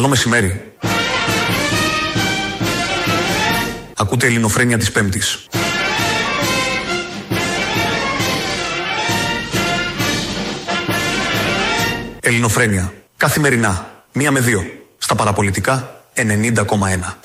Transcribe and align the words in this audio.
Καλό 0.00 0.12
μεσημέρι. 0.12 0.72
Ακούτε 3.96 4.26
ελληνοφρένια 4.26 4.78
της 4.78 4.92
Πέμπτης. 4.92 5.46
Ελληνοφρένια. 12.20 12.92
Καθημερινά. 13.16 14.02
Μία 14.12 14.30
με 14.30 14.40
δύο. 14.40 14.64
Στα 14.98 15.14
παραπολιτικά 15.14 16.02
90,1. 16.14 17.18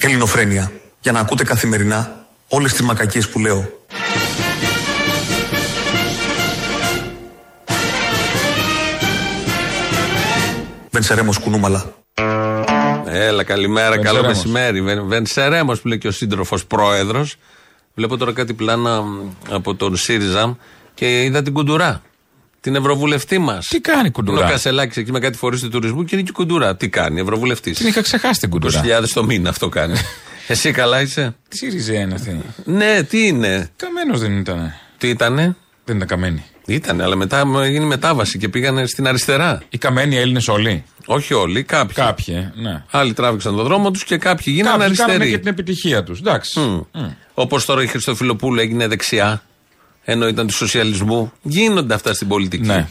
Ελληνοφρένια. 0.00 0.72
Για 1.00 1.12
να 1.12 1.20
ακούτε 1.20 1.44
καθημερινά 1.44 2.26
όλες 2.48 2.72
τις 2.72 2.82
μακακίες 2.82 3.28
που 3.28 3.38
λέω. 3.38 3.79
Βενσερέμος 11.00 11.38
Κουνούμαλα. 11.38 11.94
Έλα, 13.06 13.42
καλημέρα, 13.44 13.98
καλό 13.98 14.02
Βενσερέμος. 14.02 14.36
μεσημέρι. 14.36 14.82
Βεν- 14.82 15.02
Βενσερέμος 15.06 15.80
που 15.80 15.88
λέει 15.88 15.98
και 15.98 16.08
ο 16.08 16.10
σύντροφος 16.10 16.66
πρόεδρος. 16.66 17.36
Βλέπω 17.94 18.16
τώρα 18.16 18.32
κάτι 18.32 18.54
πλάνα 18.54 19.00
μ, 19.02 19.30
από 19.50 19.74
τον 19.74 19.96
ΣΥΡΙΖΑ 19.96 20.56
και 20.94 21.22
είδα 21.22 21.42
την 21.42 21.52
κουντουρά. 21.52 22.02
Την 22.60 22.74
ευρωβουλευτή 22.74 23.38
μας. 23.38 23.66
Τι 23.66 23.80
κάνει 23.80 24.10
κουντουρά; 24.10 24.46
Ο 24.46 24.48
Κασελάκη 24.50 24.98
εκεί 25.00 25.12
με 25.12 25.18
κάτι 25.18 25.36
φορείς 25.36 25.60
του 25.60 25.68
τουρισμού 25.68 26.04
και 26.04 26.14
είναι 26.14 26.24
και 26.24 26.30
η 26.30 26.34
κουντουρά. 26.34 26.76
Τι 26.76 26.88
κάνει, 26.88 27.20
ευρωβουλευτής. 27.20 27.76
Την 27.78 27.86
είχα 27.86 28.02
ξεχάσει 28.02 28.40
την 28.40 28.50
κουντουρά. 28.50 28.80
20.000 28.84 29.12
το 29.14 29.24
μήνα 29.24 29.48
αυτό 29.48 29.68
κάνει. 29.68 29.94
Εσύ 30.48 30.70
καλά 30.72 31.00
είσαι; 31.00 31.36
Τι 31.48 31.56
ΣΥΡΙΖΑ 31.56 31.92
είναι 31.94 32.14
αυτή. 32.14 32.40
Ναι, 32.64 33.02
τι 33.02 33.26
είναι; 33.26 33.68
Καμένος 33.76 34.20
δεν 34.20 34.38
ήταν. 34.38 34.72
Τι 34.98 35.08
ήτανε; 35.08 35.56
Δεν 35.84 35.96
ήταν 35.96 36.08
καμένη. 36.08 36.44
Ήτανε, 36.74 37.02
αλλά 37.02 37.16
μετά 37.16 37.46
μου 37.46 37.58
έγινε 37.58 37.84
μετάβαση 37.84 38.38
και 38.38 38.48
πήγανε 38.48 38.86
στην 38.86 39.06
αριστερά. 39.08 39.62
Οι 39.68 39.78
καμένοι 39.78 40.16
Έλληνες 40.16 40.48
όλοι. 40.48 40.84
Όχι 41.06 41.34
όλοι, 41.34 41.62
κάποιοι. 41.62 41.94
Κάποιοι, 41.94 42.34
ε, 42.56 42.60
ναι. 42.60 42.82
Άλλοι 42.90 43.12
τράβηξαν 43.12 43.56
τον 43.56 43.64
δρόμο 43.64 43.90
τους 43.90 44.04
και 44.04 44.16
κάποιοι 44.16 44.52
γίνανε 44.56 44.78
Κάποιοι 44.82 44.96
κάνανε 44.96 45.12
αριστεροί. 45.14 45.30
και 45.30 45.38
την 45.42 45.48
επιτυχία 45.52 46.02
τους. 46.02 46.18
Εντάξει. 46.18 46.86
Όπως 47.34 47.64
τώρα 47.64 47.82
η 47.82 47.86
Χριστοφιλοπούλου 47.86 48.60
έγινε 48.60 48.86
δεξιά, 48.86 49.42
ενώ 50.04 50.28
ήταν 50.28 50.46
του 50.46 50.54
σοσιαλισμού. 50.54 51.32
Γίνονται 51.42 51.94
αυτά 51.94 52.14
στην 52.14 52.28
πολιτική. 52.28 52.66
Ναι. 52.66 52.88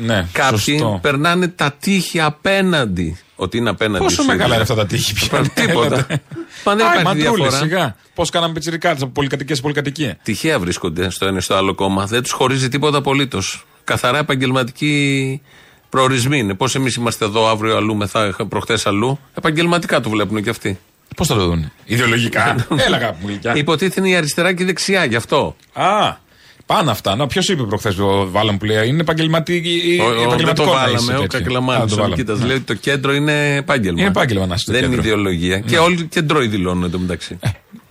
Ναι, 0.00 0.26
Κάποιοι 0.32 0.58
σωστό. 0.78 0.98
περνάνε 1.02 1.48
τα 1.48 1.72
τείχη 1.80 2.20
απέναντι. 2.20 3.18
Ότι 3.36 3.56
είναι 3.56 3.70
απέναντι. 3.70 3.98
Πόσο 4.04 4.14
ο 4.14 4.24
ΣΥΡΙΖΑ. 4.24 4.32
μεγάλα 4.36 4.52
είναι 4.54 4.62
αυτά 4.62 4.74
τα 4.74 4.86
τείχη 4.86 5.14
πια; 5.14 5.50
Τίποτα. 5.54 6.06
Μα 6.66 6.74
δεν 6.74 6.86
Άι, 6.86 7.00
υπάρχει 7.00 7.06
μαντρούλες, 7.22 7.48
διαφορά. 7.50 7.70
σιγά. 7.70 7.96
Πώς 8.14 8.30
κάναμε 8.30 8.52
πιτσιρικάδε 8.52 9.02
από 9.02 9.12
πολυκατοικία 9.12 9.54
σε 9.54 9.62
πολυκατοικία. 9.62 10.18
Τυχαία 10.22 10.58
βρίσκονται 10.58 11.10
στο 11.10 11.26
ένα 11.26 11.38
ή 11.38 11.40
στο 11.40 11.54
άλλο 11.54 11.74
κόμμα. 11.74 12.06
Δεν 12.06 12.22
τους 12.22 12.32
χωρίζει 12.32 12.68
τίποτα 12.68 12.98
απολύτως. 12.98 13.66
Καθαρά 13.84 14.18
επαγγελματικοί 14.18 15.40
προορισμοί 15.88 16.38
είναι. 16.38 16.54
Πώς 16.54 16.74
εμείς 16.74 16.94
είμαστε 16.94 17.24
εδώ 17.24 17.48
αύριο 17.48 17.76
αλλού, 17.76 17.94
μεθά, 17.96 18.36
προχτές 18.48 18.86
αλλού. 18.86 19.18
Επαγγελματικά 19.34 20.00
το 20.00 20.10
βλέπουν 20.10 20.42
και 20.42 20.50
αυτοί. 20.50 20.78
Πώς 21.16 21.26
θα 21.26 21.34
το 21.34 21.44
δουν. 21.44 21.72
Ιδεολογικά. 21.84 22.66
Έλα, 22.86 22.96
αγάπη 22.96 23.16
μου 23.20 23.28
γλυκιά. 23.28 23.56
Υποτίθεται 23.56 24.00
είναι 24.00 24.08
η 24.08 24.16
αριστερά 24.16 24.52
και 24.52 24.62
η 24.62 24.66
δεξιά, 24.66 25.04
γι' 25.04 25.16
αυτό. 25.16 25.56
Α, 25.72 26.16
πάνω 26.66 26.90
αυτά. 26.90 27.16
Να, 27.16 27.26
ποιος 27.26 27.48
είπε 27.48 27.62
προχθές 27.62 27.94
το 27.94 28.30
βάλαμε 28.30 28.58
που 28.58 28.64
λέει. 28.64 28.88
Είναι 28.88 29.00
επαγγελματική. 29.00 29.98
Ο- 30.00 30.04
ο- 30.04 30.08
Δεν 30.08 30.16
το 30.16 30.22
επαγγελματικό 30.22 30.64
να 30.64 30.70
είσαι 30.70 30.90
βάλαμε. 30.90 31.12
Ο 31.16 31.20
τέτοιο. 31.20 31.38
Α, 31.38 31.42
Κακλαμάνη. 31.42 31.78
το 31.78 31.84
Ο 31.92 31.96
βάλαμε. 31.96 32.14
Νικήτας 32.14 32.38
Ναι. 32.38 32.46
λέει 32.46 32.56
ότι 32.56 32.64
το 32.64 32.74
κέντρο 32.74 33.14
είναι 33.14 33.54
επάγγελμα. 33.56 34.00
Είναι 34.00 34.08
επάγγελμα 34.08 34.46
να 34.46 34.54
είσαι 34.54 34.62
στο 34.62 34.72
Δεν 34.72 34.84
είναι 34.84 34.94
κέντρο. 34.94 35.06
ιδεολογία. 35.08 35.58
Και 35.58 35.78
όλοι 35.78 36.04
κεντρώοι 36.06 36.46
δηλώνουν 36.46 36.84
εντωμεταξύ. 36.84 37.38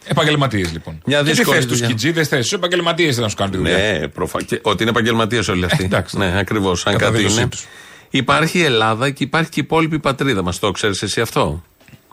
Επαγγελματίες 0.07 0.71
λοιπόν. 0.71 1.01
Μια 1.05 1.17
και 1.17 1.23
τι 1.23 1.29
δύσκολη 1.31 1.55
θες 1.55 1.65
τους 1.65 1.73
δουλειά. 1.73 1.85
σκιτζίδε, 1.89 2.23
θες 2.23 2.41
τους 2.41 2.51
επαγγελματίες 2.51 3.17
να 3.17 3.27
σου 3.29 3.35
κάνουν 3.35 3.51
τη 3.51 3.57
δουλειά. 3.57 3.77
Ναι, 3.77 4.07
προφα... 4.07 4.41
και 4.43 4.59
ότι 4.61 4.81
είναι 4.81 4.91
επαγγελματίες 4.91 5.47
όλοι 5.47 5.65
αυτοί. 5.65 5.83
Ε, 5.83 5.85
εντάξει. 5.85 6.17
Ναι, 6.17 6.33
ακριβώς. 6.39 6.85
Αν 6.85 6.93
Κατά 6.93 7.05
κάτι 7.05 7.17
δήλωσή 7.17 7.39
είναι. 7.39 7.49
τους. 7.49 7.65
Υπάρχει 8.09 8.58
η 8.59 8.64
Ελλάδα 8.64 9.09
και 9.09 9.23
υπάρχει 9.23 9.49
και 9.49 9.59
η 9.59 9.64
υπόλοιπη 9.65 9.99
πατρίδα 9.99 10.43
μας. 10.43 10.59
Το 10.59 10.71
ξέρεις 10.71 11.02
εσύ 11.02 11.21
αυτό; 11.21 11.64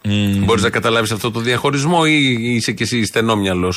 Mm. 0.05 0.09
Μπορείς 0.45 0.63
να 0.63 0.71
καταλάβεις 0.71 1.11
αυτό 1.11 1.31
το 1.31 1.41
διαχωρισμό 1.41 2.01
ή 2.07 2.33
είσαι 2.55 2.73
κι 2.73 2.83
εσύ 2.83 3.05
στενόμυαλο. 3.05 3.75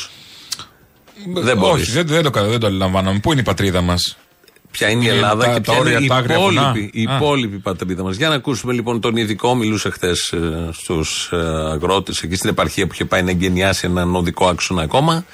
Δεν 1.34 1.58
μπορείς. 1.58 1.84
Όχι, 1.84 1.92
δεν, 1.92 2.08
δεν, 2.08 2.32
το, 2.32 2.48
δεν 2.50 2.60
το 2.60 2.68
αντιλαμβάνομαι. 2.68 3.20
Πού 3.20 3.32
είναι 3.32 3.42
η 3.42 3.44
πατρίδα 3.44 3.82
μας; 3.82 4.18
Ποια 4.72 4.90
είναι 4.90 5.04
η 5.04 5.08
Είναι 5.10 5.16
Ελλάδα 5.16 5.46
τα- 5.46 5.54
και 5.54 5.54
τα 5.54 5.62
ποια 5.72 5.80
όρια, 5.80 5.92
είναι 5.96 6.06
η 6.06 6.08
τα 6.08 6.16
άγρια 6.16 6.40
βουνά. 6.40 6.62
υπόλοιπη, 6.62 7.00
η 7.02 7.06
Α. 7.10 7.16
υπόλοιπη 7.16 7.58
πατρίδα 7.58 8.04
μας. 8.04 8.16
Για 8.16 8.30
να 8.30 8.36
ακούσουμε 8.36 8.74
λοιπόν 8.74 9.02
τον 9.02 9.16
ειδικό. 9.18 9.56
Μιλούσε 9.56 9.90
χθες 9.90 10.34
στους 10.72 11.30
αγρότες 11.72 12.22
εκεί 12.22 12.36
στην 12.36 12.50
επαρχία 12.50 12.86
που 12.88 12.94
είχε 12.94 13.06
πάει 13.06 13.24
να 13.24 13.30
εγκαινιάσει 13.30 13.86
έναν 13.88 14.16
οδικό 14.16 14.48
άξονα 14.48 14.82
ακόμα 14.82 15.26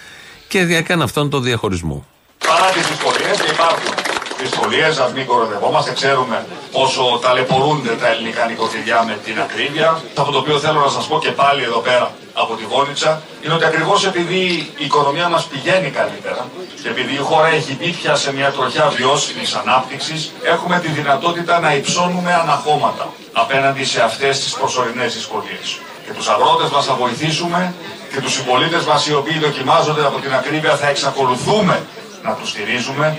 και 0.47 0.59
έκανε 0.59 1.03
αυτόν 1.03 1.29
τον 1.29 1.43
διαχωρισμό. 1.43 2.05
Παρά 2.47 2.71
τις 2.71 2.87
δυσκολίες 2.87 3.37
και 3.41 3.51
υπάρχουν 3.51 4.00
δυσκολίες, 4.43 4.97
α 5.03 5.07
μην 5.15 5.25
κοροϊδευόμαστε, 5.25 5.91
ξέρουμε 5.99 6.45
πόσο 6.71 7.19
ταλαιπωρούνται 7.23 7.93
τα 8.01 8.07
ελληνικά 8.07 8.45
νοικοκυριά 8.45 9.03
με 9.07 9.15
την 9.25 9.35
ακρίβεια. 9.45 9.89
Αυτό 10.17 10.31
το 10.31 10.37
οποίο 10.37 10.57
θέλω 10.59 10.79
να 10.79 10.91
σας 10.97 11.05
πω 11.07 11.19
και 11.19 11.31
πάλι 11.31 11.63
εδώ 11.63 11.79
πέρα 11.79 12.11
από 12.33 12.53
τη 12.55 12.65
Βόνιτσα 12.65 13.21
είναι 13.43 13.53
ότι 13.53 13.65
ακριβώς 13.65 14.05
επειδή 14.05 14.41
η 14.83 14.85
οικονομία 14.85 15.27
μας 15.29 15.43
πηγαίνει 15.51 15.89
καλύτερα 15.89 16.41
και 16.81 16.89
επειδή 16.89 17.13
η 17.13 17.23
χώρα 17.29 17.47
έχει 17.47 17.75
μπει 17.79 17.89
πια 17.89 18.15
σε 18.15 18.33
μια 18.33 18.51
τροχιά 18.51 18.87
βιώσιμης 18.97 19.53
ανάπτυξης, 19.53 20.31
έχουμε 20.43 20.79
τη 20.79 20.87
δυνατότητα 20.87 21.59
να 21.59 21.73
υψώνουμε 21.73 22.33
αναχώματα 22.33 23.05
απέναντι 23.33 23.83
σε 23.83 24.01
αυτές 24.01 24.39
τις 24.39 24.53
προσωρινές 24.53 25.13
δυσκολίες. 25.13 25.79
Και 26.05 26.11
τους 26.17 26.27
αγρότες 26.27 26.69
μας 26.69 26.85
θα 26.85 26.93
βοηθήσουμε 26.93 27.73
και 28.13 28.21
τους 28.21 28.33
συμπολίτες 28.33 28.83
μας 28.83 29.07
οι 29.07 29.13
οποίοι 29.13 29.39
δοκιμάζονται 29.39 30.05
από 30.05 30.19
την 30.19 30.33
ακρίβεια 30.33 30.75
θα 30.75 30.87
εξακολουθούμε 30.87 31.85
να 32.23 32.33
τους 32.33 32.49
στηρίζουμε 32.49 33.17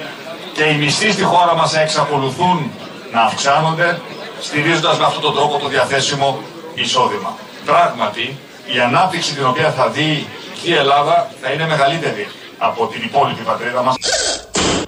και 0.52 0.64
οι 0.64 0.76
μισθοί 0.76 1.10
στη 1.12 1.22
χώρα 1.22 1.54
μας 1.56 1.70
θα 1.72 1.80
εξακολουθούν 1.80 2.70
να 3.12 3.20
αυξάνονται 3.20 4.00
στηρίζοντας 4.40 4.98
με 4.98 5.04
αυτόν 5.04 5.22
τον 5.22 5.34
τρόπο 5.34 5.58
το 5.58 5.68
διαθέσιμο 5.68 6.42
εισόδημα. 6.74 7.36
Πράγματι, 7.64 8.38
η 8.74 8.78
ανάπτυξη 8.80 9.34
την 9.34 9.46
οποία 9.46 9.70
θα 9.72 9.88
δει 9.88 10.26
η 10.62 10.74
Ελλάδα 10.74 11.30
θα 11.42 11.50
είναι 11.52 11.66
μεγαλύτερη 11.66 12.28
από 12.58 12.86
την 12.86 13.02
υπόλοιπη 13.02 13.42
πατρίδα 13.42 13.82
μας 13.82 13.96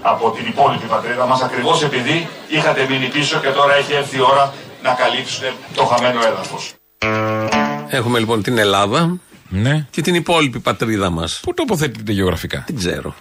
από 0.02 0.30
την 0.30 0.46
υπόλοιπη 0.46 0.86
πατρίδα 0.86 1.26
μας 1.26 1.42
ακριβώς 1.42 1.82
επειδή 1.82 2.28
είχατε 2.48 2.86
μείνει 2.90 3.06
πίσω 3.06 3.38
και 3.38 3.48
τώρα 3.48 3.74
έχει 3.74 3.92
έρθει 3.92 4.16
η 4.16 4.20
ώρα 4.20 4.54
να 4.82 4.90
καλύψετε 4.90 5.52
το 5.74 5.84
χαμένο 5.84 6.20
έδαφος. 6.26 6.72
Έχουμε 7.88 8.18
λοιπόν 8.18 8.42
την 8.42 8.58
Ελλάδα 8.58 9.16
Ναι. 9.48 9.86
και 9.90 10.02
την 10.02 10.14
υπόλοιπη 10.14 10.58
πατρίδα 10.60 11.10
μας. 11.10 11.40
Πού 11.42 11.54
τοποθετείτε 11.54 12.12
γεωγραφικά; 12.12 12.64
Δεν 12.66 12.76
ξέρω. 12.76 13.14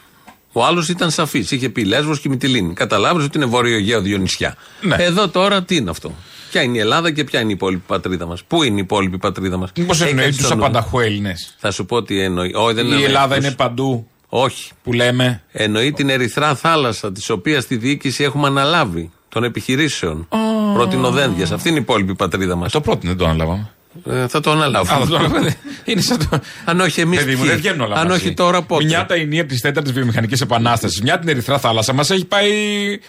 Ο 0.56 0.66
άλλος 0.66 0.90
ήταν 0.90 1.12
σαφής. 1.12 1.52
Είχε 1.52 1.70
πει 1.70 1.84
Λέσβος 1.86 2.20
και 2.20 2.30
Μυτιλίνη. 2.30 2.74
Καταλάβεις 2.74 3.26
ότι 3.26 3.38
είναι 3.38 3.46
βόρειο 3.46 3.76
Αιγαίο 3.76 4.02
δύο 4.02 4.18
νησιά. 4.18 4.56
Ναι. 4.82 4.96
Εδώ 5.00 5.28
τώρα 5.30 5.64
τι 5.64 5.76
είναι 5.76 5.90
αυτό; 5.90 6.14
Ποια 6.52 6.62
είναι 6.62 6.78
η 6.78 6.80
Ελλάδα 6.80 7.12
και 7.12 7.24
ποια 7.24 7.40
είναι 7.40 7.50
η 7.50 7.54
υπόλοιπη 7.54 7.84
πατρίδα 7.88 8.26
μας; 8.26 8.44
Πού 8.44 8.64
είναι 8.64 8.76
η 8.76 8.82
υπόλοιπη 8.82 9.18
πατρίδα 9.18 9.58
μας; 9.58 9.70
Μήπως 9.78 10.02
εννοεί 10.02 10.32
τους 10.32 10.52
απανταχού 10.52 11.00
Έλληνες; 11.00 11.56
Θα 11.58 11.72
σου 11.72 11.86
πω 11.86 12.04
τι 12.04 12.20
εννοεί. 12.22 12.52
Όχι, 12.56 12.74
δεν 12.74 12.86
Η 12.86 12.90
εννοεί 12.90 13.04
Ελλάδα 13.04 13.36
αυτούς. 13.36 13.46
είναι 13.46 13.56
παντού 13.56 14.08
Όχι. 14.30 14.72
που 14.84 14.94
λέμε. 14.94 15.44
Εννοεί 15.52 15.92
την 15.94 16.10
ερυθρά 16.10 16.56
θάλασσα, 16.56 17.12
της 17.12 17.30
οποίας 17.30 17.66
τη 17.66 17.76
διοίκηση 17.76 18.24
έχουμε 18.24 18.48
αναλάβει 18.48 19.12
των 19.30 19.44
επιχειρήσεων. 19.44 20.28
Oh. 20.30 20.38
Πρωτινοδένδια. 20.74 21.48
Αυτή 21.54 21.70
είναι 21.70 21.78
η 21.78 21.82
υπόλοιπη 21.82 22.16
πατρίδα 22.16 22.56
μας. 22.56 22.72
Το 22.72 22.82
πρώτο 22.82 23.00
δεν 23.08 23.18
το 23.18 23.26
αναλάβαμε. 23.26 23.70
Ε, 24.10 24.28
θα 24.28 24.40
το 24.40 24.50
Α, 24.50 24.54
αναλάβουμε. 24.54 25.00
θα 25.00 25.08
το 25.08 25.16
αναλάβαμε. 25.16 25.56
Είναι 25.84 26.02
σαν 26.02 26.18
το. 26.30 26.40
Αν 26.66 26.80
όχι 26.80 27.02
εμείς. 27.02 27.20
Παιδί 27.20 27.36
μου, 27.36 27.46
δεν 27.46 27.58
βγαίνουν 27.58 27.82
όλα 27.82 27.96
Αν 27.96 28.08
μαζί. 28.08 28.20
όχι 28.26 28.34
τώρα 28.34 28.62
πότε; 28.62 28.84
Μια 28.84 29.06
τα 29.06 29.16
ενία 29.16 29.46
της 29.46 29.62
τέταρτης 29.62 29.92
βιομηχανικής 29.94 30.42
επανάστασης, 30.42 31.02
μια 31.02 31.20
την 31.20 31.30
Ερυθρά 31.30 31.60
θάλασσα 31.60 31.94
μας 31.94 32.10
έχει 32.10 32.26
πάει 32.26 32.52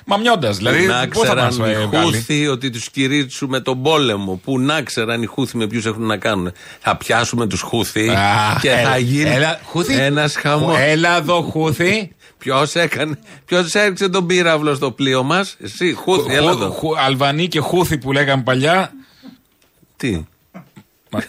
μαμιώντας. 0.07 0.57
Δηλαδή, 0.57 0.87
να 0.87 1.09
πώ 1.09 1.25
θα 1.25 1.35
μας 1.35 1.49
ξέραν 1.59 1.83
οι 1.83 1.87
βγάλει; 1.87 2.05
Χούθοι 2.17 2.47
ότι 2.49 2.71
τους 2.71 2.91
κηρύξουμε 2.91 3.61
τον 3.61 3.83
πόλεμο. 3.83 4.41
Που 4.45 4.61
να 4.61 4.83
ξέραν 4.83 5.23
οι 5.23 5.27
Χούθοι 5.27 5.57
με 5.57 5.67
ποιους 5.67 5.87
έχουν 5.87 6.07
να 6.07 6.17
κάνουν. 6.17 6.53
Θα 6.81 6.97
πιάσουμε 6.97 7.47
τους 7.47 7.61
Χούθοι 7.61 8.09
Α, 8.09 8.59
και 8.61 8.71
έλα, 8.71 8.91
θα 8.91 8.99
γίνει 8.99 9.31
έλα, 9.31 9.61
Χούθη. 9.65 9.95
ένας 9.95 10.37
χαμός. 10.37 10.77
Έλα 10.81 11.17
εδώ, 11.17 11.41
Χούθη. 11.43 12.13
Ποιος 12.39 12.75
έκανε, 12.75 13.19
ποιος 13.45 13.75
έριξε 13.75 14.09
τον 14.09 14.27
πύραυλο 14.27 14.75
στο 14.75 14.91
πλοίο 14.91 15.23
μας, 15.23 15.57
εσύ, 15.63 15.93
Χούθη, 15.93 16.35
έλα 16.35 16.51
Χου- 16.51 16.61
εδώ. 16.63 16.71
Χου- 16.71 16.99
Αλβανοί 16.99 17.49
και 17.49 17.61
Χούθη 17.61 17.99
που 17.99 18.13
λέγαμε 18.13 18.43
παλιά. 18.43 18.93
Τι; 19.97 20.25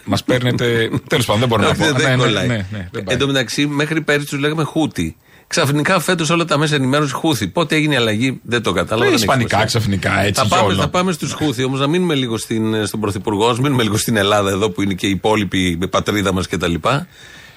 Μα 0.04 0.18
παίρνετε. 0.26 0.90
Τέλος 1.08 1.26
πάντων, 1.26 1.40
δεν 1.40 1.50
μπορώ 1.50 1.62
να 1.62 1.76
πω. 1.76 1.84
Δεν- 1.84 1.94
Ναι, 1.94 2.00
δεν 2.00 2.18
ναι, 2.18 2.24
κολλάει. 2.24 2.48
ναι, 2.48 2.56
ναι, 2.56 2.90
δεν 2.92 3.04
πάει. 3.04 3.16
Εν 3.16 3.18
τω 3.20 3.28
μεταξύ, 3.28 3.68
μέχρι 3.68 4.02
πέρυσι 4.02 4.28
τους 4.28 4.40
λέγαμε 4.40 4.64
Χούτι. 4.64 5.16
Ξαφνικά 5.48 6.00
φέτος 6.00 6.30
όλα 6.30 6.46
τα 6.46 6.58
μέσα 6.58 6.76
ενημέρωσης 6.76 7.14
Χούθη. 7.14 7.48
Πότε 7.48 7.76
έγινε 7.76 7.94
η 7.94 7.98
αλλαγή, 7.98 8.40
δεν 8.44 8.62
το 8.64 8.72
κατάλαβα. 8.72 9.06
Ε, 9.06 9.10
δεν 9.10 9.14
έχει 9.16 9.24
Ισπανικά 9.24 9.50
σημασία. 9.58 9.66
ξαφνικά 9.80 10.20
έτσι. 10.22 10.34
Θα 10.34 10.42
κι 10.44 10.50
πάμε, 10.50 10.64
όλο. 10.64 10.76
θα 10.82 10.88
πάμε 10.90 11.12
στους 11.12 11.32
Χούθη 11.34 11.64
όμως, 11.64 11.80
να 11.80 11.88
μείνουμε 11.88 12.16
λίγο 12.16 12.38
στην, 12.38 12.86
στον 12.88 13.00
Πρωθυπουργό, 13.00 13.54
να 13.54 13.62
μείνουμε 13.62 13.84
λίγο 13.84 13.98
στην 13.98 14.16
Ελλάδα 14.18 14.50
εδώ 14.50 14.70
που 14.70 14.82
είναι 14.82 14.94
και 14.94 15.08
η 15.08 15.10
υπόλοιπη 15.10 15.80
πατρίδα 15.90 16.34
μας 16.34 16.48
κτλ. 16.48 16.74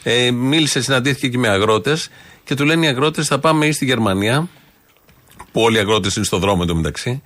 Ε, 0.02 0.30
μίλησε, 0.30 0.82
συναντήθηκε 0.82 1.28
και 1.28 1.38
με 1.38 1.48
αγρότες 1.48 2.08
και 2.44 2.54
του 2.54 2.64
λένε 2.64 2.86
οι 2.86 2.88
αγρότες 2.88 3.26
θα 3.26 3.38
πάμε 3.38 3.66
ή 3.66 3.72
στη 3.72 3.84
Γερμανία, 3.84 4.48
που 5.52 5.60
όλοι 5.60 5.76
οι 5.76 5.80
αγρότες 5.80 6.16
είναι 6.16 6.24
στο 6.24 6.38
δρόμο 6.38 6.60
εντωμεταξύ, 6.62 7.22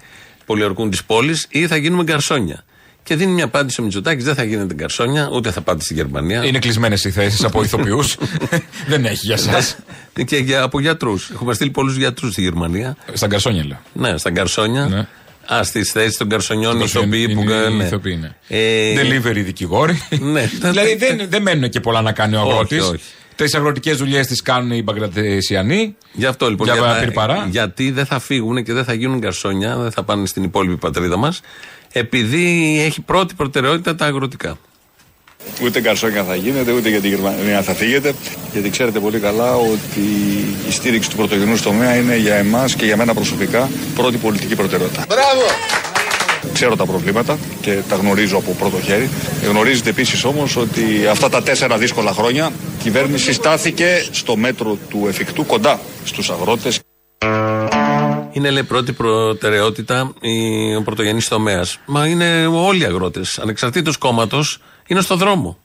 πολιορκούν 0.46 0.90
τη 0.90 0.98
πόλη, 1.06 1.34
ή 1.48 1.66
θα 1.66 1.76
γίνουμε 1.76 2.02
γκαρσόνια. 2.02 2.64
Και 3.04 3.16
δίνει 3.16 3.32
μια 3.32 3.44
απάντηση 3.44 3.80
ο 3.80 3.84
Μητσοτάκης: 3.84 4.24
Δεν 4.24 4.34
θα 4.34 4.44
γίνεται 4.44 4.74
γκαρσόνια, 4.74 5.28
ούτε 5.32 5.50
θα 5.50 5.60
πάτε 5.60 5.82
στη 5.82 5.94
Γερμανία. 5.94 6.44
Είναι 6.44 6.58
κλεισμένες 6.58 7.04
οι 7.04 7.10
θέσεις 7.10 7.44
από 7.44 7.62
ηθοποιούς. 7.62 8.16
Δεν 8.88 9.04
έχει 9.04 9.26
για 9.26 9.34
εσά. 9.34 9.74
και 10.26 10.36
για, 10.36 10.62
από 10.62 10.80
γιατρούς. 10.80 11.30
Έχουμε 11.30 11.54
στείλει 11.54 11.70
πολλούς 11.70 11.96
γιατρούς 11.96 12.32
στη 12.32 12.42
Γερμανία. 12.42 12.96
Στα 13.12 13.26
γκαρσόνια 13.26 13.64
λέω. 13.66 13.80
Ναι, 13.92 14.18
στα 14.18 14.30
γκαρσόνια. 14.30 14.86
Ναι. 14.86 15.06
Α, 15.54 15.62
στις 15.62 15.90
θέσεις 15.90 16.16
των 16.16 16.26
γκαρσονιών 16.26 16.80
οι 16.80 16.82
ηθοποιοί 16.84 17.34
που. 17.34 17.40
Είναι 17.42 17.54
οι 17.54 17.74
ναι. 17.74 17.84
ηθοποιοί, 17.84 18.18
ναι. 18.20 18.30
Ε, 18.48 18.94
Delivery 19.00 19.42
δικηγόροι. 19.44 20.02
Ναι. 20.20 20.50
δηλαδή 20.70 20.94
δεν, 20.96 21.20
δεν 21.28 21.42
μένουν 21.42 21.70
και 21.70 21.80
πολλά 21.80 22.00
να 22.02 22.12
κάνει 22.12 22.36
ο 22.36 22.40
Όχι, 22.40 22.50
αγρότης. 22.50 22.82
όχι. 22.82 23.02
Τι 23.36 23.44
αγροτικές 23.52 23.96
δουλειές 23.96 24.26
τις 24.26 24.42
κάνουν 24.42 24.70
οι 24.70 24.82
Μπαγκρατεσιανοί. 24.82 25.96
Γι' 26.12 26.26
αυτό 26.26 26.50
λοιπόν. 26.50 26.66
Για 26.66 26.76
για- 26.76 26.98
πυρπαρά. 27.00 27.46
γιατί 27.50 27.90
δεν 27.90 28.06
θα 28.06 28.18
φύγουν 28.18 28.64
και 28.64 28.72
δεν 28.72 28.84
θα 28.84 28.92
γίνουν 28.92 29.18
γκαρσόνια, 29.18 29.76
δεν 29.76 29.90
θα 29.90 30.02
πάνε 30.02 30.26
στην 30.26 30.42
υπόλοιπη 30.42 30.76
πατρίδα 30.76 31.16
μας, 31.16 31.40
επειδή 31.92 32.80
έχει 32.86 33.00
πρώτη 33.00 33.34
προτεραιότητα 33.34 33.94
τα 33.94 34.06
αγροτικά. 34.06 34.58
Ούτε 35.62 35.80
γκαρσόνια 35.80 36.24
θα 36.24 36.34
γίνετε, 36.34 36.72
ούτε 36.72 36.88
για 36.88 37.00
τη 37.00 37.08
Γερμανία 37.08 37.62
θα 37.62 37.74
φύγετε. 37.74 38.14
Γιατί 38.52 38.70
ξέρετε 38.70 38.98
πολύ 39.00 39.18
καλά 39.18 39.54
ότι 39.56 40.00
η 40.68 40.72
στήριξη 40.72 41.10
του 41.10 41.16
πρωτογενούς 41.16 41.62
τομέα 41.62 41.96
είναι 41.96 42.16
για 42.16 42.34
εμάς 42.34 42.74
και 42.74 42.84
για 42.84 42.96
μένα 42.96 43.14
προσωπικά 43.14 43.70
πρώτη 43.94 44.16
πολιτική 44.16 44.56
προτεραιότητα. 44.56 45.04
Μπράβο! 45.08 45.42
Ξέρω 46.52 46.76
τα 46.76 46.86
προβλήματα 46.86 47.38
και 47.60 47.78
τα 47.88 47.96
γνωρίζω 47.96 48.36
από 48.36 48.52
πρώτο 48.52 48.80
χέρι. 48.80 49.08
Γνωρίζετε 49.48 49.90
επίσης 49.90 50.24
όμως 50.24 50.56
ότι 50.56 51.06
αυτά 51.10 51.28
τα 51.28 51.42
τέσσερα 51.42 51.78
δύσκολα 51.78 52.12
χρόνια 52.12 52.52
η 52.78 52.82
κυβέρνηση 52.82 53.32
στάθηκε 53.32 54.06
στο 54.10 54.36
μέτρο 54.36 54.78
του 54.88 55.04
εφικτού 55.08 55.46
κοντά 55.46 55.80
στους 56.04 56.30
αγρότες. 56.30 56.80
Είναι 58.32 58.50
λέει 58.50 58.62
πρώτη 58.62 58.92
προτεραιότητα 58.92 60.12
η- 60.20 60.74
ο 60.74 60.82
πρωτογενής 60.82 61.28
τομέας. 61.28 61.78
Μα 61.86 62.06
είναι 62.06 62.46
όλοι 62.46 62.80
οι 62.82 62.84
αγρότες, 62.84 63.38
ανεξαρτήτως 63.38 63.96
κόμματος, 63.96 64.58
είναι 64.86 65.00
στο 65.00 65.16
δρόμο. 65.16 65.56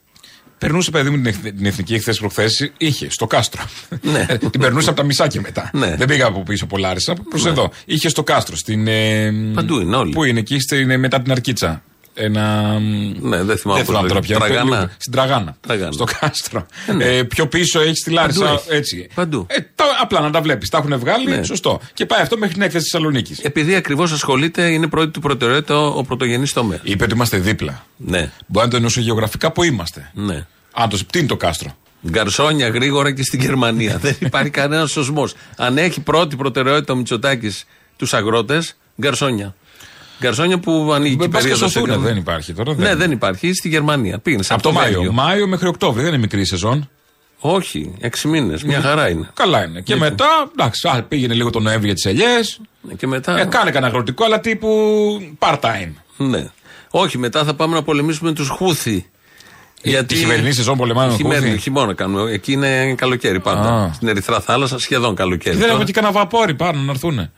Περνούσε 0.58 0.92
παιδί 0.92 1.10
μου 1.10 1.16
την, 1.16 1.26
εθ- 1.26 1.56
την 1.56 1.66
εθνική 1.66 2.00
χθε 2.00 2.14
προχθές, 2.14 2.72
είχε 2.78 3.08
στο 3.10 3.28
κάστρο. 3.28 3.62
Ναι. 4.02 4.26
την 4.52 4.60
περνούσε 4.60 4.90
από 4.90 4.98
τα 5.00 5.06
μισά 5.06 5.28
και 5.28 5.40
μετά. 5.40 5.70
Ναι. 5.74 5.96
Δεν 5.96 6.08
πήγα 6.08 6.26
από 6.26 6.44
πίσω 6.44 6.64
από 6.64 6.78
Λάρισα, 6.78 7.14
προ 7.30 7.50
εδώ. 7.50 7.72
Είχε 7.86 8.10
στο 8.10 8.24
κάστρο. 8.24 8.56
Στην, 8.56 8.88
ε, 8.88 9.32
Παντού 9.54 9.80
είναι 9.80 9.96
όλοι. 9.96 10.12
Πού 10.12 10.24
είναι, 10.24 10.40
εκεί 10.40 10.60
στην, 10.60 11.00
μετά 11.00 11.22
την 11.22 11.32
Αρκίτσα. 11.32 11.84
Ένα. 12.20 12.78
Ναι, 12.80 13.44
δεν 13.44 13.58
θυμάμαι 13.58 13.58
Δεν 13.58 13.58
πώς 13.58 13.86
θυμάμαι 13.86 14.08
τώρα 14.08 14.20
λέγεται. 14.20 14.20
πια. 14.20 14.38
Τραγανά. 14.38 14.92
Στην 14.98 15.12
Τραγάνα. 15.12 15.58
Τραγάνα. 15.68 15.92
Στο 15.92 16.06
κάστρο. 16.20 16.66
ναι. 16.96 17.04
Ε, 17.06 17.24
πιο 17.24 17.48
πίσω 17.48 17.80
έχεις 17.80 18.04
τη 18.04 18.10
Λάρισα. 18.12 18.40
Παντού 18.40 18.54
έχεις. 18.56 18.68
Έτσι. 18.78 19.10
Παντού. 19.16 19.46
Ε, 19.50 19.56
τα, 19.76 19.86
απλά 20.02 20.20
να 20.20 20.30
τα 20.32 20.42
βλέπεις. 20.42 20.70
Τα 20.70 20.78
έχουν 20.78 21.00
βγάλει. 21.00 21.26
Ναι. 21.30 21.44
Σωστό. 21.44 21.80
Και 21.94 22.06
πάει 22.06 22.22
αυτό 22.22 22.38
μέχρι 22.38 22.54
την 22.54 22.64
έκθεση 22.64 22.84
τη 22.84 22.90
Θεσσαλονίκης. 22.90 23.40
Επειδή 23.40 23.76
ακριβώς 23.76 24.12
ασχολείται, 24.12 24.70
είναι 24.72 24.88
πρώτη 24.88 25.12
του 25.12 25.20
προτεραιότητα 25.20 25.80
ο, 25.80 25.98
ο 25.98 26.04
πρωτογενής 26.04 26.54
τομέας. 26.54 26.82
Είπε 26.84 27.04
ότι 27.04 27.14
είμαστε 27.14 27.38
δίπλα. 27.38 27.86
Ναι, 27.98 28.32
Μπορεί 28.48 28.66
να 28.66 28.72
το 28.72 28.76
εννοούσε 28.76 29.02
γεωγραφικά 29.02 29.52
που 29.52 29.64
είμαστε. 29.64 30.12
ναι. 30.14 30.46
Αν 30.80 30.90
το 30.90 31.00
τι 31.12 31.20
είναι 31.20 31.28
το 31.28 31.38
κάστρο; 31.38 31.78
Γκαρσόνια 32.10 32.68
γρήγορα 32.70 33.12
και 33.14 33.24
στην 33.24 33.40
Γερμανία. 33.40 33.98
δεν 33.98 34.16
υπάρχει 34.20 34.50
κανένας 34.50 34.92
σωσμό. 34.92 35.28
Αν 35.58 35.78
έχει 35.78 36.00
πρώτη 36.02 36.36
προτεραιότητα 36.36 36.94
ο 36.94 36.96
Μητσοτάκης 36.96 37.66
τους 37.96 38.14
αγρότες, 38.14 38.78
γκαρσόνια. 39.02 39.56
Γκαρσόνια 40.22 40.60
που 40.60 40.92
ανοίγει 40.94 41.16
και 41.16 41.26
η 41.26 41.28
Πας 41.30 41.42
και 41.42 41.48
περίοδος 41.48 41.72
σωθούνε, 41.72 41.94
έκανα. 41.94 42.08
δεν 42.08 42.18
υπάρχει 42.18 42.54
τώρα. 42.54 42.74
Ναι, 42.76 42.96
δεν 42.96 43.12
υπάρχει. 43.12 43.54
Στη 43.54 43.70
Γερμανία. 43.70 44.20
Πήγαινε. 44.20 44.44
Από 44.50 44.62
το 44.62 44.72
Μάιο. 44.72 45.12
Μάιο 45.12 45.48
μέχρι 45.48 45.68
Οκτώβριο 45.68 46.02
δεν 46.04 46.12
είναι 46.14 46.22
μικρή 46.22 46.42
η 46.42 46.46
σεζόν. 46.46 46.90
Όχι, 47.40 47.94
έξι 48.00 48.28
μήνες. 48.28 48.64
Μια 48.64 48.82
χαρά 48.82 49.10
είναι. 49.10 49.30
Καλά 49.34 49.64
είναι. 49.66 49.82
Και 49.82 49.96
μετά, 49.96 50.28
εντάξει, 50.52 50.88
α, 50.88 51.04
πήγαινε 51.04 51.34
λίγο 51.34 51.50
τον 51.50 51.64
Νοέμβριο 51.64 51.86
για 51.86 51.96
τις 51.96 52.06
ελιές. 52.06 52.60
Και 52.98 53.08
μετά. 53.08 53.40
Ε, 53.40 53.46
κάνε 53.46 53.72
κανένα 53.72 53.88
αγροτικό, 53.88 54.26
αλλά 54.26 54.40
τύπου 54.40 54.70
part-time. 55.40 55.92
Ναι. 56.18 56.46
Όχι, 56.90 57.18
μετά 57.18 57.44
θα 57.44 57.54
πάμε 57.54 57.76
να 57.76 57.84
πολεμήσουμε 57.84 58.34
τους 58.34 58.48
Χούθη. 58.50 59.10
τη 60.06 60.16
χειμερινή 60.16 60.52
σεζόν 60.52 60.78
πολεμάνε 60.78 61.08
τον 61.08 61.18
Χειμέρι- 61.18 61.44
Χούθη; 61.46 61.58
Χειμώνα 61.58 61.94
κάνουμε. 61.94 62.32
Εκεί 62.32 62.52
είναι 62.52 62.94
καλοκαίρι 62.96 63.40
πάντα. 63.40 63.70
Α. 63.84 63.94
Στην 63.94 64.08
Ερυθρά 64.08 64.40
Θάλασσα 64.40 64.80
σχεδόν 64.80 65.16
καλοκαίρι. 65.16 65.50
Δεν 65.50 65.60
Τώρα- 65.60 65.72
έχουμε 65.72 65.86
και 65.86 65.92
κανένα 65.92 66.14
βαπόρι 66.14 66.54
πάνω 66.54 66.82
να 66.82 66.92
έρθουν. 66.92 67.32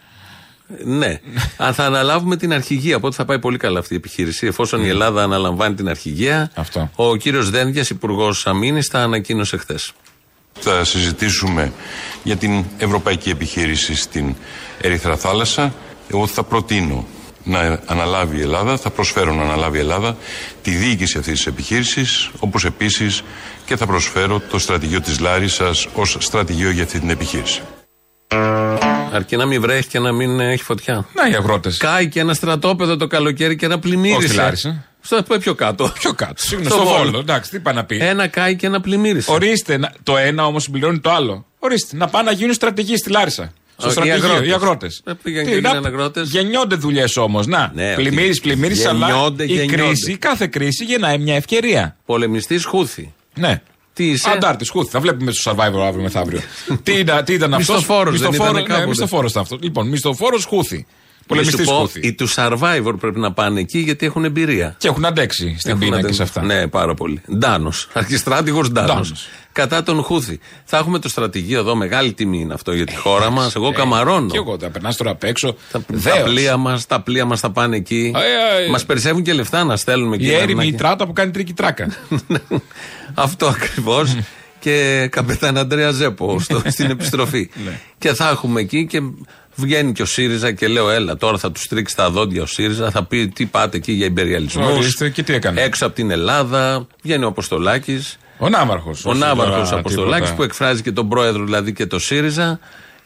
Ναι. 0.83 1.19
Αν 1.57 1.73
θα 1.73 1.85
αναλάβουμε 1.85 2.35
την 2.35 2.53
αρχηγία, 2.53 2.95
οπότε 2.95 3.15
θα 3.15 3.25
πάει 3.25 3.39
πολύ 3.39 3.57
καλά 3.57 3.79
αυτή 3.79 3.93
η 3.93 3.97
επιχείρηση. 3.97 4.47
Εφόσον 4.47 4.83
η 4.83 4.87
Ελλάδα 4.87 5.23
αναλαμβάνει 5.23 5.75
την 5.75 5.89
αρχηγία, 5.89 6.51
Αυτό. 6.55 6.89
ο 6.95 7.15
κύριος 7.15 7.49
Δένδιας, 7.49 7.89
υπουργός 7.89 8.47
Αμήνης, 8.47 8.87
τα 8.87 8.99
ανακοίνωσε 8.99 9.57
χθες. 9.57 9.91
Θα 10.59 10.83
συζητήσουμε 10.83 11.73
για 12.23 12.35
την 12.35 12.63
ευρωπαϊκή 12.77 13.29
επιχείρηση 13.29 13.95
στην 13.95 14.35
Ερυθρά 14.81 15.17
Θάλασσα. 15.17 15.73
Εγώ 16.11 16.27
θα 16.27 16.43
προτείνω 16.43 17.05
να 17.43 17.79
αναλάβει 17.85 18.37
η 18.37 18.41
Ελλάδα, 18.41 18.77
θα 18.77 18.89
προσφέρω 18.89 19.33
να 19.33 19.41
αναλάβει 19.41 19.77
η 19.77 19.79
Ελλάδα 19.79 20.17
τη 20.61 20.71
διοίκηση 20.71 21.17
αυτής 21.17 21.33
της 21.33 21.45
επιχείρησης, 21.45 22.29
όπως 22.39 22.65
επίσης 22.65 23.23
και 23.65 23.75
θα 23.75 23.85
προσφέρω 23.85 24.39
το 24.39 24.59
στρατηγείο 24.59 25.01
της 25.01 25.19
Λάρισας 25.19 25.87
ως 25.93 26.17
στρατηγείο 26.19 26.69
για 26.69 26.83
αυτή 26.83 26.99
την 26.99 27.09
επιχείρηση. 27.09 27.61
Αρκεί 29.13 29.35
να 29.37 29.45
μην 29.45 29.61
βρέχει 29.61 29.87
και 29.87 29.99
να 29.99 30.11
μην 30.11 30.39
έχει 30.39 30.63
φωτιά. 30.63 31.07
Να 31.15 31.29
οι 31.29 31.33
αγρότες. 31.35 31.77
Κάει 31.77 32.09
και 32.09 32.19
ένα 32.19 32.33
στρατόπεδο 32.33 32.95
το 32.97 33.07
καλοκαίρι 33.07 33.55
και 33.55 33.65
ένα 33.65 33.79
πλημμύρισε. 33.79 34.17
Όχι 34.17 34.27
στη 34.27 34.35
Λάρισα. 34.37 34.83
Στο 35.01 35.23
πιο 35.39 35.55
κάτω. 35.55 35.91
Πιο 35.99 36.13
κάτω. 36.13 36.33
Συγγνώμη, 36.37 36.71
Στο 36.71 36.79
στο 36.81 36.89
Βόλο. 36.89 37.03
Βόλο. 37.05 37.19
Εντάξει, 37.19 37.49
τι 37.49 37.59
πάει 37.59 37.73
να 37.73 37.83
πει. 37.85 37.97
Ένα 38.01 38.27
κάει 38.27 38.55
και 38.55 38.65
ένα 38.65 38.81
πλημμύρισε. 38.81 39.31
Ορίστε, 39.31 39.77
να- 39.77 39.93
το 40.03 40.17
ένα 40.17 40.45
όμως 40.45 40.63
συμπληρώνει 40.63 40.99
το 40.99 41.11
άλλο. 41.11 41.45
Ορίστε, 41.59 41.95
να 41.95 42.07
πάνε 42.07 42.29
να 42.29 42.31
γίνουν 42.35 42.53
στρατηγοί 42.53 42.97
στη 42.97 43.09
Λάρισα. 43.09 43.51
Στο 43.77 43.87
οι 43.87 43.91
στρατηγείο, 43.91 44.25
αγρότες. 44.25 44.47
οι 44.47 44.51
αγρότες. 44.53 45.01
Ε, 45.05 45.11
πήγαν 45.23 45.45
και 45.45 45.51
έγιναν 45.51 45.85
αγρότες. 45.85 46.29
Γεννιόνται 46.29 46.75
δουλειές 46.75 47.17
όμως. 47.17 47.47
Να, 47.47 47.71
Ναι, 47.75 47.93
πλημμύρι, 47.95 48.29
ότι 48.29 48.39
πλημμύρι, 48.39 48.83
αλλά 48.85 49.07
γεννιόνται, 49.07 49.43
η 49.43 49.47
γεννιόνται. 49.47 49.83
κρίση, 49.83 50.17
κάθε 50.17 50.47
κρίση 50.47 50.83
γεννάει 50.83 51.17
μια 51.17 51.35
ευκαιρία. 51.35 51.95
Πολεμιστής 52.05 52.65
Χούθη. 52.65 53.13
Ναι. 53.35 53.61
Τι 53.99 54.09
είσαι. 54.09 54.29
Αντάρτης, 54.29 54.69
χούθ. 54.69 54.89
Θα 54.91 54.99
βλέπουμε 54.99 55.31
στο 55.31 55.51
survivor 55.51 55.81
αύριο 55.87 56.01
μεθαύριο. 56.01 56.39
τι, 56.83 56.91
ήταν, 56.91 57.23
τι 57.25 57.33
ήταν 57.33 57.53
αυτός; 57.53 57.75
Μισθοφόρος 57.75 58.19
δεν 58.19 58.33
ήταν 58.33 58.53
ναι, 58.53 58.61
κάποτε. 58.61 58.87
μισθοφόρος 58.87 59.31
ήταν 59.31 59.43
αυτός. 59.43 59.59
Λοιπόν, 59.61 59.87
μισθοφόρος 59.87 60.45
χούθη. 60.45 60.85
Πολεμιστής 61.27 61.59
Μη 61.59 61.65
σου 61.65 61.71
πω, 61.73 61.79
χούθη. 61.79 61.99
Οι 62.07 62.13
του 62.13 62.29
Survivor 62.29 62.93
πρέπει 62.99 63.19
να 63.19 63.31
πάνε 63.33 63.59
εκεί 63.59 63.79
γιατί 63.79 64.05
έχουν 64.05 64.25
εμπειρία. 64.25 64.75
Και 64.77 64.87
έχουν 64.87 65.05
αντέξει 65.05 65.55
στην 65.59 65.69
Έχουν 65.69 65.81
πείνα 65.83 65.95
και 65.95 66.01
αντε- 66.01 66.15
σε 66.15 66.23
αυτά. 66.23 66.43
Ναι, 66.43 66.67
πάρα 66.67 66.93
πολύ. 66.93 67.21
Ντάνος. 67.37 67.87
Αρχιστράτηγος 67.93 68.69
Ντάνος. 68.71 69.27
Ντάνος. 69.67 69.69
Κατά 69.83 69.83
τον 69.83 70.03
Χούθη. 70.03 70.39
Θα 70.65 70.77
έχουμε 70.77 70.99
το 70.99 71.09
στρατηγείο 71.09 71.59
εδώ, 71.59 71.75
μεγάλη 71.75 72.13
τιμή 72.13 72.39
είναι 72.39 72.53
αυτό 72.53 72.73
για 72.73 72.85
τη 72.85 72.95
χώρα 72.95 73.29
μας. 73.29 73.55
Εγώ 73.55 73.71
καμαρώνω. 73.71 74.29
Και 74.31 74.37
εγώ, 74.37 74.57
τα 74.57 74.69
περνάς 74.69 74.95
τώρα 74.97 75.11
απ' 75.11 75.23
έξω. 75.23 75.55
Τα, 75.71 75.79
τα 75.79 75.85
Δέος. 75.87 76.23
πλοία 76.23 76.57
μας 76.57 76.85
τα, 76.85 77.01
πλοία 77.01 77.25
μας 77.25 77.39
θα 77.39 77.51
πάνε 77.51 77.75
εκεί. 77.75 78.11
Ε, 78.15 78.63
ε, 78.65 78.69
Μας 78.69 78.85
περισσεύουν 78.85 79.23
και 79.23 79.33
λεφτά 79.33 79.63
να 79.63 79.75
στέλνουμε 79.77 80.15
εκεί. 80.15 80.25
Η 80.25 80.31
να- 80.31 80.37
έρημη 80.37 80.67
η 80.67 80.71
να- 80.71 80.77
τράτα 80.77 81.05
που 81.05 81.13
κάνει 81.13 81.31
τρίκι 81.31 81.53
τράκα. 81.53 81.87
Αυτό 83.13 83.45
ακριβώς. 83.47 84.15
και 84.59 85.07
καπετάν 85.11 85.57
Αντρέα 85.57 85.91
Ζέπο 85.91 86.39
στο, 86.39 86.61
στην 86.65 86.89
επιστροφή. 86.89 87.49
Ναι. 87.65 87.79
και 87.97 88.13
θα 88.13 88.29
έχουμε 88.29 88.61
εκεί 88.61 88.85
και 88.85 89.01
βγαίνει 89.55 89.91
και 89.91 90.01
ο 90.01 90.05
ΣΥΡΙΖΑ 90.05 90.51
και 90.51 90.67
λέω: 90.67 90.89
Έλα, 90.89 91.17
τώρα 91.17 91.37
θα 91.37 91.51
τους 91.51 91.67
τρίξει 91.67 91.95
τα 91.95 92.09
δόντια 92.09 92.41
ο 92.41 92.45
ΣΥΡΙΖΑ. 92.45 92.91
Θα 92.91 93.03
πει 93.03 93.27
τι 93.27 93.45
πάτε 93.45 93.77
εκεί 93.77 93.91
για 93.91 94.05
υπεριαλισμό. 94.05 94.71
Ορίστε, 94.71 95.09
και 95.09 95.23
τι 95.23 95.33
έκανε. 95.33 95.61
Έξω 95.61 95.85
από 95.85 95.95
την 95.95 96.11
Ελλάδα. 96.11 96.87
Βγαίνει 97.03 97.23
ο 97.23 97.27
Αποστολάκης. 97.27 98.17
Ο 98.39 98.49
Ναύαρχος. 98.49 99.05
Ο 99.05 99.13
Ναύαρχος 99.13 99.71
Αποστολάκης 99.71 100.31
που 100.33 100.43
εκφράζει 100.43 100.81
και 100.81 100.91
τον 100.91 101.09
πρόεδρο 101.09 101.43
δηλαδή 101.43 101.73
και 101.73 101.85
το 101.85 101.99
ΣΥΡΙΖΑ. 101.99 102.59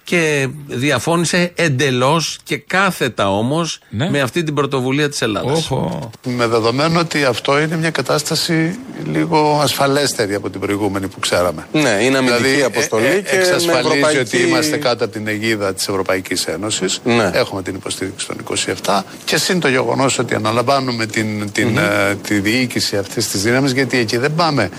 Και 0.06 0.48
διαφώνησε 0.68 1.52
εντελώς 1.56 2.38
και 2.44 2.58
κάθετα 2.58 3.32
όμως 3.38 3.80
Ναι. 3.90 4.10
με 4.10 4.22
αυτή 4.22 4.44
την 4.44 4.54
πρωτοβουλία 4.54 5.10
της 5.10 5.22
Ελλάδας. 5.22 5.58
Όχο. 5.72 6.10
Με 6.24 6.48
δεδομένο 6.48 7.00
ότι 7.00 7.24
αυτό 7.24 7.60
είναι 7.62 7.78
μια 7.78 7.90
κατάσταση 7.90 8.80
λίγο 9.12 9.60
ασφαλέστερη 9.63 10.34
από 10.34 10.50
την 10.50 10.60
προηγούμενη 10.60 11.08
που 11.08 11.20
ξέραμε. 11.20 11.68
Ναι, 11.72 11.90
είναι 12.02 12.18
αμυντική 12.18 12.44
δηλαδή, 12.44 12.63
αποστολή 12.63 13.06
ε, 13.06 13.10
ε, 13.10 13.22
και 13.22 13.36
με 13.36 13.42
εξασφαλίζει 13.42 13.88
ευρωπαϊκή- 13.88 14.20
ότι 14.20 14.38
είμαστε 14.48 14.78
κάτω 14.78 15.04
από 15.04 15.13
την 15.13 15.28
αιγίδα 15.28 15.74
της 15.74 15.88
Ευρωπαϊκής 15.88 16.46
Ένωσης. 16.46 17.00
Ναι. 17.04 17.30
Έχουμε 17.34 17.62
την 17.62 17.75
υποστήριξη 17.75 18.28
των 18.28 18.38
27 18.84 19.02
και 19.25 19.38
συν 19.38 19.60
το 19.60 19.68
γεγονός 19.68 20.20
ότι 20.20 20.36
αναλαμβάνουμε 20.36 21.06
την, 21.06 21.52
την, 21.52 21.78
ε, 21.78 22.16
τη 22.28 22.40
διοίκηση 22.40 22.98
αυτής 22.98 23.28
της 23.28 23.42
δύναμης 23.42 23.72
γιατί 23.72 23.98
εκεί 23.98 24.18
δεν 24.18 24.36
πάμε 24.36 24.70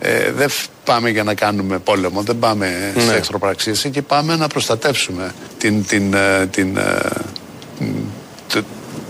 ε, 0.00 0.32
δεν 0.32 0.48
φ- 0.48 0.66
πάμε 0.84 1.10
για 1.10 1.22
να 1.24 1.34
κάνουμε 1.34 1.78
πόλεμο, 1.78 2.22
δεν 2.22 2.38
πάμε 2.38 2.92
σε 2.98 3.14
εχθροπραξίες. 3.14 3.84
Εκεί 3.84 4.02
πάμε 4.02 4.36
να 4.36 4.46
προστατεύσουμε 4.46 5.32
την, 5.58 5.86
την, 5.86 6.14
ε, 6.14 6.46
την, 6.46 6.76
ε, 6.76 6.98
τε- 8.52 8.64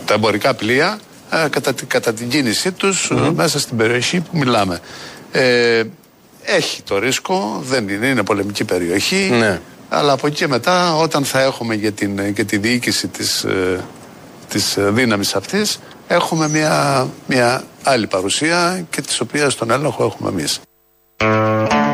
τα 0.05 0.15
εμπορικά 0.15 0.55
πλοία 0.55 0.99
ε, 1.31 1.49
κατά, 1.49 1.75
τη- 1.75 1.85
κατά 1.87 2.13
την 2.13 2.29
κίνησή 2.29 2.73
τους 2.73 3.11
ε, 3.11 3.31
μέσα 3.35 3.59
στην 3.59 3.77
περιοχή 3.77 4.21
που 4.21 4.39
μιλάμε. 4.39 4.81
Ε, 5.33 5.83
έχει 6.45 6.83
το 6.83 6.99
ρίσκο, 6.99 7.63
δεν 7.69 7.89
είναι, 7.89 8.07
είναι 8.07 8.23
πολεμική 8.23 8.65
περιοχή. 8.65 9.29
Ναι. 9.39 9.61
Αλλά 9.89 10.13
από 10.13 10.27
εκεί 10.27 10.37
και 10.37 10.49
μετά, 10.49 10.97
όταν 10.97 11.25
θα 11.25 11.41
έχουμε 11.41 11.75
για, 11.75 11.93
την, 11.93 12.29
για 12.29 12.45
τη 12.45 12.57
διοίκηση 12.59 13.09
της, 13.09 13.45
ε, 13.45 13.81
της 14.49 14.77
ε, 14.77 14.91
δύναμης 14.91 15.35
αυτής, 15.35 15.79
έχουμε 16.09 16.49
μια, 16.49 17.09
μια 17.27 17.65
άλλη 17.83 18.07
παρουσία 18.07 18.87
και 18.91 19.01
της 19.01 19.21
οποίας 19.21 19.55
τον 19.55 19.71
έλεγχο 19.71 20.05
έχουμε 20.05 20.29
εμείς. 20.31 20.61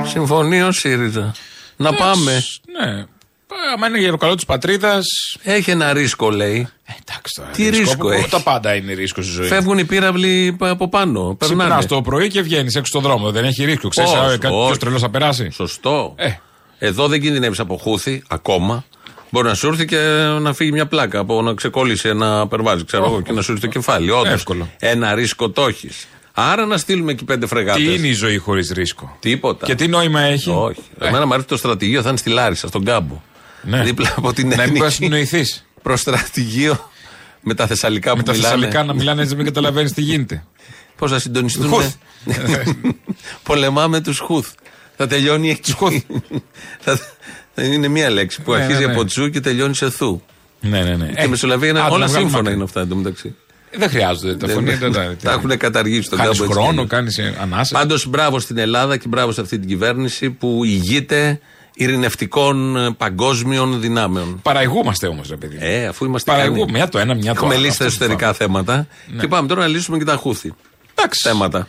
Συμφωνεί 0.05 0.63
ο 0.63 0.73
ΣΥΡΙΖΑ. 0.73 1.33
Να 1.77 1.93
πάμε. 1.93 2.43
Ναι. 2.81 3.05
Άμα 3.75 3.87
είναι 3.87 3.99
για 3.99 4.11
το 4.11 4.17
καλό 4.17 4.35
της 4.35 4.45
πατρίδας. 4.45 5.05
Έχει 5.43 5.71
ένα 5.71 5.93
ρίσκο, 5.93 6.31
λέει. 6.31 6.69
Εντάξει 6.87 7.35
τώρα. 7.37 7.51
Τι 7.51 7.69
ρίσκο 7.69 8.11
έχει; 8.11 8.29
Τα 8.31 8.41
πάντα 8.41 8.75
είναι 8.75 8.93
ρίσκο 8.93 9.23
στη 9.23 9.33
ζωή. 9.33 9.47
Φεύγουν 9.47 9.79
οι 9.79 9.85
πύραυλοι 9.85 10.57
από 10.61 10.89
πάνω. 10.89 11.37
Ξυπνάς 11.41 11.67
Περνάνε. 11.67 11.87
το 11.87 12.03
πρωί 12.03 12.29
και 12.29 12.43
βγαίνεις 12.43 12.75
έξω 12.75 12.87
στον 12.87 13.03
δρόμο. 13.03 13.31
Δεν 13.31 13.45
έχει 13.45 13.65
ρίσκο. 13.65 13.89
Ξέρεις 13.89 14.11
Όχι, 14.11 14.39
κάποιο 14.39 14.65
όχι. 14.67 14.79
τρελός 14.79 15.01
θα 15.01 15.11
περάσει; 15.11 15.51
Σωστό. 15.51 16.15
Ε. 16.17 16.29
Εδώ 16.79 17.09
δεν 17.09 17.21
κινδυνεύεις 17.21 17.59
από 17.61 17.77
χούθη 17.77 18.23
ακόμα. 18.29 18.85
Μπορεί 19.31 19.47
να 19.47 19.55
σου 19.55 19.67
έρθει 19.67 19.85
και 19.85 19.99
να 20.41 20.53
φύγει 20.53 20.73
μια 20.73 20.87
πλάκα 20.87 21.19
από 21.19 21.43
να 21.43 21.55
ξεκολλήσει 21.55 22.09
ένα 22.09 22.47
περβάζι, 22.49 22.85
ξέρω 22.85 23.05
εγώ, 23.05 23.21
και 23.21 23.33
να 23.33 23.43
σου 23.43 23.53
έρθει 23.53 23.67
το 23.67 23.73
κεφάλι. 23.73 24.11
Όντως, 24.11 24.33
Εύκολο. 24.33 24.69
Ένα 24.79 25.15
ρίσκο 25.15 25.51
το 25.51 25.67
έχεις. 25.67 26.07
Άρα 26.37 26.67
να 26.67 26.77
στείλουμε 26.79 27.13
εκεί 27.13 27.25
πέντε 27.25 27.47
φρεγάτες. 27.47 27.83
Τι 27.85 27.95
είναι 27.95 28.07
η 28.07 28.13
ζωή 28.13 28.37
χωρίς 28.39 28.71
ρίσκο; 28.71 29.17
Τίποτα. 29.21 29.67
Και 29.67 29.75
τι 29.75 29.87
νόημα 29.89 30.21
έχει; 30.21 30.51
Όχι. 30.51 30.81
Ε, 30.99 31.07
Εμένα 31.09 31.27
μου 31.27 31.33
αρέσει 31.33 31.49
το 31.49 31.57
στρατηγείο, 31.57 32.03
θα 32.03 32.09
είναι 32.09 32.19
στη 32.19 32.31
Λάρισα, 32.31 32.67
στον 32.69 32.85
κάμπο. 32.85 33.23
Ναι. 33.63 33.83
Δίπλα 33.83 34.15
από 34.17 34.33
την 34.33 34.49
Να 34.49 34.57
μην 34.57 34.67
μπορεί 34.67 34.79
να 34.81 34.87
εθνική. 34.87 35.05
συνοηθείς. 35.05 35.67
Προς 35.83 36.01
στρατηγείο 36.01 36.91
με 37.41 37.55
τα 37.55 37.67
θεσσαλικά 37.67 38.11
που 38.11 38.17
Με 38.17 38.23
τα 38.23 38.33
μιλάνε. 38.33 38.55
θεσσαλικά 38.55 38.85
να 38.85 38.95
μιλάνε 38.95 39.23
έτσι 39.23 39.35
μην 39.37 39.45
καταλαβαίνεις 39.45 39.93
τι 39.93 40.01
γίνεται. 40.01 40.45
Πώς 40.97 41.11
θα 41.11 41.19
συντονιστούν. 41.19 41.69
Χουθ. 41.69 41.95
Πολεμάμε 43.43 44.01
τους 44.01 44.19
Χουθ. 44.19 44.51
Θα 44.97 45.07
τελειώνει 45.07 45.51
εκεί. 45.51 45.75
θα, 46.81 47.01
θα 47.55 47.63
είναι 47.63 47.89
μία 47.89 48.11
λέξη 48.11 48.43
που 48.43 48.53
Ναι, 48.53 48.57
αρχίζει 48.63 48.81
ναι, 48.81 48.87
ναι. 48.87 48.93
από 48.93 49.05
τσου 49.05 49.31
και 49.31 49.41
τελειώνει 49.41 49.75
σε 49.75 49.91
θου. 49.91 50.23
Ναι, 50.61 50.83
ναι, 50.83 50.97
ναι. 50.97 51.07
Και 51.07 51.23
η 51.25 51.29
Μεσολαβία 51.29 51.69
είναι 51.69 51.81
άντε, 51.81 51.89
όλα 51.91 51.99
να 51.99 52.07
βγάλουμε 52.07 52.21
σύμφωνα 52.21 52.41
άκρη. 52.43 52.55
είναι 52.55 52.65
αυτά 52.65 52.81
εντωμεταξύ. 52.81 53.35
Δεν 53.79 53.89
χρειάζονται 53.91 54.35
τα 54.37 54.49
φωνή. 54.49 54.79
Τα 55.23 55.31
έχουν 55.33 55.57
καταργήσει 55.59 56.09
τον 56.09 56.19
Κάνεις 56.19 56.39
κάμπο. 56.39 56.45
έτσι 56.45 56.47
κι 56.47 56.53
χρόνο, 56.53 56.69
αλλιώς. 56.71 56.87
κάνεις 56.89 57.19
ανάσα. 57.43 57.79
Πάντως 57.79 58.07
μπράβο 58.07 58.39
στην 58.41 58.59
Ελλάδα 58.59 58.97
και 58.97 59.09
μπράβο 59.09 59.33
σε 59.33 59.41
αυτή 59.41 59.59
την 59.59 59.69
κυβέρνηση 59.69 60.31
που 60.31 60.65
ηγείται 60.65 61.41
ειρηνευτικών 61.75 62.77
ε, 62.77 62.91
παγκόσμιων 62.97 63.81
δυνάμεων. 63.81 64.41
Παραηγούμαστε 64.43 65.07
όμως, 65.07 65.29
ρε 65.29 65.37
παιδί. 65.37 65.57
Ε, 65.61 65.87
αφού 65.87 66.05
είμαστε 66.05 66.31
Παραηγούμε. 66.31 66.59
ικανοί. 66.59 66.73
Μια 66.73 66.89
το 66.89 66.99
ένα, 66.99 67.15
μια 67.15 67.25
το 67.25 67.31
Έχουμε 67.31 67.55
άλλο. 67.55 67.65
λύσει 67.65 67.79
τα 67.79 67.85
Αυτό 67.85 67.97
εσωτερικά 68.05 68.29
που 68.31 68.35
θέματα 68.37 68.87
και 69.21 69.29
πάμε 69.29 69.49
τώρα 69.49 69.61
να 69.61 69.67
λύσουμε 69.67 69.99
και 69.99 70.05
τα 70.05 70.17
χούθη 70.17 70.53
Εντάξει. 70.95 71.29
θέματα. 71.29 71.69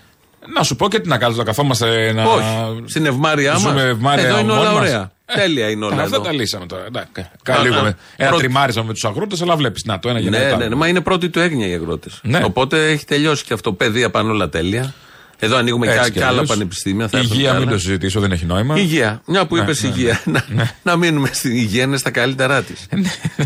Να 0.55 0.63
σου 0.63 0.75
πω 0.75 0.87
και 0.89 0.99
τι 0.99 1.07
να 1.07 1.17
κάνουμε, 1.17 1.37
να 1.39 1.43
καθόμαστε 1.45 2.11
να. 2.13 2.23
Όχι. 2.23 2.83
Στην 2.85 3.05
ευμάρειά 3.05 3.51
μας. 3.53 3.61
Ζούμε 3.61 3.81
ευμάρεια 3.81 4.27
Εδώ 4.27 4.39
είναι 4.39 4.51
όλα 4.51 4.61
μόνοι 4.61 4.73
μας. 4.73 4.79
ωραία. 4.89 5.11
Τέλεια 5.33 5.69
είναι 5.69 5.85
όλα. 5.85 5.93
Αυτά 6.01 6.15
εδώ. 6.15 6.19
τα 6.25 6.31
λύσαμε 6.31 6.65
τώρα. 6.65 6.85
Εντάξει. 6.85 7.21
Α, 7.21 7.29
Καλά, 7.43 7.61
λίγο 7.63 7.75
α, 7.75 7.83
με- 7.83 7.95
Ένα 8.17 8.29
πρώτη- 8.29 8.43
τριμάρισμα 8.45 8.83
με 8.83 8.93
τους 8.93 9.05
αγρότες, 9.05 9.41
αλλά 9.41 9.55
βλέπεις. 9.55 9.85
Να 9.85 9.99
το 9.99 10.09
ένα 10.09 10.19
για 10.19 10.29
Ναι, 10.29 10.37
το 10.37 10.43
ναι, 10.43 10.51
άλλο. 10.53 10.69
ναι, 10.69 10.75
μα 10.75 10.87
είναι 10.87 11.01
πρώτη 11.01 11.29
του 11.29 11.39
έγνοια 11.39 11.67
οι 11.67 11.73
αγρότες. 11.73 12.19
Ναι. 12.23 12.41
Οπότε 12.43 12.87
έχει 12.89 13.05
τελειώσει 13.05 13.43
και 13.45 13.53
αυτό. 13.53 13.73
Παιδεία 13.73 14.09
πάνε 14.09 14.29
όλα 14.31 14.49
τέλεια. 14.49 14.93
Εδώ 15.39 15.57
ανοίγουμε 15.57 15.87
Έτσι 15.87 15.99
και, 15.99 16.05
κι 16.05 16.11
και 16.11 16.19
άλλα 16.23 16.29
αλλιώς. 16.31 16.47
πανεπιστήμια. 16.49 17.07
Θα 17.07 17.17
έρθουν 17.17 17.33
Υγεία, 17.35 17.49
κι 17.49 17.55
μην 17.55 17.63
άλλα. 17.67 17.71
το 17.77 17.81
συζητήσω, 17.81 18.19
δεν 18.19 18.31
έχει 18.31 18.45
νόημα. 18.45 18.77
Υγεία. 18.77 19.21
Μια 19.27 19.45
που 19.47 19.55
Ναι, 19.55 19.61
είπες 19.61 19.81
ναι, 19.83 19.89
υγεία. 19.89 20.21
Να, 20.25 20.43
να 20.83 20.95
μείνουμε 20.95 21.29
στην 21.33 21.51
υγεία, 21.55 21.83
είναι 21.83 21.97
στα 21.97 22.09
καλύτερά 22.11 22.61
της. 22.61 22.85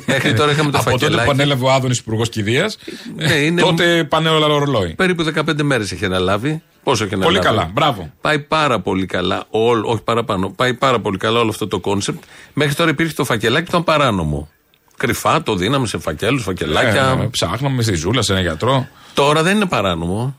Μέχρι 0.05 0.33
τώρα 0.33 0.51
είχαμε 0.51 0.71
το 0.71 0.77
Από 0.77 0.89
τότε 0.89 1.05
που 1.05 1.11
φακελάκι. 1.11 1.29
ανέλαβε 1.29 1.65
ο 1.65 1.71
Άδωνης 1.71 1.97
Υπουργός 1.97 2.29
Κηδείας, 2.29 2.77
Ναι, 3.15 3.33
είναι- 3.33 3.61
τότε 3.61 4.03
πάνε 4.03 4.29
όλα 4.29 4.47
ρολόι. 4.47 4.93
Περίπου 4.95 5.23
15 5.23 5.63
μέρες 5.63 5.91
έχει 5.91 6.05
αναλάβει. 6.05 6.61
Πόσο 6.83 7.03
έχει 7.03 7.13
αναλάβει; 7.13 7.35
Πολύ 7.39 7.47
καλά, 7.47 7.69
μπράβο. 7.73 8.11
Πάει 8.21 8.39
πάρα 8.39 8.79
πολύ 8.79 9.05
καλά, 9.05 9.43
όλο, 9.49 9.89
όχι 9.89 10.01
παραπάνω, 10.01 10.49
πάει 10.49 10.73
πάρα 10.73 10.99
πολύ 10.99 11.17
καλά 11.17 11.39
όλο 11.39 11.49
αυτό 11.49 11.67
το 11.67 11.79
concept. 11.79 12.23
Μέχρι 12.53 12.73
τώρα 12.75 12.89
υπήρχε 12.89 13.13
το 13.13 13.25
φακελάκι 13.25 13.63
που 13.63 13.69
ήταν 13.69 13.83
παράνομο. 13.83 14.49
Κρυφά 14.97 15.43
το 15.43 15.55
δίναμε 15.55 15.87
σε 15.87 15.97
φακέλους, 15.97 16.43
φακελάκια. 16.43 17.17
Ε, 17.21 17.27
ψάχναμε 17.31 17.81
στη 17.81 17.95
ζούλα, 17.95 18.21
σε 18.21 18.31
ένα 18.31 18.41
γιατρό. 18.41 18.87
Τώρα 19.13 19.43
δεν 19.43 19.55
είναι 19.55 19.65
παράνομο. 19.65 20.35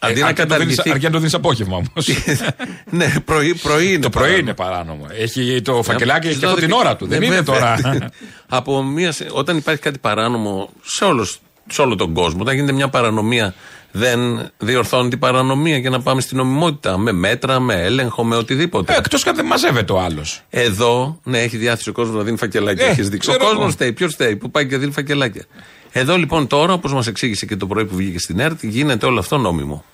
Αντί 0.00 0.18
Ε, 0.18 0.22
να 0.22 0.26
αρκεί 0.26 0.40
να 0.40 0.46
το 0.46 0.56
δίνεις- 0.56 0.76
καταργηθεί. 0.76 0.90
Αρκεί 0.90 1.04
να 1.04 1.10
το 1.10 1.18
δίνεις 1.18 1.34
απόγευμα 1.34 1.76
όμως. 1.76 2.08
ναι, 2.98 3.14
πρωί, 3.24 3.54
πρωί 3.54 3.88
είναι. 3.92 3.98
Το 3.98 4.10
πρωί 4.10 4.22
παράνομο. 4.22 4.38
είναι 4.42 4.54
παράνομο. 4.54 5.06
Έχει 5.18 5.62
το 5.62 5.82
φακελάκι 5.82 6.26
έχει 6.26 6.34
και 6.38 6.46
Στο 6.46 6.48
αυτό 6.48 6.60
την 6.60 6.68
δεκα- 6.68 6.80
ώρα 6.84 6.96
του. 6.96 7.06
Δεν 7.06 7.18
Ναι, 7.20 7.26
είναι 7.26 7.34
βέβαια. 7.40 7.76
τώρα. 7.80 8.10
Από 8.58 8.82
μία, 8.82 9.12
σε- 9.12 9.26
όταν 9.32 9.56
υπάρχει 9.56 9.80
κάτι 9.80 9.98
παράνομο 9.98 10.70
σε, 10.84 11.04
όλος, 11.04 11.38
σε 11.70 11.82
όλο 11.82 11.94
τον 11.94 12.12
κόσμο, 12.14 12.38
όταν 12.42 12.54
γίνεται 12.54 12.72
μια 12.72 12.88
παρανομία, 12.88 13.54
δεν 13.90 14.50
διορθώνει 14.58 15.08
την 15.08 15.18
παρανομία 15.18 15.76
για 15.78 15.90
να 15.90 16.00
πάμε 16.00 16.20
στην 16.20 16.36
νομιμότητα. 16.36 16.98
Με 16.98 17.12
μέτρα, 17.12 17.60
με 17.60 17.74
έλεγχο, 17.82 18.24
με 18.24 18.36
οτιδήποτε. 18.36 18.94
Εκτός 18.96 19.22
και 19.22 19.28
αν 19.28 19.36
δεν 19.36 19.44
μαζεύεται 19.44 19.92
ο 19.92 20.00
άλλος. 20.00 20.42
Εδώ, 20.50 21.20
ναι, 21.24 21.38
έχει 21.40 21.56
διάθεση 21.56 21.88
ο 21.88 21.92
κόσμος 21.92 22.16
να 22.16 22.22
δίνει 22.22 22.36
φακελάκια. 22.36 22.86
Ε, 22.86 22.90
έχεις 22.90 23.08
δείξει. 23.08 23.28
Ο 23.28 23.32
ξέρω 23.32 23.44
κόσμος 23.44 23.62
εγώ. 23.64 23.72
στέει. 23.72 23.92
Ποιος 23.92 24.12
στέει, 24.12 24.36
που 24.36 24.50
πάει 24.50 24.66
και 24.66 24.76
δίνει 24.76 24.92
φακελάκια. 24.92 25.44
Εδώ 25.92 26.16
λοιπόν 26.16 26.46
τώρα, 26.46 26.72
όπως 26.72 26.92
μας 26.92 27.06
εξήγησε 27.06 27.46
και 27.46 27.56
το 27.56 27.66
πρωί 27.66 27.84
που 27.84 27.94
βγήκε 27.94 28.18
στην 28.18 28.38
ΕΡΤ, 28.40 28.62
γίνεται 28.62 29.06
όλο 29.06 29.18
αυτό 29.18 29.38
νόμιμο. 29.38 29.84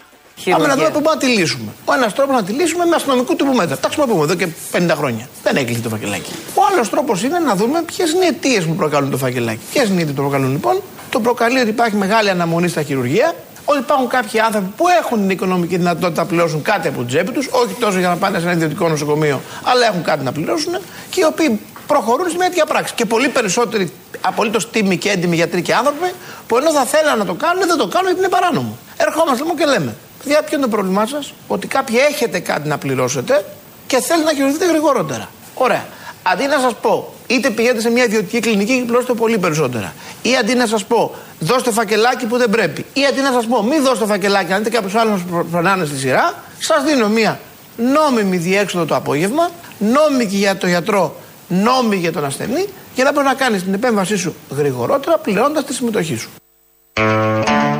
Πάμε 0.50 0.66
να 0.66 0.74
δούμε 0.74 0.90
πού 0.90 1.00
μπορούμε 1.00 1.10
να 1.10 1.16
τη 1.16 1.26
λύσουμε. 1.26 1.72
Ο 1.84 1.92
ένας 1.92 2.14
τρόπος 2.14 2.34
να 2.34 2.44
τη 2.44 2.52
λύσουμε 2.52 2.84
με 2.84 2.94
αστυνομικού 2.94 3.36
τύπου 3.36 3.52
μέτρα. 3.52 3.76
Τα 3.76 3.88
χρησιμοποιούμε 3.88 4.22
εδώ 4.22 4.34
και 4.34 4.48
50 4.72 4.90
χρόνια. 4.96 5.28
Δεν 5.42 5.56
έκλεισε 5.56 5.80
το 5.80 5.88
φακελάκι. 5.88 6.32
Ο 6.54 6.60
άλλος 6.72 6.90
τρόπος 6.90 7.22
είναι 7.22 7.38
να 7.38 7.54
δούμε 7.54 7.82
ποιες 7.82 8.10
είναι 8.12 8.24
οι 8.24 8.28
αιτίες 8.28 8.64
που 8.64 8.74
προκαλούν 8.74 9.10
το 9.10 9.16
φακελάκι. 9.16 9.60
Ποιες 9.72 9.88
είναι 9.88 9.98
οι 9.98 10.02
αιτίες 10.02 10.10
που 10.10 10.22
το 10.22 10.22
προκαλούν 10.22 10.50
λοιπόν; 10.50 10.80
Το 11.10 11.20
προκαλεί 11.20 11.60
ότι 11.60 11.68
υπάρχει 11.68 11.96
μεγάλη 11.96 12.30
αναμονή 12.30 12.68
στα 12.68 12.82
χειρουργεία. 12.82 13.34
Ότι 13.64 13.78
υπάρχουν 13.78 14.08
κάποιοι 14.08 14.40
άνθρωποι 14.40 14.66
που 14.76 14.84
έχουν 15.02 15.20
την 15.20 15.30
οικονομική 15.30 15.76
δυνατότητα 15.76 16.22
να 16.22 16.28
πληρώσουν 16.28 16.62
κάτι 16.62 16.88
από 16.88 16.98
την 16.98 17.06
τσέπη 17.06 17.32
τους, 17.32 17.48
όχι 17.50 17.74
τόσο 17.80 17.98
για 17.98 18.08
να 18.08 18.16
πάνε 18.16 18.38
σε 18.38 18.44
ένα 18.44 18.52
ιδιωτικό 18.52 18.88
νοσοκομείο, 18.88 19.40
αλλά 19.64 19.86
έχουν 19.86 20.02
κάτι 20.02 20.24
να 20.24 20.32
πληρώσουν 20.32 20.72
και 21.10 21.20
οι 21.20 21.24
οποίοι 21.24 21.60
προχωρούν 21.86 22.28
σε 22.30 22.36
μια 22.36 22.48
τέτοια 22.48 22.64
πράξη. 22.64 22.94
Και 22.94 23.04
πολύ 23.04 23.28
περισσότεροι 23.28 23.92
απολύτως 24.26 24.70
τίμοι 24.70 24.96
και 24.96 25.10
έντιμοι 25.10 25.36
γιατροί 25.36 25.62
και 25.62 25.74
άνθρωποι 25.74 26.12
που 26.46 26.56
ενώ 26.56 26.72
θα 26.72 26.84
θέλανε 26.84 27.18
να 27.18 27.24
το 27.24 27.34
κάνουν, 27.34 27.66
δεν 27.66 27.76
το 27.76 27.86
κάνουν 27.86 28.06
γιατί 28.06 28.20
είναι 28.20 28.28
παράνομο. 28.28 28.78
Ερχόμαστε 28.96 29.42
λοιπόν 29.42 29.56
και 29.56 29.64
λέμε, 29.64 29.96
παιδιά, 30.22 30.42
ποιο 30.42 30.56
είναι 30.56 30.66
το 30.66 30.70
πρόβλημά 30.70 31.06
σας, 31.06 31.34
ότι 31.46 31.66
κάποιοι 31.66 31.96
έχετε 32.08 32.38
κάτι 32.38 32.68
να 32.68 32.78
πληρώσετε 32.78 33.44
και 33.86 34.00
θέλετε 34.00 34.30
να 34.30 34.36
χειριστείτε 34.36 34.66
γρηγορότερα. 34.66 35.28
Ωραία. 35.54 35.86
Αντί 36.22 36.46
να 36.46 36.58
σας 36.58 36.74
πω, 36.74 37.14
είτε 37.26 37.50
πηγαίνετε 37.50 37.80
σε 37.80 37.90
μια 37.90 38.04
ιδιωτική 38.04 38.40
κλινική 38.40 38.78
και 38.78 38.84
πληρώσετε 38.84 39.12
πολύ 39.12 39.38
περισσότερα, 39.38 39.94
ή 40.22 40.36
αντί 40.36 40.54
να 40.54 40.66
σας 40.66 40.84
πω, 40.84 41.14
δώστε 41.38 41.70
φακελάκι 41.70 42.26
που 42.26 42.36
δεν 42.36 42.50
πρέπει, 42.50 42.84
ή 42.92 43.06
αντί 43.06 43.20
να 43.20 43.32
σας 43.32 43.46
πω, 43.46 43.62
μην 43.62 43.82
δώστε 43.82 44.06
φακελάκι, 44.06 44.52
αν 44.52 44.58
δείτε 44.58 44.76
κάποιος 44.76 44.94
άλλος 44.94 45.24
να 45.24 45.36
σα 45.36 45.44
περνάνε 45.44 45.84
στη 45.84 45.98
σειρά, 45.98 46.34
σας 46.58 46.84
δίνω 46.84 47.08
μια 47.08 47.40
νόμιμη 47.76 48.36
διέξοδο 48.36 48.84
το 48.84 48.94
απόγευμα, 48.94 49.50
νόμιμη 49.78 50.24
για 50.24 50.56
το 50.56 50.66
γιατρό, 50.66 51.16
νόμιμη 51.48 51.96
για 51.96 52.12
τον 52.12 52.24
ασθενή, 52.24 52.66
για 52.94 53.04
να 53.04 53.12
μπορεί 53.12 53.26
να 53.26 53.34
κάνεις 53.34 53.62
την 53.62 53.74
επέμβασή 53.74 54.16
σου 54.16 54.34
γρηγορότερα, 54.50 55.18
πληρώνοντας 55.18 55.64
τη 55.64 55.74
συμμετοχή 55.74 56.16
σου. 56.16 56.28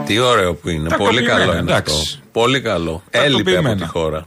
Τι 0.06 0.18
ωραίο 0.18 0.54
που 0.54 0.68
είναι. 0.68 0.88
Πολύ 0.88 0.90
Τακτοποιημένα, 0.98 1.38
καλό 1.38 1.50
είναι 1.52 1.60
εντάξει. 1.60 1.94
αυτό. 1.94 2.18
Πολύ 2.32 2.60
καλό. 2.60 3.02
Έλειπε 3.10 3.26
από 3.26 3.36
Τακτοποιημένα. 3.44 3.76
τη 3.80 3.86
χώρα. 3.86 4.26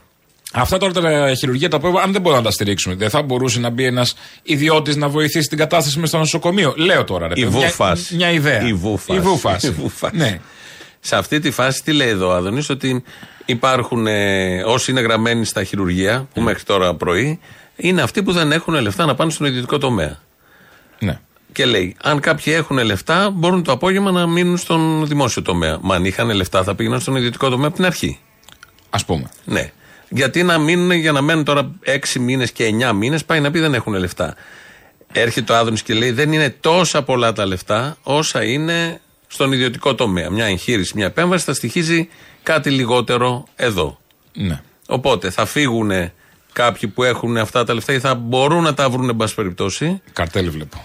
Αυτά 0.52 0.78
τώρα 0.78 0.92
τα 0.92 1.34
χειρουργεία 1.34 1.68
τα 1.68 1.76
οποία, 1.76 2.02
αν 2.02 2.12
δεν 2.12 2.20
μπορούμε 2.20 2.40
να 2.42 2.46
τα 2.46 2.52
στηρίξουμε, 2.52 2.94
δεν 2.94 3.10
θα 3.10 3.22
μπορούσε 3.22 3.60
να 3.60 3.70
μπει 3.70 3.84
ένας 3.84 4.14
ιδιώτης 4.42 4.96
να 4.96 5.08
βοηθήσει 5.08 5.48
την 5.48 5.58
κατάσταση 5.58 5.98
με 5.98 6.06
στο 6.06 6.18
νοσοκομείο. 6.18 6.74
Λέω 6.76 7.04
τώρα, 7.04 7.26
ρε 7.28 7.32
Η 7.36 7.42
παιδί, 7.44 7.56
μια- 7.56 7.66
βούφας. 7.66 8.10
Μια, 8.10 8.30
ιδέα. 8.30 8.60
Η 8.66 8.72
βούφας. 8.72 9.16
Η 9.16 9.20
βούφας. 9.20 9.62
Η 9.62 9.70
βούφας. 9.70 10.12
Ναι. 10.12 10.40
Σε 11.00 11.16
αυτή 11.16 11.40
τη 11.40 11.50
φάση 11.50 11.82
τι 11.82 11.92
λέει 11.92 12.08
εδώ 12.08 12.28
ο 12.28 12.32
Άδωνης, 12.32 12.68
ότι 12.70 13.02
υπάρχουν 13.44 14.06
ε, 14.06 14.62
όσοι 14.64 14.90
είναι 14.90 15.00
γραμμένοι 15.00 15.44
στα 15.44 15.64
χειρουργεία, 15.64 16.28
που 16.34 16.40
μέχρι 16.40 16.62
τώρα 16.62 16.94
πρωί, 16.94 17.40
είναι 17.80 18.02
αυτοί 18.02 18.22
που 18.22 18.32
δεν 18.32 18.52
έχουν 18.52 18.74
λεφτά 18.74 19.06
να 19.06 19.14
πάνε 19.14 19.30
στον 19.30 19.46
ιδιωτικό 19.46 19.78
τομέα. 19.78 20.18
ναι. 20.98 21.20
Και 21.52 21.64
λέει, 21.64 21.96
αν 22.02 22.20
κάποιοι 22.20 22.52
έχουν 22.56 22.78
λεφτά, 22.78 23.30
μπορούν 23.30 23.62
το 23.62 23.72
απόγευμα 23.72 24.10
να 24.10 24.26
μείνουν 24.26 24.56
στον 24.56 25.06
δημόσιο 25.06 25.42
τομέα. 25.42 25.78
Μα 25.80 25.94
αν 25.94 26.04
είχαν 26.04 26.30
λεφτά, 26.30 26.62
θα 26.62 26.74
πήγαιναν 26.74 27.00
στον 27.00 27.16
ιδιωτικό 27.16 27.48
τομέα 27.48 27.66
από 27.66 27.76
την 27.76 27.84
αρχή. 27.84 28.18
Α 28.90 29.04
πούμε. 29.04 29.30
Ναι. 29.44 29.72
Γιατί 30.08 30.42
να 30.42 30.58
μείνουν, 30.58 30.90
για 30.90 31.12
να 31.12 31.20
μένουν 31.20 31.44
τώρα 31.44 31.70
6 31.86 32.18
μήνες 32.20 32.52
και 32.52 32.74
9 32.90 32.92
μήνες, 32.92 33.24
πάει 33.24 33.40
να 33.40 33.50
πει 33.50 33.58
δεν 33.58 33.74
έχουν 33.74 33.94
λεφτά. 33.94 34.34
Έρχεται 35.12 35.52
ο 35.52 35.56
Άδωνης 35.56 35.82
και 35.82 35.94
λέει: 35.94 36.10
Δεν 36.10 36.32
είναι 36.32 36.50
τόσα 36.60 37.02
πολλά 37.02 37.32
τα 37.32 37.46
λεφτά 37.46 37.96
όσα 38.02 38.44
είναι 38.44 39.00
στον 39.26 39.52
ιδιωτικό 39.52 39.94
τομέα. 39.94 40.30
Μια 40.30 40.44
εγχείρηση, 40.44 40.92
μια 40.96 41.06
επέμβαση 41.06 41.44
θα 41.44 41.54
στοιχίζει 41.54 42.08
κάτι 42.42 42.70
λιγότερο 42.70 43.46
εδώ. 43.56 43.98
Ναι. 44.32 44.60
Οπότε 44.88 45.30
θα 45.30 45.44
φύγουν 45.46 45.90
κάποιοι 46.62 46.88
που 46.88 47.02
έχουν 47.04 47.36
αυτά 47.36 47.64
τα 47.64 47.74
λεφτά 47.74 47.92
ή 47.92 47.98
θα 48.00 48.14
μπορούν 48.14 48.62
να 48.62 48.74
τα 48.74 48.90
βρουν, 48.90 49.08
εν 49.08 49.16
πάση 49.16 49.34
περιπτώσει. 49.34 50.00
Καρτέλ 50.12 50.50
βλέπω. 50.50 50.84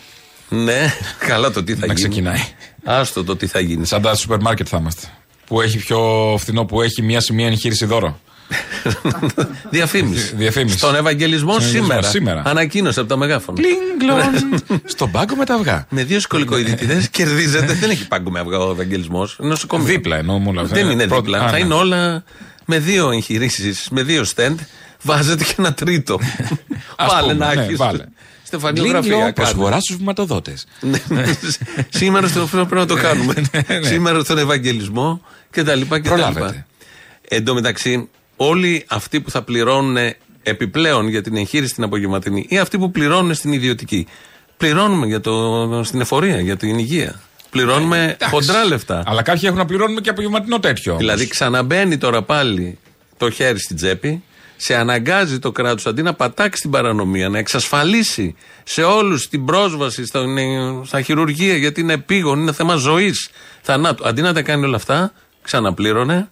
Ναι, 0.50 0.94
καλά 1.28 1.52
το 1.52 1.64
τι 1.64 1.72
θα 1.74 1.80
Να 1.80 1.86
γίνει. 1.86 1.96
ξεκινάει. 1.96 2.40
Άστο 2.84 3.24
το 3.24 3.36
τι 3.36 3.48
θα 3.48 3.60
γίνει. 3.60 3.86
Σαν 3.86 4.02
τα 4.02 4.16
σούπερ 4.16 4.40
μάρκετ 4.42 4.68
θα 4.70 4.78
είμαστε. 4.78 5.08
Που 5.46 5.62
έχει 5.62 5.78
πιο 5.78 6.00
φθηνό, 6.40 6.66
που 6.66 6.82
έχει 6.82 7.02
μία 7.02 7.20
σημεία 7.20 7.48
εγχείρηση 7.48 7.86
δώρο. 7.86 8.20
Διαφήμιση. 9.70 10.36
Διαφήμιση. 10.36 10.78
Στον 10.78 10.96
Ευαγγελισμό 10.96 11.52
Στον 11.54 11.64
σήμερα. 11.66 11.84
Ευαγγελισμό 11.86 12.12
σήμερα. 12.12 12.42
Ανακοίνωσε 12.46 13.00
από 13.00 13.10
τα 13.10 13.18
μεγάφωνα. 13.18 13.62
Κλινγκλον. 13.62 14.50
Στον 14.96 15.12
πάγκο 15.12 15.36
με 15.36 15.46
τα 15.46 15.54
αυγά. 15.54 15.86
Με 15.90 16.04
δύο 16.04 16.20
σκολικοειδητητέ 16.20 17.08
κερδίζετε. 17.12 17.74
Δεν 17.74 17.90
έχει 17.90 18.08
πάγκο 18.08 18.32
με 18.32 18.40
αυγά 18.40 18.58
ο 18.58 18.72
Ευαγγελισμός. 18.72 19.38
Είναι 19.40 19.50
νοσοκομείο. 19.50 19.86
Δίπλα 19.86 20.18
εννοώ 20.18 20.38
μου 20.38 20.48
όλα 20.50 20.62
αυτά. 20.62 20.76
Δεν 20.76 20.90
είναι 20.90 21.08
Πρώτα- 21.08 21.22
δίπλα. 21.22 21.40
Α, 21.40 21.46
θα 21.46 21.52
ναι. 21.52 21.60
είναι 21.60 21.74
όλα 21.74 22.24
με 22.66 22.80
δύο 22.80 23.12
εγχειρήσεις, 23.12 23.88
με 23.92 24.04
δύο 24.04 24.24
στέντ. 24.24 24.60
Βάζετε 25.04 25.44
και 25.44 25.54
ένα 25.58 25.74
τρίτο. 25.74 26.20
Ας 26.96 27.14
βάλε 27.14 27.34
πούμε, 27.34 27.46
να 27.46 27.54
ναι, 27.56 27.62
έχει. 27.62 27.76
βάλε. 27.76 28.04
Στεφανιογραφία. 28.44 29.00
Κλινγκλον, 29.00 29.20
κάνε. 29.22 29.34
προσφορά 29.34 29.80
στους 29.80 29.96
βηματοδότες. 29.96 30.66
Ναι. 30.82 31.24
Σήμερα 31.90 32.28
στον 32.28 32.50
πρέπει 32.50 32.76
να 32.76 32.86
το 32.86 32.96
κάνουμε. 32.96 33.34
ναι. 33.68 33.82
Σήμερα 33.82 34.20
στον 34.24 34.38
Ευαγγελισμό 34.38 35.22
και 35.52 35.64
τα 35.64 35.76
λοιπά 35.76 36.00
και 36.00 36.10
τα 36.10 36.16
λοιπά. 36.16 36.30
Προλάβετε. 36.32 36.66
Εν 37.28 37.46
τω 37.46 37.54
μεταξύ, 37.54 38.10
όλοι 38.36 38.86
αυτοί 38.88 39.22
που 39.22 39.30
θα 39.32 39.42
πληρώνουν 39.42 39.98
επιπλέον 40.44 41.08
για 41.08 41.22
την 41.22 41.36
εγχείρηση 41.38 41.74
την 41.74 41.84
απογευματινή 41.84 42.46
ή 42.50 42.58
αυτοί 42.58 42.78
που 42.78 42.92
πληρώνουν 42.92 43.34
στην 43.34 43.52
ιδιωτική, 43.54 44.08
Πληρώνουμε 44.58 45.06
για 45.06 45.20
το, 45.20 45.82
στην 45.84 46.02
εφορία, 46.02 46.40
για 46.40 46.58
την 46.58 46.78
υγεία. 46.78 47.22
Πληρώνουμε 47.50 48.04
Εντάξει. 48.04 48.28
χοντρά 48.30 48.66
λεφτά. 48.66 49.04
Αλλά 49.06 49.22
κάποιοι 49.22 49.42
έχουν 49.46 49.58
να 49.58 49.66
πληρώνουν 49.66 50.02
και 50.02 50.10
απογευματινό 50.10 50.60
τέτοιο. 50.60 50.92
όμως. 50.92 51.04
Δηλαδή 51.04 51.28
ξαναμπαίνει 51.28 51.98
τώρα 51.98 52.22
πάλι 52.22 52.78
το 53.18 53.30
χέρι 53.30 53.60
στην 53.60 53.76
τσέπη, 53.76 54.24
σε 54.56 54.76
αναγκάζει 54.76 55.40
το 55.40 55.52
κράτος 55.52 55.86
αντί 55.86 56.02
να 56.02 56.14
πατάξει 56.14 56.62
την 56.62 56.72
παρανομία, 56.72 57.30
να 57.30 57.38
εξασφαλίσει 57.38 58.36
σε 58.64 58.84
όλους 58.84 59.30
την 59.30 59.46
πρόσβαση 59.46 60.06
στα, 60.06 60.26
στα 60.84 61.02
χειρουργεία, 61.02 61.56
γιατί 61.56 61.82
είναι 61.82 61.94
επίγον, 61.94 62.40
είναι 62.40 62.52
θέμα 62.52 62.76
ζωής, 62.76 63.30
θανάτου. 63.62 64.08
Αντί 64.08 64.22
να 64.22 64.34
τα 64.34 64.42
κάνει 64.42 64.66
όλα 64.66 64.76
αυτά, 64.76 65.14
ξαναπλήρωνε. 65.42 66.30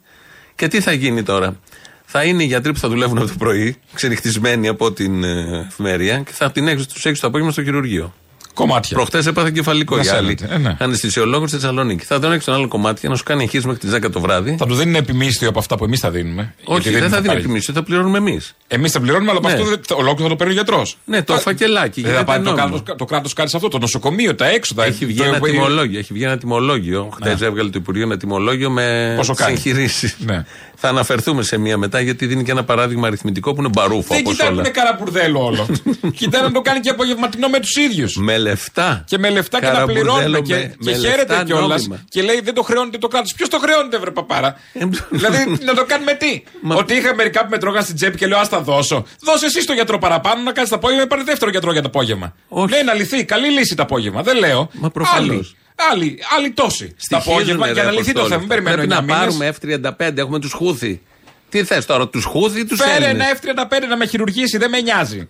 Και 0.56 0.68
τι 0.68 0.82
θα 0.82 0.92
γίνει 0.92 1.24
τώρα; 1.24 1.60
Θα 2.06 2.24
είναι 2.24 2.44
οι 2.44 2.46
γιατροί 2.46 2.74
που 2.74 2.80
θα 2.80 2.90
δουλεύουν 2.90 3.18
από 3.18 3.28
το 3.28 3.34
πρωί, 3.38 3.76
ξενυχτισμένοι 3.94 4.68
από 4.68 4.92
την 4.92 5.24
ε, 5.24 5.66
εφημερία, 5.68 6.20
και 6.20 6.32
θα 6.34 6.52
την 6.52 6.68
έχεις 6.68 6.88
τους 6.88 7.06
6 7.06 7.14
το 7.20 7.28
απόγευμα 7.28 7.52
στο 7.52 7.64
χειρουργείο. 7.64 8.14
Κομμάτια. 8.54 8.96
Προχτές 8.96 9.26
έπαθε 9.26 9.52
κεφαλικό 9.52 9.96
Να 9.96 10.02
για 10.02 10.14
άλλη. 10.14 10.36
σέλνετε, 10.38 10.56
ε, 10.56 10.58
ναι. 10.58 10.76
Αναισθησιολόγος 10.80 11.50
στη 11.50 11.60
Θεσσαλονίκης. 11.60 12.08
Θα 12.08 12.20
τον 12.20 12.32
έχει 12.32 12.42
στο 12.42 12.52
άλλο 12.52 12.68
κομμάτι 12.68 12.98
για 13.00 13.10
να 13.10 13.16
σου 13.16 13.24
κάνει 13.24 13.44
εγχείρημα 13.44 13.72
μέχρι 13.72 14.00
τι 14.00 14.08
10 14.08 14.12
το 14.12 14.20
βράδυ. 14.20 14.56
Θα 14.60 14.66
του 14.66 14.76
δίνουν 14.76 14.96
επιμίσθιο 14.96 15.50
από 15.50 15.60
αυτά 15.60 15.78
που 15.78 15.84
εμείς 15.84 16.00
θα 16.00 16.10
δίνουμε. 16.12 16.54
Όχι, 16.64 16.90
δεν 16.90 17.10
θα 17.10 17.22
την 17.22 17.32
επιμίσιο, 17.32 17.74
θα 17.74 17.84
πληρώνουμε 17.84 18.18
εμείς. 18.18 18.56
Εμείς 18.68 18.92
θα 18.92 19.00
πληρώνουμε, 19.00 19.30
αλλά 19.30 19.40
από 19.40 19.48
Ναι. 19.48 19.54
αυτό 19.54 19.66
δεν- 19.70 19.80
ολόκληρο 19.94 20.24
θα 20.24 20.30
το 20.30 20.36
παίρνει 20.36 20.52
ο 20.52 20.56
γιατρός. 20.56 20.98
Ναι, 21.06 21.24
το 21.24 21.34
φακελάκι. 21.34 22.02
Δεν 22.02 22.04
θα 22.04 22.18
γίνεται 22.18 22.32
πάρει 22.32 22.44
το 22.44 22.50
νόμιμο. 22.52 22.80
κράτο 22.82 22.96
το 22.96 23.06
κράτος 23.06 23.34
κάτι 23.34 23.50
σε 23.50 23.56
αυτό. 23.56 23.68
Το 23.68 23.78
νοσοκομείο, 23.78 24.36
τα 24.36 24.48
έξοδα. 24.48 24.86
Έχει 24.86 25.06
βγει 25.06 25.18
το- 25.18 25.24
ένα 25.24 25.40
το- 25.40 25.46
τιμολόγιο. 25.46 26.00
Έχει 26.00 26.14
βγει 26.14 26.24
ένα 26.24 26.38
τιμολόγιο. 26.38 27.10
Χθε 27.22 27.46
έβγαλε 27.46 27.70
το 27.70 27.78
Υπουργείο 27.82 28.04
ένα 28.04 28.18
τιμολόγιο 28.18 28.70
με 28.70 29.14
Πόσο 29.18 29.34
κάνει; 29.34 29.56
συγχειρήσεις. 29.56 30.18
Ναι. 30.82 30.88
Θα 30.88 30.96
αναφερθούμε 30.96 31.44
σε 31.44 31.58
μία 31.58 31.78
μετά 31.78 32.00
γιατί 32.00 32.26
δίνει 32.26 32.44
και 32.44 32.52
ένα 32.52 32.64
παράδειγμα 32.64 33.08
αριθμητικό 33.08 33.54
που 33.54 33.60
είναι 33.62 33.70
μπαρούφα 33.74 34.08
Δεν 34.16 34.20
όπως 34.20 34.32
κοιτάνε 34.34 34.52
όλα. 34.54 34.62
με 34.62 34.70
καραμπουρδέλο 34.70 35.46
όλο. 35.46 35.68
κοιτάνε 36.20 36.46
να 36.48 36.52
το 36.52 36.62
κάνει 36.62 36.80
και 36.80 36.90
απογευματινό 36.90 37.48
με 37.48 37.60
τους 37.60 37.76
ίδιους. 37.76 38.16
Με 38.16 38.38
λεφτά. 38.38 39.04
Και 39.08 39.18
με 39.18 39.30
λεφτά 39.30 39.60
και 39.60 39.66
να 39.66 39.72
Καραμπουρδέλο 39.72 40.12
πληρώνουμε. 40.14 40.38
με- 40.40 40.42
Και, 40.42 40.54
με 40.78 40.92
και 40.92 40.98
χαίρεται 40.98 41.18
λεφτά 41.28 41.44
κιόλας. 41.44 41.82
νόμιμα. 41.82 42.04
Και 42.10 42.22
λέει 42.22 42.42
δεν 42.44 42.54
το 42.54 42.62
χρεώνεται 42.62 42.98
το 42.98 43.08
κράτος. 43.08 43.34
Ποιος 43.34 43.50
το 43.50 43.58
χρεώνεται, 43.60 43.98
βρε 43.98 44.12
παπάρα; 44.12 44.56
Ε, 44.74 44.86
δηλαδή 45.10 45.58
να 45.66 45.74
το 45.74 45.86
κάνουμε 45.86 46.14
τι; 46.14 46.44
Μα- 46.62 46.76
Ότι 46.76 46.94
είχα 46.94 47.16
μερικά 47.16 47.42
που 47.42 47.48
με 47.50 47.58
τρώγαν 47.58 47.84
στην 47.84 47.96
τσέπη 47.96 48.18
και 48.18 48.28
λέω 48.28 48.38
Α 48.38 48.48
τα 48.48 48.62
δώσω. 48.62 49.06
Δώσε 49.22 49.46
εσύ 49.46 49.66
το 49.66 49.74
γιατρό 49.74 49.98
παραπάνω 49.98 50.42
να 50.44 50.52
κάνεις 50.52 50.70
το 50.70 50.76
απόγευμα. 50.76 51.06
Πάρε 51.08 51.24
δεύτερο 51.24 51.52
γιατρό 51.52 51.72
για 51.72 51.82
το 51.82 51.88
απόγευμα. 51.88 52.36
Όχι. 52.48 52.74
Ναι, 52.76 52.82
να 52.82 52.94
λυθεί. 52.94 53.26
Καλή 53.26 53.50
λύση 53.50 53.76
το 53.76 53.84
απόγευμα. 53.84 54.22
Δεν 54.24 54.38
λέω. 54.38 54.70
Μα 54.74 54.90
προφανώς. 54.90 55.56
Άλλοι, 55.92 56.02
άλλοι, 56.02 56.20
άλλοι 56.38 56.52
τόσοι. 56.52 56.88
Το 56.88 56.94
Στοιχίζουνε, 56.98 57.36
απόγευμα 57.36 57.66
ρε, 57.66 57.72
για 57.74 57.84
να 57.84 57.92
λυθεί 57.92 58.12
το 58.12 58.20
Αποστόλη. 58.22 58.30
θέμα. 58.30 58.40
Μην 58.40 58.48
περιμένω 58.66 58.76
Πρέπει 58.76 58.92
9 58.94 58.96
να 58.96 59.02
μήνες. 59.02 59.18
πάρουμε 59.18 59.98
F35. 60.10 60.18
Έχουμε 60.18 60.40
τους 60.40 60.52
Χούθη. 60.54 61.02
Τι 61.50 61.64
θες 61.64 61.86
τώρα, 61.86 62.08
τους 62.08 62.24
Χούθη 62.24 62.60
ή 62.60 62.66
τους 62.66 62.80
Φέρε 62.82 63.06
Έλληνες; 63.06 63.28
ένα 63.44 63.68
F35 63.70 63.88
να 63.90 63.98
με 63.98 64.06
χειρουργήσει, 64.06 64.58
δεν 64.58 64.70
με 64.70 64.82
νοιάζει. 64.82 65.30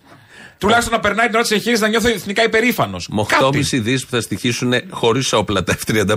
Τουλάχιστον 0.58 0.92
να 0.94 1.00
περνάει 1.00 1.26
την 1.26 1.34
ώρα 1.34 1.42
της 1.42 1.52
εγχείρησης 1.52 1.80
να 1.82 1.88
νιώθω 1.88 2.08
εθνικά 2.08 2.42
υπερήφανος. 2.42 3.08
Με 3.10 3.20
8,5 3.20 3.80
δις 3.80 4.04
που 4.04 4.10
θα 4.10 4.20
στοιχήσουν 4.20 4.72
χωρίς 4.90 5.32
όπλα 5.32 5.64
τα 5.64 5.76
F35. 5.86 6.16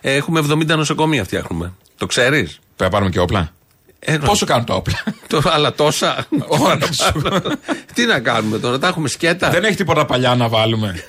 Έχουμε 0.00 0.40
70 0.50 0.66
νοσοκομεία 0.66 1.24
φτιάχνουμε. 1.24 1.72
Το 1.96 2.06
ξέρεις; 2.06 2.48
Πρέπει 2.48 2.82
να 2.82 2.88
πάρουμε 2.88 3.10
και 3.10 3.20
όπλα. 3.20 3.50
Ε, 3.98 4.16
Πόσο 4.18 4.46
κάνουν 4.46 4.64
τα 4.64 4.74
όπλα; 4.74 5.02
Το, 5.28 5.42
αλλά 5.44 5.72
τόσα. 5.72 6.26
Όντως. 6.72 7.12
Τι 7.94 8.04
να 8.04 8.20
κάνουμε 8.20 8.58
τώρα, 8.58 8.78
τα 8.78 8.88
έχουμε 8.88 9.08
σκέτα; 9.08 9.50
Δεν 9.50 9.64
έχει 9.64 9.76
τίποτα 9.76 10.04
παλιά 10.06 10.34
να 10.34 10.48
βάλουμε. 10.48 11.04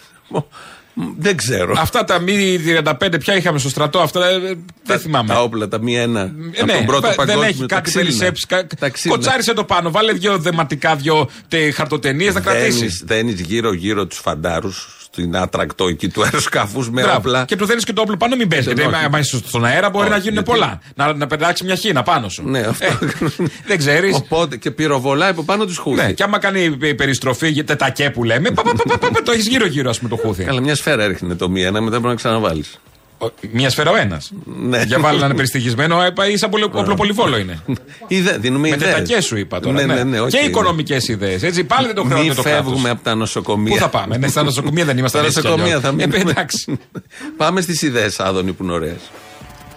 Δεν 1.18 1.38
ξέρω. 1.38 1.74
Αυτά 1.78 2.04
τα 2.04 2.20
μη 2.20 2.60
35 2.84 3.20
πια 3.20 3.36
είχαμε 3.36 3.60
στο 3.60 3.70
στρατό, 3.70 4.00
αυτά 4.00 4.28
ε, 4.28 4.40
δεν 4.84 5.00
θυμάμαι. 5.00 5.34
Τα 5.34 5.42
όπλα, 5.42 5.68
τα 5.68 5.82
μία 5.82 6.02
ένα. 6.02 6.20
Ε, 6.22 6.26
από 6.62 6.66
ναι, 6.66 6.74
τον 6.74 6.86
πρώτο 6.86 7.08
δεν 7.08 7.16
παγκόσμιο. 7.16 7.44
έχει 7.44 7.60
τα 7.60 7.66
κάτι 7.66 7.82
ξύλινα. 7.90 8.10
περισσέψει. 8.10 8.46
κα- 8.48 8.68
Τα 8.80 8.90
ξύλινα. 8.90 9.18
Κοτσάρισε 9.20 9.54
το 9.54 9.64
πάνω, 9.64 9.92
βάλε 9.92 10.12
δύο 10.12 10.38
δεματικά, 10.38 10.96
δύο 10.96 11.30
χαρτοτενίες 11.74 12.34
να 12.34 12.40
κρατήσεις. 12.40 12.78
Δένεις- 12.80 13.04
Δένεις 13.06 13.40
γύρω-γύρω 13.40 14.06
τους 14.06 14.18
φαντάρους 14.20 15.07
στην 15.22 15.36
άτρακτο 15.38 15.88
εκεί 15.88 16.08
του 16.10 16.24
αεροσκαφού 16.24 16.80
με 16.92 17.02
Μπράβο. 17.02 17.18
όπλα. 17.18 17.46
Και 17.46 17.56
του 17.56 17.66
δίνει 17.66 17.82
και 17.82 17.94
το 17.94 18.02
όπλο 18.02 18.18
πάνω, 18.18 18.36
μην 18.36 18.48
πέσει. 18.48 18.62
Δεν 18.64 18.76
Γιατί 18.78 18.94
όχι. 18.96 19.04
άμα 19.06 19.20
είσαι 19.20 19.38
στον 19.48 19.66
αέρα 19.66 19.90
μπορεί 19.90 20.04
Όχι, 20.04 20.14
να 20.14 20.18
γίνουν 20.18 20.34
γιατί- 20.34 20.50
πολλά. 20.52 20.80
Να, 20.96 21.14
να 21.14 21.28
πετάξει 21.28 21.64
μια 21.66 21.76
χίνα 21.76 22.04
πάνω 22.04 22.30
σου. 22.30 22.50
Ναι, 22.50 22.60
αυτό. 22.60 22.86
Ε, 22.86 22.98
δεν 23.68 23.78
ξέρεις. 23.78 24.16
Οπότε 24.16 24.58
και 24.58 24.72
πυροβολάει 24.72 25.30
από 25.30 25.44
πάνω 25.44 25.66
του 25.66 25.74
χούθη. 25.78 26.02
Ναι, 26.06 26.12
και 26.12 26.24
άμα 26.24 26.38
κάνει 26.40 26.72
πε- 26.72 26.96
περιστροφή 26.96 27.50
για 27.50 27.64
τετακέ 27.64 28.10
που 28.10 28.24
λέμε, 28.24 28.52
πα, 28.52 28.62
πα, 28.62 28.72
πα, 28.72 28.84
πα, 28.88 28.98
πα, 28.98 29.10
πα, 29.12 29.22
το 29.22 29.32
έχεις 29.32 29.48
γύρω-γύρω, 29.48 29.90
ας 29.90 29.98
πούμε, 29.98 30.10
το 30.10 30.16
χούθι. 30.16 30.44
Καλά, 30.44 30.62
μια 30.62 30.76
σφαίρα 30.76 31.04
έρχεται 31.04 31.36
το 31.36 31.50
μία, 31.50 31.68
ένα 31.68 31.80
μετά 31.82 31.92
πρέπει 31.96 32.08
να 32.08 32.16
ξαναβάλεις. 32.16 32.80
Ο- 33.20 33.28
Μια 33.52 33.70
σφαίρα 33.70 33.92
ο 33.92 33.96
ένας. 33.96 34.32
Ναι. 34.46 34.82
Για 34.82 35.00
βάλει 35.00 35.20
να 35.20 35.26
είναι 35.26 35.34
περιστοιχισμένο, 35.36 36.02
ε, 36.02 36.12
πάει 36.12 36.38
σαν 36.38 36.50
πολυ- 36.50 36.76
οπλοπολιβόλο 36.76 37.38
είναι. 37.38 37.60
Ιδέ, 38.08 38.38
δίνουμε 38.38 38.68
Με 38.70 38.76
ιδέες. 38.76 38.94
τετακέ 38.94 39.22
σου 39.22 39.38
είπα 39.38 39.60
τώρα. 39.60 39.76
Ναι, 39.86 39.94
ναι, 39.94 40.04
ναι, 40.04 40.20
οκ, 40.20 40.30
και 40.30 40.40
ναι. 40.40 40.46
οικονομικές 40.46 41.08
ιδέες. 41.08 41.44
Έτσι, 41.44 41.64
πάλι 41.64 41.86
δεν 41.86 41.96
το 41.96 42.02
Μην 42.04 42.12
χρεώνει 42.12 42.34
το 42.34 42.42
κράτος. 42.42 42.62
φεύγουμε 42.66 42.90
από 42.90 43.04
τα 43.04 43.16
νοσοκομεία. 43.16 43.74
Πού 43.74 43.80
θα 43.80 43.90
πάμε, 43.90 44.18
ναι, 44.18 44.28
στα 44.28 44.44
νοσοκομεία 44.44 44.86
δεν 44.86 44.98
είμαστε 44.98 45.18
Στα 45.18 45.28
έτσι 45.28 45.40
κι 45.40 45.46
νοσοκομεία 45.48 45.76
αλλιώς. 45.76 45.96
θα 45.96 46.04
Ε, 46.04 46.08
μείνουμε. 46.08 46.32
εντάξει. 46.32 46.80
Πάμε 47.38 47.62
στις 47.62 47.82
ιδέες, 47.82 48.20
Άδωνη, 48.20 48.52
που 48.54 48.64
είναι 48.64 48.74
ωραίες. 48.74 49.00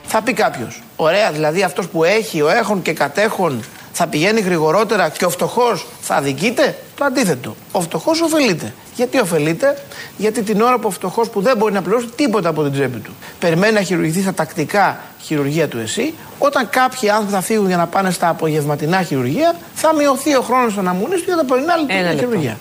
Θα 0.07 0.23
πει 0.23 0.33
κάποιος. 0.33 0.83
Ωραία, 0.97 1.33
δηλαδή 1.33 1.63
αυτός 1.63 1.89
που 1.89 2.05
έχει, 2.05 2.41
ο 2.41 2.49
έχων 2.49 2.83
και 2.83 2.93
κατέχων 2.93 3.63
θα 3.93 4.07
πηγαίνει 4.07 4.41
γρηγορότερα 4.41 5.09
και 5.09 5.25
ο 5.25 5.31
φτωχός 5.31 5.87
θα 6.01 6.15
αδικείται; 6.15 6.77
Το 6.97 7.05
αντίθετο. 7.05 7.57
Ο 7.73 7.81
φτωχός 7.81 8.21
ωφελείται. 8.21 8.75
Γιατί 8.95 9.21
ωφελείται, 9.21 9.77
Γιατί 10.17 10.43
την 10.43 10.61
ώρα 10.61 10.79
που 10.79 10.87
ο 10.87 10.91
φτωχός 10.91 11.29
που 11.29 11.41
δεν 11.41 11.57
μπορεί 11.57 11.73
να 11.73 11.83
πληρώσει 11.83 12.07
τίποτα 12.17 12.49
από 12.49 12.63
την 12.63 12.73
τσέπη 12.73 12.99
του 12.99 13.11
περιμένει 13.39 13.73
να 13.73 13.83
χειρουργηθεί 13.83 14.21
στα 14.23 14.35
τακτικά 14.35 15.01
χειρουργεία 15.23 15.69
του 15.69 15.79
ΕΣΥ, 15.79 16.15
όταν 16.39 16.69
κάποιοι 16.71 17.11
άνθρωποι 17.11 17.33
θα 17.33 17.41
φύγουν 17.41 17.67
για 17.67 17.77
να 17.77 17.87
πάνε 17.87 18.11
στα 18.11 18.29
απογευματινά 18.29 19.03
χειρουργεία, 19.03 19.57
θα 19.75 19.95
μειωθεί 19.95 20.37
ο 20.37 20.41
χρόνος 20.41 20.79
αναμονής 20.79 21.19
του 21.19 21.25
για 21.27 21.37
τα 21.37 21.45
πρωινά 21.45 21.75
Ένα 21.87 22.09
λεπτό. 22.09 22.19
χειρουργεία. 22.19 22.59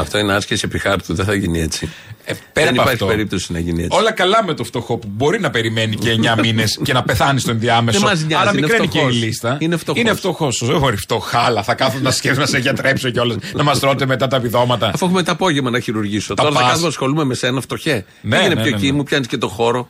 Αυτό 0.00 0.18
είναι 0.18 0.34
άσκηση 0.34 0.62
επιχάρτου, 0.64 1.14
δεν 1.14 1.24
θα 1.24 1.34
γίνει 1.34 1.60
έτσι. 1.60 1.88
Ε, 2.24 2.32
πέρα 2.32 2.40
δεν 2.52 2.66
από 2.68 2.74
υπάρχει 2.74 2.92
αυτό, 2.92 3.06
περίπτωση 3.06 3.52
να 3.52 3.58
γίνει 3.58 3.82
έτσι. 3.82 3.98
Όλα 3.98 4.12
καλά 4.12 4.44
με 4.44 4.54
το 4.54 4.64
φτωχό 4.64 4.96
που 4.96 5.08
μπορεί 5.10 5.40
να 5.40 5.50
περιμένει 5.50 5.96
και 5.96 6.18
9 6.36 6.38
μήνες 6.44 6.78
και 6.82 6.92
να 6.92 7.02
πεθάνει 7.02 7.40
στο 7.40 7.50
ενδιάμεσο. 7.50 7.98
Δεν 7.98 8.08
μας 8.08 8.24
νοιάζει, 8.24 8.42
Άρα 8.42 8.50
είναι 8.50 8.60
μικραίνει 8.60 8.88
και 8.88 8.98
η 8.98 9.00
φτωχός. 9.00 9.22
λίστα. 9.22 9.56
Είναι 9.60 9.76
φτωχός. 9.76 10.00
Είναι 10.02 10.14
φτωχός. 10.14 10.60
Όχι 10.62 10.96
φτωχά, 10.96 11.38
αλλά 11.38 11.62
θα 11.62 11.74
κάθομαι 11.74 12.02
να 12.02 12.10
σκέφτομαι 12.10 12.44
να 12.44 12.50
σε 12.50 12.58
γιατρέψω 12.58 13.10
κιόλας. 13.10 13.36
να 13.54 13.62
μας 13.62 13.78
τρώτε 13.78 14.06
μετά 14.06 14.26
τα 14.28 14.36
επιδόματα. 14.36 14.90
Αφού 14.94 15.04
έχουμε 15.06 15.22
το 15.22 15.32
απόγευμα 15.32 15.70
να 15.70 15.80
χειρουργήσω. 15.80 16.34
Τα 16.34 16.42
Τώρα 16.42 16.54
θα 16.54 16.58
πας. 16.60 16.66
κάθομαι 16.66 16.82
να 16.82 16.88
ασχολούμαι 16.88 17.24
με 17.24 17.34
σένα, 17.34 17.60
φτωχέ. 17.60 18.04
Ναι, 18.20 18.36
Πήγαινε 18.36 18.54
ναι, 18.54 18.60
πιο 18.62 18.70
ναι, 18.70 18.76
εκεί, 18.76 18.86
ναι. 18.86 18.92
μου 18.92 19.02
πιάνεις 19.02 19.26
και 19.26 19.36
το 19.38 19.48
χώρο. 19.48 19.88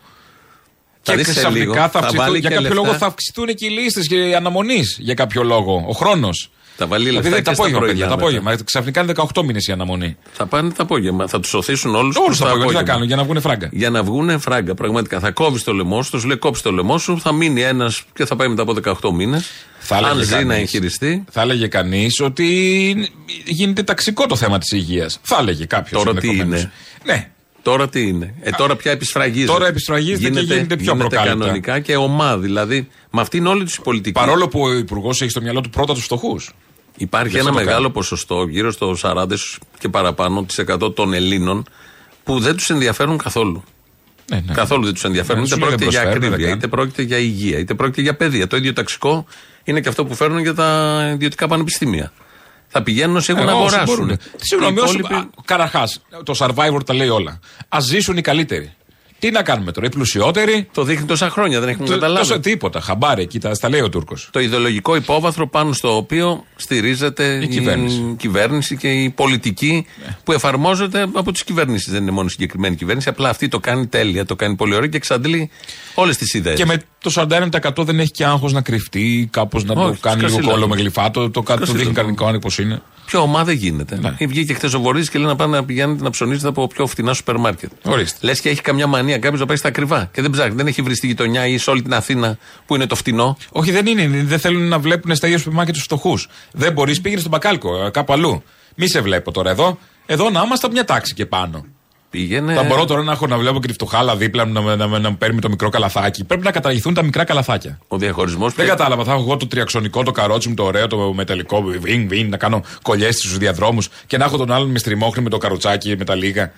Και 1.02 1.14
δεις 1.16 1.26
σε 1.26 1.32
λίγο, 1.32 1.72
ξαφνικά 1.72 1.88
θα 1.88 1.98
αυξηθούν. 1.98 2.24
βάλει 2.24 2.38
Για 2.38 2.48
και 2.48 2.54
κάποιο 2.54 2.68
λεφτά. 2.68 2.82
λόγο 2.86 2.98
θα 2.98 3.06
αυξηθούν 3.06 3.46
και 3.46 3.66
οι 3.66 3.68
λίστες 3.68 4.06
και 4.06 4.34
αναμονής. 4.36 4.96
Για 5.00 5.14
κάποιο 5.14 5.42
λόγο. 5.42 5.84
Ο 5.88 5.92
χρόνος. 5.92 6.50
Θα 6.80 6.86
βάλει 6.86 7.04
λεφτά 7.04 7.20
Δηλαδή 7.22 7.38
και 7.38 7.44
τα 7.48 7.54
στα 7.54 7.62
απόγευμα, 7.62 7.78
πρωινά 7.86 7.92
παιδιά. 8.00 8.16
Τα 8.16 8.16
μετά. 8.16 8.26
απόγευμα. 8.26 8.64
Ξαφνικά 8.64 9.00
είναι 9.02 9.12
18 9.34 9.42
μήνες 9.44 9.66
η 9.66 9.72
αναμονή. 9.72 10.16
Θα 10.32 10.46
πάνε 10.46 10.68
το 10.68 10.82
απόγευμα. 10.82 11.26
Θα 11.26 11.40
τους 11.40 11.50
σωθήσουν 11.50 11.94
όλους 11.94 12.16
Όλους 12.16 12.38
τα 12.38 12.44
απόγευμα 12.46 12.70
τι 12.70 12.76
θα 12.76 12.82
κάνουν 12.82 13.06
για 13.06 13.16
να 13.16 13.24
βγουν 13.24 13.40
φράγκα. 13.40 13.68
Για 13.72 13.90
να 13.90 14.02
βγουν 14.02 14.40
φράγκα, 14.40 14.74
πραγματικά. 14.74 15.20
Θα 15.20 15.30
κόβεις 15.30 15.64
το 15.64 15.72
λαιμό 15.72 16.02
σου, 16.02 16.10
τους 16.10 16.24
λέει 16.24 16.36
κόψει 16.36 16.62
το 16.62 16.72
λαιμό 16.72 16.98
σου, 16.98 17.20
θα 17.20 17.32
μείνει 17.32 17.62
ένας 17.62 18.02
και 18.14 18.24
θα 18.24 18.36
πάει 18.36 18.48
μετά 18.48 18.62
από 18.62 18.74
18 19.00 19.12
μήνες. 19.14 19.50
Θα 19.78 19.96
Αν 19.96 20.04
έλεγε 20.04 20.24
ζει 20.24 20.30
κανείς. 20.30 20.46
να 20.46 20.54
εγχειριστεί. 20.54 21.24
Θα 21.30 21.40
έλεγε 21.40 21.66
κανείς 21.66 22.20
ότι 22.20 22.46
γίνεται 23.44 23.82
ταξικό 23.82 24.26
το 24.26 24.36
θέμα 24.36 24.58
της 24.58 24.70
υγείας. 24.72 25.18
Θα 25.22 25.36
έλεγε 25.40 25.64
κάποιος. 25.64 26.02
Τώρα 26.02 26.20
τι 26.20 26.28
είναι; 26.36 26.72
Ναι. 27.04 27.30
Τώρα 27.62 27.88
τι 27.88 28.06
είναι; 28.06 28.34
Ε, 28.40 28.50
τώρα 28.50 28.76
πια 28.76 28.90
επισφραγίζεται. 28.92 29.52
Τώρα 29.52 29.66
επισφραγίζεται 29.66 30.30
και 30.30 30.40
γίνεται 30.40 30.76
πιο 30.76 30.96
προκάλυπτα. 30.96 31.38
κανονικά 31.38 31.80
και 31.80 31.96
ομάδα. 31.96 32.38
Δηλαδή, 32.38 32.88
με 33.10 33.20
αυτή 33.20 33.36
είναι 33.36 33.48
όλη 33.48 33.64
τους 33.64 33.74
η 33.76 33.80
πολιτική. 33.80 34.12
Παρόλο 34.12 34.48
που 34.48 34.60
ο 34.60 34.72
Υπουργός 34.72 35.20
έχει 35.22 35.30
στο 35.30 35.40
μυαλό 35.40 35.60
του 35.60 35.70
πρώτα 35.70 35.94
τους 35.94 36.04
φτωχούς. 36.04 36.52
Υπάρχει 37.00 37.28
Γι' 37.32 37.36
αυτό 37.38 37.48
ένα 37.48 37.58
το 37.58 37.64
μεγάλο 37.64 37.82
κάνει. 37.82 37.92
ποσοστό, 37.94 38.46
γύρω 38.48 38.70
στο 38.72 38.96
40 39.02 39.26
και 39.78 39.88
παραπάνω 39.88 40.42
της 40.44 40.58
100 40.58 40.94
των 40.94 41.12
Ελλήνων, 41.12 41.64
που 42.24 42.38
δεν 42.40 42.56
τους 42.56 42.70
ενδιαφέρουν 42.70 43.18
καθόλου. 43.18 43.64
Ναι, 44.30 44.40
ναι. 44.46 44.52
Καθόλου 44.54 44.84
δεν 44.84 44.94
τους 44.94 45.04
ενδιαφέρουν. 45.04 45.40
Ναι, 45.42 45.46
είτε 45.46 45.54
σου 45.54 45.60
λέει 45.60 45.68
πρόκειται 45.68 45.90
δεν 45.90 46.00
για 46.02 46.10
προσφέρουν, 46.10 46.20
δεν 46.20 46.32
ακρίβεια, 46.32 46.46
κάνουν. 46.48 46.58
είτε 46.58 46.76
πρόκειται 46.76 47.02
για 47.02 47.18
υγεία, 47.18 47.58
είτε 47.58 47.74
πρόκειται 47.74 48.00
για 48.00 48.16
παιδεία. 48.16 48.46
Το 48.46 48.56
ίδιο 48.56 48.72
ταξικό 48.72 49.26
είναι 49.64 49.80
και 49.80 49.88
αυτό 49.88 50.04
που 50.04 50.14
φέρνουν 50.14 50.38
για 50.38 50.54
τα 50.54 51.00
ιδιωτικά 51.14 51.48
πανεπιστήμια. 51.48 52.12
Θα 52.68 52.82
πηγαίνουν 52.82 53.16
όσοι 53.16 53.30
έχουν 53.32 53.42
Ε, 53.42 53.46
να 53.46 53.52
όσοι 53.52 53.74
αγοράσουν. 53.74 53.96
μπορούν. 54.04 54.18
Συγγνώμη, 54.36 54.74
Οι 54.76 54.80
όσο. 54.80 54.98
υπόλοιποι- 54.98 55.30
Καταρχάς, 55.44 56.02
το 56.24 56.34
survivor 56.38 56.84
τα 56.86 56.94
λέει 56.94 57.08
όλα. 57.08 57.40
Α 57.68 57.78
ζήσουν 57.80 58.16
οι 58.16 58.20
καλύτεροι. 58.20 58.72
Τι 59.18 59.30
να 59.30 59.42
κάνουμε 59.42 59.72
τώρα, 59.72 59.86
οι 59.86 59.90
πλουσιότεροι. 59.90 60.68
Το 60.72 60.82
δείχνει 60.82 61.06
τόσα 61.06 61.30
χρόνια, 61.30 61.60
δεν 61.60 61.68
έχουν 61.68 61.84
το- 61.86 61.92
καταλάβει. 61.92 62.26
Τόσο 62.28 62.40
τίποτα. 62.40 62.80
Χαμπάρε, 62.80 63.22
εκεί 63.22 63.38
τα, 63.38 63.54
στα 63.54 63.68
λέει 63.68 63.80
ο 63.80 63.88
Τούρκος. 63.88 64.28
Το 64.32 64.40
ιδεολογικό 64.40 64.96
υπόβαθρο 64.96 65.48
πάνω 65.48 65.72
στο 65.72 65.96
οποίο 65.96 66.44
στηρίζεται 66.56 67.38
Η 67.42 67.48
κυβέρνηση. 67.48 68.00
Ναι. 68.00 68.12
κυβέρνηση 68.12 68.76
και 68.76 68.88
η 69.02 69.10
πολιτική 69.10 69.86
που 70.24 70.32
εφαρμόζεται 70.32 71.06
από 71.12 71.32
τις 71.32 71.44
κυβερνήσεις. 71.44 71.92
Δεν 71.92 72.02
είναι 72.02 72.10
μόνο 72.10 72.28
συγκεκριμένη 72.28 72.76
κυβέρνηση, 72.76 73.08
απλά 73.08 73.28
αυτή 73.28 73.48
το 73.48 73.58
κάνει 73.58 73.86
τέλεια, 73.86 74.24
το 74.24 74.36
κάνει 74.36 74.56
πολύ 74.56 74.74
ωραία 74.74 74.88
και 74.88 74.96
εξαντλεί 74.96 75.50
όλες 75.94 76.16
τις 76.16 76.34
ιδέες. 76.34 76.56
Και 76.58 76.66
με 76.66 76.76
το 77.02 77.10
41% 77.10 77.84
δεν 77.84 78.00
έχει 78.00 78.10
και 78.10 78.24
άγχος 78.24 78.52
να 78.52 78.60
κρυφτεί, 78.60 79.28
κάπως 79.32 79.64
να 79.64 79.74
το 79.74 79.80
Όχι, 79.80 80.00
κάνει 80.00 80.16
λίγο 80.16 80.28
σκασίλα. 80.28 80.52
κόλλο 80.52 80.68
με 80.68 80.76
γλυφάτο. 80.76 81.30
Το, 81.30 81.42
κάτι 81.42 81.60
το 81.60 81.72
δείχνει 81.72 81.92
Σκασίλα. 81.92 82.14
κανονικό 82.14 82.48
πώ 82.48 82.62
είναι. 82.62 82.82
Πιο 83.08 83.20
ομάδα 83.20 83.44
δεν 83.44 83.54
γίνεται. 83.54 83.98
Ναι. 83.98 84.26
Βγήκε 84.26 84.54
χθες 84.54 84.74
ο 84.74 84.80
Βορύδης 84.80 85.10
και 85.10 85.18
λέει 85.18 85.26
να 85.26 85.36
πάνε 85.36 85.56
να 85.56 85.64
πηγαίνετε 85.64 86.02
να 86.02 86.10
ψωνίζετε 86.10 86.48
από 86.48 86.66
πιο 86.66 86.86
φτηνά 86.86 87.12
σούπερ 87.12 87.36
μάρκετ. 87.36 87.70
Ορίστε. 87.84 88.18
Λες 88.20 88.40
και 88.40 88.48
έχει 88.48 88.60
καμιά 88.60 88.86
μανία 88.86 89.18
κάποιος 89.18 89.40
να 89.40 89.46
πάει 89.46 89.56
στα 89.56 89.68
ακριβά 89.68 90.08
και 90.12 90.22
δεν 90.22 90.30
ψάχνει. 90.30 90.54
Δεν 90.54 90.66
έχει 90.66 90.82
βρει 90.82 90.94
στη 90.94 91.06
γειτονιά 91.06 91.46
ή 91.46 91.58
σε 91.58 91.70
όλη 91.70 91.82
την 91.82 91.94
Αθήνα 91.94 92.38
που 92.66 92.74
είναι 92.74 92.86
το 92.86 92.94
φτηνό. 92.94 93.36
Όχι, 93.50 93.70
δεν 93.70 93.86
είναι. 93.86 94.22
Δεν 94.22 94.38
θέλουν 94.38 94.68
να 94.68 94.78
βλέπουν 94.78 95.14
στα 95.14 95.26
ίδια 95.26 95.38
σούπερ 95.38 95.54
μάρκετ 95.54 95.74
τους 95.74 95.82
φτωχούς. 95.82 96.28
Δεν 96.52 96.72
μπορείς, 96.72 97.00
πήγαινε 97.00 97.20
στον 97.20 97.32
μπακάλικο, 97.32 97.84
ε, 97.84 97.90
κάπου 97.90 98.12
αλλού. 98.12 98.42
Μη 98.74 98.88
σε 98.88 99.00
βλέπω 99.00 99.32
τώρα 99.32 99.50
εδώ. 99.50 99.78
Εδώ 100.06 100.30
να 100.30 100.42
είμαστε 100.44 100.66
από 100.66 100.74
μια 100.74 100.84
τάξη 100.84 101.14
και 101.14 101.26
πάνω. 101.26 101.64
Πήγαινε. 102.10 102.54
Θα 102.54 102.62
μπορώ 102.62 102.84
τώρα 102.84 103.02
να 103.02 103.12
έχω 103.12 103.26
να 103.26 103.38
βλέπω 103.38 103.60
και 103.60 103.66
τη 103.66 103.72
φτωχάλα 103.72 104.16
δίπλα 104.16 104.46
μου 104.46 104.52
να, 104.52 104.76
να, 104.76 104.86
να, 104.86 104.98
να 104.98 105.10
μου 105.10 105.16
παίρνει 105.16 105.40
το 105.40 105.48
μικρό 105.48 105.68
καλαθάκι. 105.68 106.24
Πρέπει 106.24 106.44
να 106.44 106.50
καταργηθούν 106.50 106.94
τα 106.94 107.02
μικρά 107.02 107.24
καλαθάκια. 107.24 107.78
Ο 107.88 107.98
διαχωρισμός 107.98 108.54
Δεν 108.54 108.66
κατάλαβα. 108.66 109.04
Θα 109.04 109.12
έχω 109.12 109.20
εγώ 109.20 109.36
το 109.36 109.46
τριαξονικό, 109.46 110.02
το 110.02 110.10
καρότσι 110.10 110.48
μου, 110.48 110.54
το 110.54 110.64
ωραίο, 110.64 110.86
το 110.86 111.12
μεταλλικό, 111.14 111.62
βιν, 111.62 112.08
βιν, 112.08 112.28
να 112.28 112.36
κάνω 112.36 112.62
κολλιές 112.82 113.16
στους 113.16 113.38
διαδρόμους 113.38 113.88
και 114.06 114.16
να 114.16 114.24
έχω 114.24 114.36
τον 114.36 114.52
άλλον 114.52 114.70
με 114.70 114.78
στριμώχνει 114.78 115.22
με 115.22 115.30
το 115.30 115.38
καροτσάκι 115.38 115.96
με 115.98 116.04
τα 116.04 116.14
λίγα. 116.14 116.52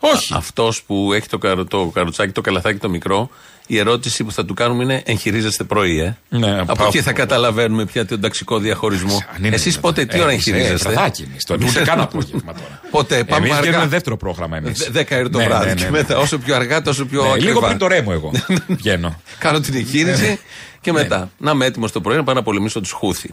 Όχι. 0.00 0.34
Αυτός 0.36 0.82
που 0.82 1.12
έχει 1.12 1.28
το, 1.28 1.38
καρο, 1.38 1.64
το 1.64 1.86
καροτσάκι, 1.94 2.32
το 2.32 2.40
καλαθάκι 2.40 2.78
το 2.78 2.88
μικρό, 2.88 3.30
η 3.66 3.78
ερώτηση 3.78 4.24
που 4.24 4.32
θα 4.32 4.44
του 4.44 4.54
κάνουμε 4.54 4.82
είναι: 4.82 5.02
Εγχειρίζεστε 5.06 5.64
πρωί, 5.64 6.00
ε. 6.00 6.16
Ναι, 6.28 6.58
Από 6.60 6.74
πα- 6.74 6.84
εκεί 6.86 7.00
θα 7.02 7.12
καταλαβαίνουμε 7.12 7.84
πια 7.84 8.06
τον 8.06 8.20
ταξικό 8.20 8.58
διαχωρισμό. 8.58 9.14
Αν 9.36 9.44
είναι 9.44 9.54
Εσείς 9.54 9.64
δυνατόν. 9.64 9.82
πότε, 9.94 10.04
τι 10.04 10.20
ώρα 10.20 10.30
Ε, 10.30 10.32
εμείς, 10.32 10.46
ε, 10.46 10.50
εγχειρίζεστε. 10.50 10.88
βραδάκι 10.90 11.22
είναι. 11.22 11.34
Στο- 11.38 11.54
Ούτε 11.54 11.82
καν 11.84 12.00
απόγευμα 12.00 12.52
τώρα. 12.52 12.80
Ποτέ, 12.90 13.24
πάμε 13.24 13.36
Εμείς 13.46 13.50
αργά. 13.50 13.62
βγαίνουμε 13.68 13.88
δεύτερο 13.88 14.16
πρόγραμμα 14.16 14.56
εμείς. 14.56 14.78
Δε- 14.78 14.90
Δέκα 14.90 15.18
ώρα 15.18 15.28
το 15.28 15.38
βράδυ. 15.38 15.74
Και 15.74 15.90
μετά, 15.90 16.18
όσο 16.18 16.38
πιο 16.38 16.54
αργά, 16.54 16.82
τόσο 16.82 17.04
πιο 17.06 17.22
Ναι, 17.22 17.28
ακριβά. 17.28 17.46
λίγο 17.48 17.60
πριν 17.60 17.78
το 17.78 17.86
ρέμο 17.86 18.10
εγώ 18.12 18.32
βγαίνω. 18.68 19.20
Κάνω 19.38 19.60
την 19.60 19.74
εγχείρηση 19.74 20.38
και 20.80 20.92
μετά. 20.92 21.30
Να 21.38 21.50
είμαι 21.50 21.64
έτοιμος 21.66 21.92
το 21.92 22.00
πρωί 22.00 22.16
να 22.16 22.24
πάω 22.24 22.34
να 22.34 22.42
πολεμήσω 22.42 22.80
τους 22.80 22.90
Χούθη. 22.90 23.30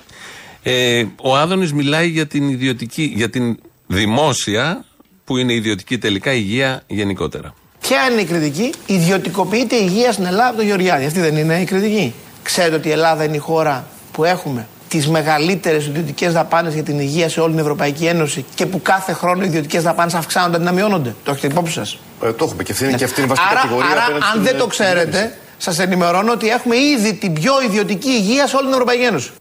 Ε, 0.63 1.03
ο 1.21 1.35
Άδωνης 1.37 1.73
μιλάει 1.73 2.07
για 2.07 2.27
την 2.27 2.49
ιδιωτική, 2.49 3.11
για 3.15 3.29
την 3.29 3.59
δημόσια, 3.87 4.85
που 5.29 5.37
είναι 5.37 5.53
ιδιωτική 5.53 5.97
τελικά 5.97 6.31
υγεία 6.31 6.81
γενικότερα. 6.87 7.53
Ποια 7.79 7.97
είναι 8.11 8.21
η 8.21 8.25
κριτική, 8.25 8.73
ιδιωτικοποιείται 8.85 9.75
η 9.75 9.81
υγεία 9.83 10.11
στην 10.11 10.25
Ελλάδα 10.25 10.47
από 10.47 10.57
τον 10.57 10.65
Γεωργιάδη. 10.65 11.05
Αυτή 11.05 11.19
δεν 11.19 11.35
είναι 11.37 11.61
η 11.61 11.65
κριτική. 11.65 12.13
Ξέρετε 12.43 12.75
ότι 12.75 12.87
η 12.87 12.91
Ελλάδα 12.91 13.23
είναι 13.23 13.35
η 13.35 13.39
χώρα 13.39 13.87
που 14.11 14.23
έχουμε 14.23 14.67
τις 14.87 15.07
μεγαλύτερες 15.07 15.85
ιδιωτικές 15.85 16.33
δαπάνες 16.33 16.73
για 16.73 16.83
την 16.83 16.99
υγεία 16.99 17.29
σε 17.29 17.39
όλη 17.39 17.51
την 17.51 17.59
Ευρωπαϊκή 17.59 18.05
Ένωση 18.05 18.45
και 18.55 18.65
που 18.65 18.81
κάθε 18.81 19.13
χρόνο 19.13 19.43
οι 19.43 19.45
ιδιωτικές 19.47 19.83
δαπάνες 19.83 20.13
αυξάνονται 20.13 20.55
αντί 20.55 20.65
να 20.65 20.71
μειώνονται. 20.71 21.15
Το 21.23 21.31
έχετε 21.31 21.47
υπόψη 21.47 21.73
σας. 21.73 21.97
Ε, 22.23 22.31
το 22.33 22.45
έχουμε 22.45 22.63
και 22.63 22.71
αυτή 22.71 22.83
είναι, 22.85 22.97
και 22.97 23.03
αυτή 23.03 23.21
είναι 23.21 23.31
η 23.31 23.33
βασική 23.35 23.47
Άρα, 23.51 23.61
κατηγορία. 23.61 23.89
άρα 23.91 24.01
απέναντι 24.01 24.23
αν 24.23 24.31
στην, 24.31 24.43
δεν 24.43 24.55
ε, 24.55 24.57
το 24.57 24.69
στην 24.71 24.85
ξέρετε, 24.85 25.37
σας 25.57 25.79
ενημερώνω 25.79 26.31
ότι 26.31 26.47
έχουμε 26.49 26.75
ήδη 26.77 27.13
την 27.13 27.33
πιο 27.33 27.53
ιδιωτική 27.65 28.09
υγεία 28.09 28.47
σε 28.47 28.55
όλη 28.55 28.65
την 28.65 28.73
Ευρωπαϊκή 28.73 29.03
Ένωση. 29.03 29.31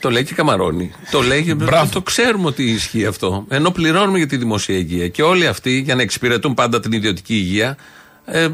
Το 0.00 0.10
λέει 0.10 0.24
και 0.24 0.34
Καμαρώνη. 0.34 0.92
Το 1.10 1.20
λέει 1.20 1.42
και 1.42 1.54
Μπράβο. 1.54 1.90
το 1.92 2.02
ξέρουμε 2.02 2.46
ότι 2.46 2.62
ισχύει 2.62 3.06
αυτό. 3.06 3.44
Ενώ 3.48 3.70
πληρώνουμε 3.70 4.18
για 4.18 4.26
τη 4.26 4.36
δημόσια 4.36 4.76
υγεία. 4.76 5.08
Και 5.08 5.22
όλοι 5.22 5.46
αυτοί 5.46 5.70
για 5.80 5.94
να 5.94 6.02
εξυπηρετούν 6.02 6.54
πάντα 6.54 6.80
την 6.80 6.92
ιδιωτική 6.92 7.34
υγεία 7.34 7.76
ε, 8.24 8.42
ε, 8.42 8.48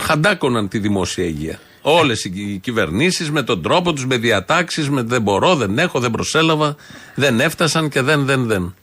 χαντάκωναν 0.00 0.68
τη 0.68 0.78
δημόσια 0.78 1.24
υγεία. 1.24 1.60
Όλες 1.82 2.24
οι 2.24 2.58
κυβερνήσεις 2.62 3.30
με 3.30 3.42
τον 3.42 3.62
τρόπο 3.62 3.92
τους, 3.92 4.06
με 4.06 4.16
διατάξεις, 4.16 4.90
με 4.90 5.02
δεν 5.02 5.22
μπορώ, 5.22 5.54
δεν 5.54 5.78
έχω, 5.78 6.00
δεν 6.00 6.10
προσέλαβα, 6.10 6.76
δεν 7.14 7.40
έφτασαν 7.40 7.88
και 7.88 8.02
δεν, 8.02 8.24
δεν, 8.24 8.46
δεν. 8.46 8.74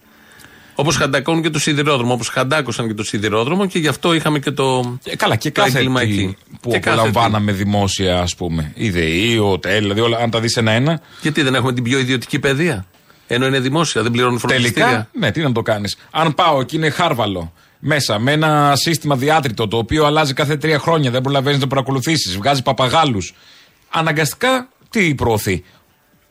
Όπως 0.75 0.95
χαντακώνουν 0.95 1.41
και 1.41 1.49
το 1.49 1.59
σιδηρόδρομο, 1.59 2.13
όπως 2.13 2.27
χαντάκωσαν 2.27 2.87
και 2.87 2.93
το 2.93 3.03
σιδηρόδρομο 3.03 3.65
και 3.67 3.79
γι' 3.79 3.87
αυτό 3.87 4.13
είχαμε 4.13 4.39
και 4.39 4.51
το. 4.51 4.97
Ε, 5.03 5.15
καλά, 5.15 5.35
και 5.35 5.51
το 5.51 5.61
κάθε 5.61 5.77
έγκλημα 5.77 5.99
τι 5.99 6.11
εκεί. 6.11 6.37
που 6.61 6.69
Και 6.69 6.79
κάθε 6.79 6.97
απολαμβάναμε 6.97 7.51
δημόσια, 7.51 8.19
ας 8.19 8.35
πούμε. 8.35 8.71
Η 8.75 8.89
ΔΕΗ, 8.89 9.37
ο 9.37 9.59
ΤΕΛ, 9.59 9.79
δηλαδή 9.81 9.99
όλα, 9.99 10.17
αν 10.17 10.29
τα 10.29 10.39
δεις 10.39 10.57
ένα-ένα. 10.57 10.97
τι. 10.97 11.03
Γιατί 11.21 11.41
δεν 11.41 11.55
έχουμε 11.55 11.73
την 11.73 11.83
πιο 11.83 11.99
ιδιωτική 11.99 12.39
παιδεία; 12.39 12.85
Ενώ 13.27 13.45
είναι 13.45 13.59
δημόσια, 13.59 14.01
δεν 14.01 14.11
πληρώνουν 14.11 14.39
φροντιστήρια. 14.39 14.85
Τελικά, 14.85 15.09
ναι, 15.11 15.31
τι 15.31 15.41
να 15.41 15.51
το 15.51 15.61
κάνεις. 15.61 15.97
Αν 16.11 16.33
πάω 16.33 16.63
και 16.63 16.75
είναι 16.75 16.89
χάρβαλο 16.89 17.53
μέσα 17.79 18.19
με 18.19 18.31
ένα 18.31 18.73
σύστημα 18.75 19.15
διάτριτο 19.15 19.67
το 19.67 19.77
οποίο 19.77 20.05
αλλάζει 20.05 20.33
κάθε 20.33 20.57
τρία 20.57 20.79
χρόνια, 20.79 21.11
δεν 21.11 21.21
προλαβαίνεις 21.21 21.57
να 21.57 21.63
το 21.63 21.69
παρακολουθήσεις, 21.69 22.37
βγάζει 22.37 22.61
παπαγάλους. 22.61 23.33
Αναγκαστικά 23.89 24.69
τι 24.89 25.15
προωθεί; 25.15 25.63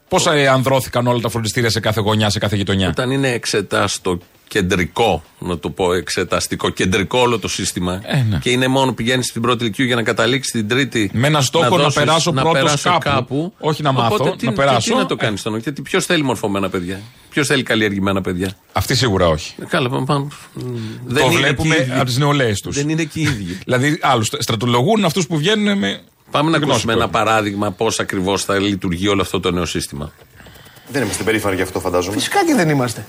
Πόσα 0.08 0.32
ε, 0.32 0.48
ανδρώθηκαν 0.48 1.06
όλα 1.06 1.20
τα 1.20 1.28
φροντιστήρια 1.28 1.70
σε 1.70 1.80
κάθε 1.80 2.00
γωνιά, 2.00 2.30
σε 2.30 2.38
κάθε 2.38 2.56
γειτονιά; 2.56 2.88
Όταν 2.88 3.10
είναι 3.10 3.28
εξετάστο 3.28 4.18
κεντρικό, 4.48 5.22
να 5.38 5.58
το 5.58 5.70
πω 5.70 5.92
εξεταστικό, 5.92 6.70
κεντρικό 6.70 7.18
όλο 7.18 7.38
το 7.38 7.48
σύστημα 7.48 8.00
Ε, 8.04 8.22
ναι. 8.22 8.38
και 8.42 8.50
είναι 8.50 8.68
μόνο 8.68 8.92
πηγαίνεις 8.92 9.26
στην 9.26 9.42
πρώτη 9.42 9.64
ηλικίου 9.64 9.84
για 9.86 9.94
να 9.96 10.02
καταλήξεις 10.02 10.52
την 10.52 10.68
τρίτη. 10.68 11.10
Με 11.14 11.26
ένα 11.26 11.40
στόχο 11.40 11.76
να 11.76 11.82
δώσεις- 11.82 11.94
περάσω 11.94 12.32
πρώτος 12.32 12.52
περάσω 12.52 12.98
κάπου. 13.00 13.52
Όχι 13.58 13.82
να 13.82 13.92
μάθω, 13.92 14.14
Οπότε, 14.14 14.30
να 14.30 14.36
τι, 14.36 14.50
περάσω. 14.52 14.78
Τι, 14.78 14.90
τι 14.90 14.94
να 14.96 15.06
το 15.06 15.16
Ε. 15.18 15.24
κάνεις 15.24 15.40
στον 15.40 15.56
Γιατί 15.58 15.82
ποιος 15.82 16.04
θέλει 16.06 16.22
μορφωμένα 16.22 16.68
παιδιά, 16.68 17.00
ποιος 17.30 17.46
θέλει 17.46 17.62
καλλιεργημένα 17.62 18.20
παιδιά; 18.20 18.52
Αυτή 18.72 18.94
σίγουρα 18.94 19.28
όχι. 19.28 19.54
Ε, 19.62 19.64
Καλά, 19.64 19.88
πάμε. 19.88 20.04
πάμε. 20.04 20.26
Δεν 21.04 21.22
το 21.24 21.30
είναι 21.30 21.38
βλέπουμε 21.40 21.74
και 21.74 21.80
οι 21.80 21.84
ίδιοι. 21.84 21.94
από 21.96 22.04
τις 22.04 22.18
νεολαίες 22.18 22.60
τους. 22.60 22.76
Δεν 22.76 22.88
είναι 22.88 23.04
και 23.04 23.18
οι 23.18 23.22
ίδιοι. 23.22 23.58
Δηλαδή, 23.64 23.98
άλλους 24.02 24.30
στρατολογούν 24.38 25.04
αυτούς 25.04 25.26
που 25.26 25.36
βγαίνουν 25.36 25.78
με. 25.78 26.00
Πάμε 26.30 26.50
να 26.50 26.56
γνώση 26.56 26.70
ακούσουμε 26.72 26.92
που 26.92 26.98
ένα 26.98 27.08
έχουν. 27.10 27.24
παράδειγμα 27.24 27.70
πώς 27.70 27.98
ακριβώς 28.00 28.44
θα 28.44 28.58
λειτουργεί 28.58 29.08
όλο 29.08 29.22
αυτό 29.22 29.40
το 29.40 29.50
νέο 29.50 29.64
σύστημα. 29.64 30.12
Δεν 30.88 31.02
είμαστε 31.02 31.22
περήφανοι 31.22 31.56
γι' 31.56 31.62
αυτό, 31.62 31.80
φαντάζομαι. 31.80 32.16
Φυσικά 32.16 32.44
και 32.44 32.54
δεν 32.54 32.68
είμαστε. 32.68 33.04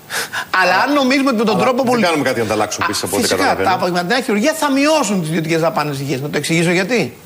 Αλλά 0.63 0.75
αν 0.87 0.93
νομίζουμε 0.93 1.29
ότι 1.29 1.37
με 1.37 1.43
τον 1.43 1.55
Αλλά 1.55 1.63
τρόπο 1.63 1.83
που. 1.83 1.91
δεν 1.91 2.01
κάνουμε 2.01 2.23
κάτι 2.23 2.39
να 2.39 2.45
τα 2.45 2.53
αλλάξουμε 2.53 2.85
Α, 2.85 2.87
πίσω 2.87 3.05
από 3.05 3.15
ό,τι 3.15 3.23
Φυσικά, 3.25 3.41
καταλαβαίνω. 3.41 3.69
τα 3.69 3.75
απογευματινά 3.75 4.21
χειρουργία 4.21 4.53
θα 4.53 4.71
μειώσουν 4.71 5.19
τις 5.19 5.29
ιδιωτικές 5.29 5.59
δαπάνες 5.61 5.99
υγείας. 5.99 6.19
Να 6.21 6.29
το 6.29 6.37
εξηγήσω 6.37 6.71
γιατί. 6.71 7.17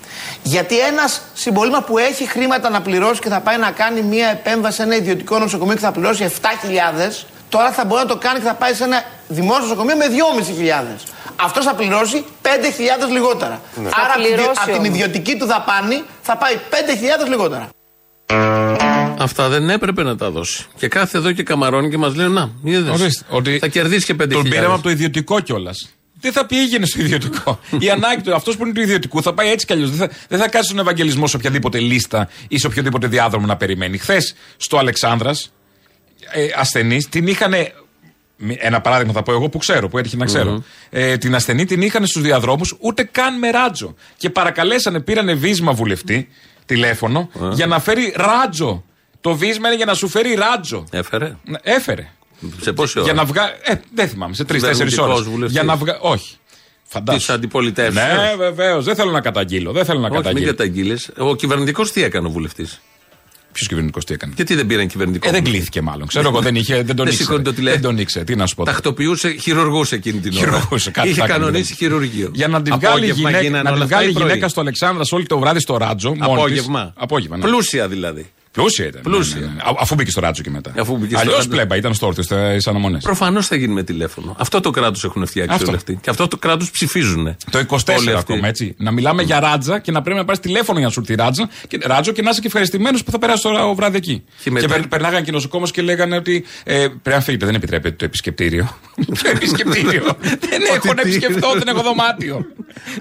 Γιατί 0.44 0.80
ένας 0.80 1.22
συμπολίμα 1.34 1.82
που 1.82 1.98
έχει 1.98 2.28
χρήματα 2.28 2.70
να 2.70 2.82
πληρώσει 2.82 3.20
και 3.22 3.30
θα 3.30 3.40
πάει 3.40 3.58
να 3.58 3.72
κάνει 3.72 4.02
μια 4.02 4.28
επέμβαση 4.30 4.76
σε 4.76 4.84
ένα 4.84 4.96
ιδιωτικό 4.96 5.40
νοσοκομείο 5.40 5.74
και 5.74 5.80
θα 5.80 5.92
πληρώσει 5.92 6.24
7.000, 6.24 7.26
τώρα 7.50 7.72
θα 7.72 7.86
μπορεί 7.86 8.02
να 8.02 8.08
το 8.08 8.16
κάνει 8.18 8.40
και 8.40 8.46
θα 8.46 8.54
πάει 8.54 8.74
σε 8.74 8.84
ένα 8.84 9.04
δημόσιο 9.28 9.62
νοσοκομείο 9.64 9.96
με 9.96 10.06
2.500. 10.08 11.04
Αυτός 11.42 11.66
θα 11.66 11.74
πληρώσει 11.74 12.26
5.000 12.42 12.48
λιγότερα. 13.12 13.62
Ναι. 13.76 13.90
Άρα 14.04 14.14
από 14.14 14.22
τη- 14.22 14.28
πληρώσει 14.28 14.50
από 14.56 14.66
την 14.66 14.76
όμως. 14.76 14.88
ιδιωτική 14.88 15.38
του 15.38 15.46
δαπάνη 15.46 16.04
θα 16.22 16.38
πάει 16.38 16.56
5.000 16.70 17.28
λιγότερα. 17.28 17.70
Αυτά 19.20 19.50
δεν 19.50 19.70
έπρεπε 19.70 20.04
να 20.04 20.16
τα 20.16 20.32
δώσει. 20.32 20.66
Και 20.78 20.88
κάθε 20.88 21.18
εδώ 21.18 21.32
και 21.32 21.44
καμαρώνει 21.44 21.90
και 21.90 21.98
μας 21.98 22.16
λέει: 22.16 22.28
Να, 22.28 22.52
είδες, 22.64 23.00
Ορίστε, 23.00 23.26
ότι 23.30 23.58
θα 23.58 23.68
κερδίσεις 23.68 24.06
και 24.06 24.16
5.000. 24.20 24.30
Τον 24.30 24.44
πήραμε 24.44 24.74
από 24.74 24.84
το 24.84 24.90
ιδιωτικό 24.90 25.40
κιόλας. 25.40 25.90
Δεν 26.22 26.32
θα 26.32 26.46
πήγαινε 26.46 26.86
στο 26.86 27.02
ιδιωτικό; 27.02 27.60
Η 27.80 27.90
ανάγκη 27.90 28.22
του, 28.22 28.36
αυτός 28.36 28.58
που 28.58 28.64
είναι 28.64 28.74
του 28.74 28.82
ιδιωτικού, 28.82 29.22
θα 29.22 29.34
πάει 29.34 29.50
έτσι 29.50 29.66
κι 29.66 29.74
αλλιώς. 29.74 29.90
Δεν 29.90 29.98
θα, 30.10 30.16
δεν 30.28 30.40
θα 30.40 30.50
κάτσει 30.50 30.68
στον 30.68 30.80
Ευαγγελισμό 30.80 31.28
σε 31.28 31.36
οποιαδήποτε 31.36 31.80
λίστα 31.80 32.30
ή 32.48 32.58
σε 32.58 32.68
οποιοδήποτε 32.68 33.08
διάδρομο 33.08 33.46
να 33.46 33.58
περιμένει. 33.58 33.98
Χθες 33.98 34.36
στο 34.58 34.78
Αλεξάνδρας, 34.78 35.52
ε, 36.32 36.48
ασθενείς 36.56 37.10
την 37.10 37.28
είχαν. 37.28 37.54
Ένα 38.58 38.82
παράδειγμα 38.82 39.14
θα 39.14 39.24
πω 39.24 39.32
εγώ 39.32 39.50
που 39.50 39.58
ξέρω, 39.58 39.88
που 39.90 39.98
έτυχε 39.98 40.18
να 40.18 40.26
ξερω 40.26 40.64
Ε, 40.90 41.18
την 41.18 41.36
ασθενή 41.36 41.66
την 41.66 41.82
είχαν 41.82 42.06
στους 42.06 42.22
διαδρόμους 42.22 42.76
ούτε 42.80 43.04
καν 43.04 43.38
με 43.38 43.50
ράτζο. 43.50 43.96
Και 44.18 44.30
παρακαλέσανε, 44.30 45.00
πήρανε 45.00 45.34
βίσμα 45.34 45.74
βουλευτή, 45.74 46.30
τηλέφωνο, 46.74 47.30
για 47.52 47.68
να 47.68 47.80
φέρει 47.80 48.14
ράτζο. 48.16 48.84
Το 49.22 49.36
βίσμα 49.36 49.68
είναι 49.68 49.76
για 49.78 49.86
να 49.86 49.94
σου 49.94 50.08
φέρει 50.08 50.34
ράτζο. 50.34 50.84
Έφερε; 50.92 51.36
Να- 51.46 51.60
Έφερε. 51.64 52.08
Σε 52.62 52.74
πόση 52.74 52.98
ώρα; 53.00 53.08
Για 53.08 53.14
να 53.16 53.26
βγάλει. 53.26 53.52
Ε, 53.64 53.74
δεν 53.96 54.08
θυμάμαι, 54.10 54.34
σε 54.34 54.44
τρει-τέσσερι 54.46 54.78
ώρες. 54.80 54.94
Κυβερνητικός 54.94 55.30
βουλευτής. 55.30 55.52
Για 55.56 55.64
να 55.64 55.76
βγάλει. 55.76 56.00
Όχι. 56.02 56.36
Φαντάζομαι. 56.84 57.24
Τη 57.26 57.34
αντιπολιτεύση. 57.34 58.00
Ναι, 58.00 58.34
βεβαίως. 58.38 58.86
Δεν 58.86 58.96
θέλω 58.96 59.12
να 59.12 59.22
καταγγείλω. 59.22 59.72
Δεν 59.72 59.86
θέλω 59.86 60.00
να 60.00 60.06
Όχι, 60.06 60.14
μην 60.16 60.24
καταγγείλω. 60.24 60.52
καταγγείλεις. 60.52 61.10
Ο 61.18 61.36
κυβερνητικός 61.36 61.92
τι 61.92 62.04
έκανε 62.04 62.28
ο 62.28 62.30
βουλευτής; 62.30 62.82
Ποιος 63.60 63.68
κυβερνητικός 63.68 64.06
τι 64.06 64.14
έκανε; 64.14 64.34
Γιατί 64.36 64.56
δεν 64.56 64.66
πήραν 64.66 64.88
κυβερνητικό. 64.88 65.28
Ε, 65.28 65.32
δεν 65.32 65.40
βουλευτή; 65.40 65.58
κλείθηκε 65.58 65.82
μάλλον. 65.82 66.08
Ξέρω 66.08 66.28
εγώ 66.30 66.42
δεν, 66.42 66.56
είχε, 66.56 66.76
δεν 66.76 66.86
τον 66.86 66.96
Δεν 66.96 67.06
ήξερε. 67.06 67.24
σηκώνει 67.24 67.44
το 67.44 67.54
τηλέφωνο. 67.54 67.82
Δεν 67.82 67.92
τον 67.92 68.00
ήξερε. 68.00 68.26
Τι 68.26 68.36
να 68.36 68.46
σου 68.46 68.56
πω. 68.56 68.64
τώρα. 68.64 68.76
Τακτοποιούσε, 68.76 69.30
χειρουργούσε 69.32 69.96
εκείνη 69.96 70.20
την 70.20 70.32
ώρα. 70.38 70.46
Χειρουργούσε, 70.46 70.92
κάτι 70.92 71.08
Είχε 71.08 71.20
θα 71.20 71.26
έκανε, 71.26 71.40
κανονίσει 71.40 71.74
δηλαδή. 71.78 71.84
χειρουργείο. 71.86 72.32
Για 72.34 72.48
να 72.48 72.62
την 72.62 72.76
βγάλει, 72.80 72.96
Απόγευμα 72.96 73.30
γυναίκα, 73.30 73.42
γίνανε 73.42 73.64
να 73.64 73.70
την 73.70 73.74
όλα 73.76 73.84
αυτά 73.84 73.96
βγάλει 73.96 74.10
ή 74.10 74.14
πρωί; 74.14 74.28
γυναίκα 74.28 74.48
στο 74.48 74.62
Αλεξάνδρα 74.62 75.04
όλη 75.12 75.26
το 75.26 75.40
βράδυ 75.40 75.60
στο 75.60 75.78
Ράτζο. 75.78 76.10
μόνη 76.10 76.22
της. 76.26 76.34
Απόγευμα. 76.36 76.94
Απόγευμα. 76.96 77.38
Ναι. 77.38 77.44
Πλούσια 77.44 77.88
δηλαδή. 77.88 78.30
Πλούσια 78.52 78.86
ήταν. 78.86 79.02
Πλούσια. 79.02 79.40
Ναι, 79.40 79.46
ναι, 79.46 79.52
ναι. 79.54 79.62
Α- 79.62 79.76
Αφού 79.80 79.96
μπήκε 79.96 80.12
στο 80.12 80.20
Ράτζο 80.22 80.42
και 80.44 80.50
μετά. 80.50 80.74
Αφού 80.80 80.98
μπήκε 80.98 81.10
στο 81.12 81.20
Αλλιώς 81.20 81.36
Ράτζο. 81.36 81.50
πλέμπα, 81.50 81.76
ήταν 81.76 81.94
στο 81.94 82.08
όρθιο, 82.08 82.24
στι 82.24 82.36
αναμονέ. 82.70 83.00
Προφανώς 83.04 83.48
θα 83.48 83.56
γίνει 83.56 83.74
με 83.74 83.84
τηλέφωνο. 83.84 84.36
Αυτό 84.40 84.60
το 84.60 84.70
κράτος 84.72 85.04
έχουν 85.04 85.26
φτιάξει 85.26 85.54
Αυτό. 85.54 85.68
όλοι 85.68 85.76
αυτοί. 85.76 86.00
Και 86.02 86.10
αυτό 86.10 86.28
το 86.28 86.38
κράτος 86.38 86.72
ψηφίζουν. 86.72 87.36
Το 87.52 87.60
24 87.60 87.98
Όλοι 88.00 88.10
αυτοί. 88.10 88.34
ακόμα, 88.34 88.48
έτσι. 88.48 88.76
Να 88.78 88.92
μιλάμε 88.92 89.24
για 89.24 89.40
ράτζα 89.40 89.80
και 89.80 89.92
να 89.92 90.02
πρέπει 90.02 90.18
να 90.20 90.26
πάρεις 90.26 90.42
τηλέφωνο 90.42 90.78
για 90.78 90.88
να 90.88 90.94
σου 90.94 91.00
έρθει 91.00 91.16
ράτζα 91.16 91.50
και, 91.68 91.80
ράτζο 91.84 92.12
και 92.12 92.22
να 92.22 92.30
είσαι 92.30 92.40
και 92.40 92.48
ευχαριστημένος 92.48 93.04
που 93.04 93.12
θα 93.12 93.20
περάσεις 93.20 93.42
τώρα 93.42 93.66
ο 93.66 93.76
βράδυ 93.76 93.98
εκεί. 93.98 94.24
Και 94.38 94.44
Και, 94.44 94.52
μετά- 94.52 94.68
περ- 94.68 94.88
περνάγαν 94.88 95.24
και 95.24 95.32
νοσοκόμο 95.32 95.66
και 95.68 95.82
λέγανε 95.82 96.16
ότι 96.16 96.46
ε, 96.64 96.74
πρέπει 96.74 97.10
να 97.10 97.20
φύγετε, 97.22 97.46
δεν 97.46 97.56
επιτρέπεται 97.56 97.96
το 97.96 98.06
επισκεπτήριο. 98.06 98.78
το 99.24 99.30
επισκεπτήριο. 99.34 100.04
δεν 100.22 100.62
έχω 100.76 100.94
να 100.94 101.02
τι- 101.02 101.10
επισκεφτώ, 101.10 101.52
δεν 101.54 101.68
έχω 101.68 101.82
δωμάτιο. 101.82 102.46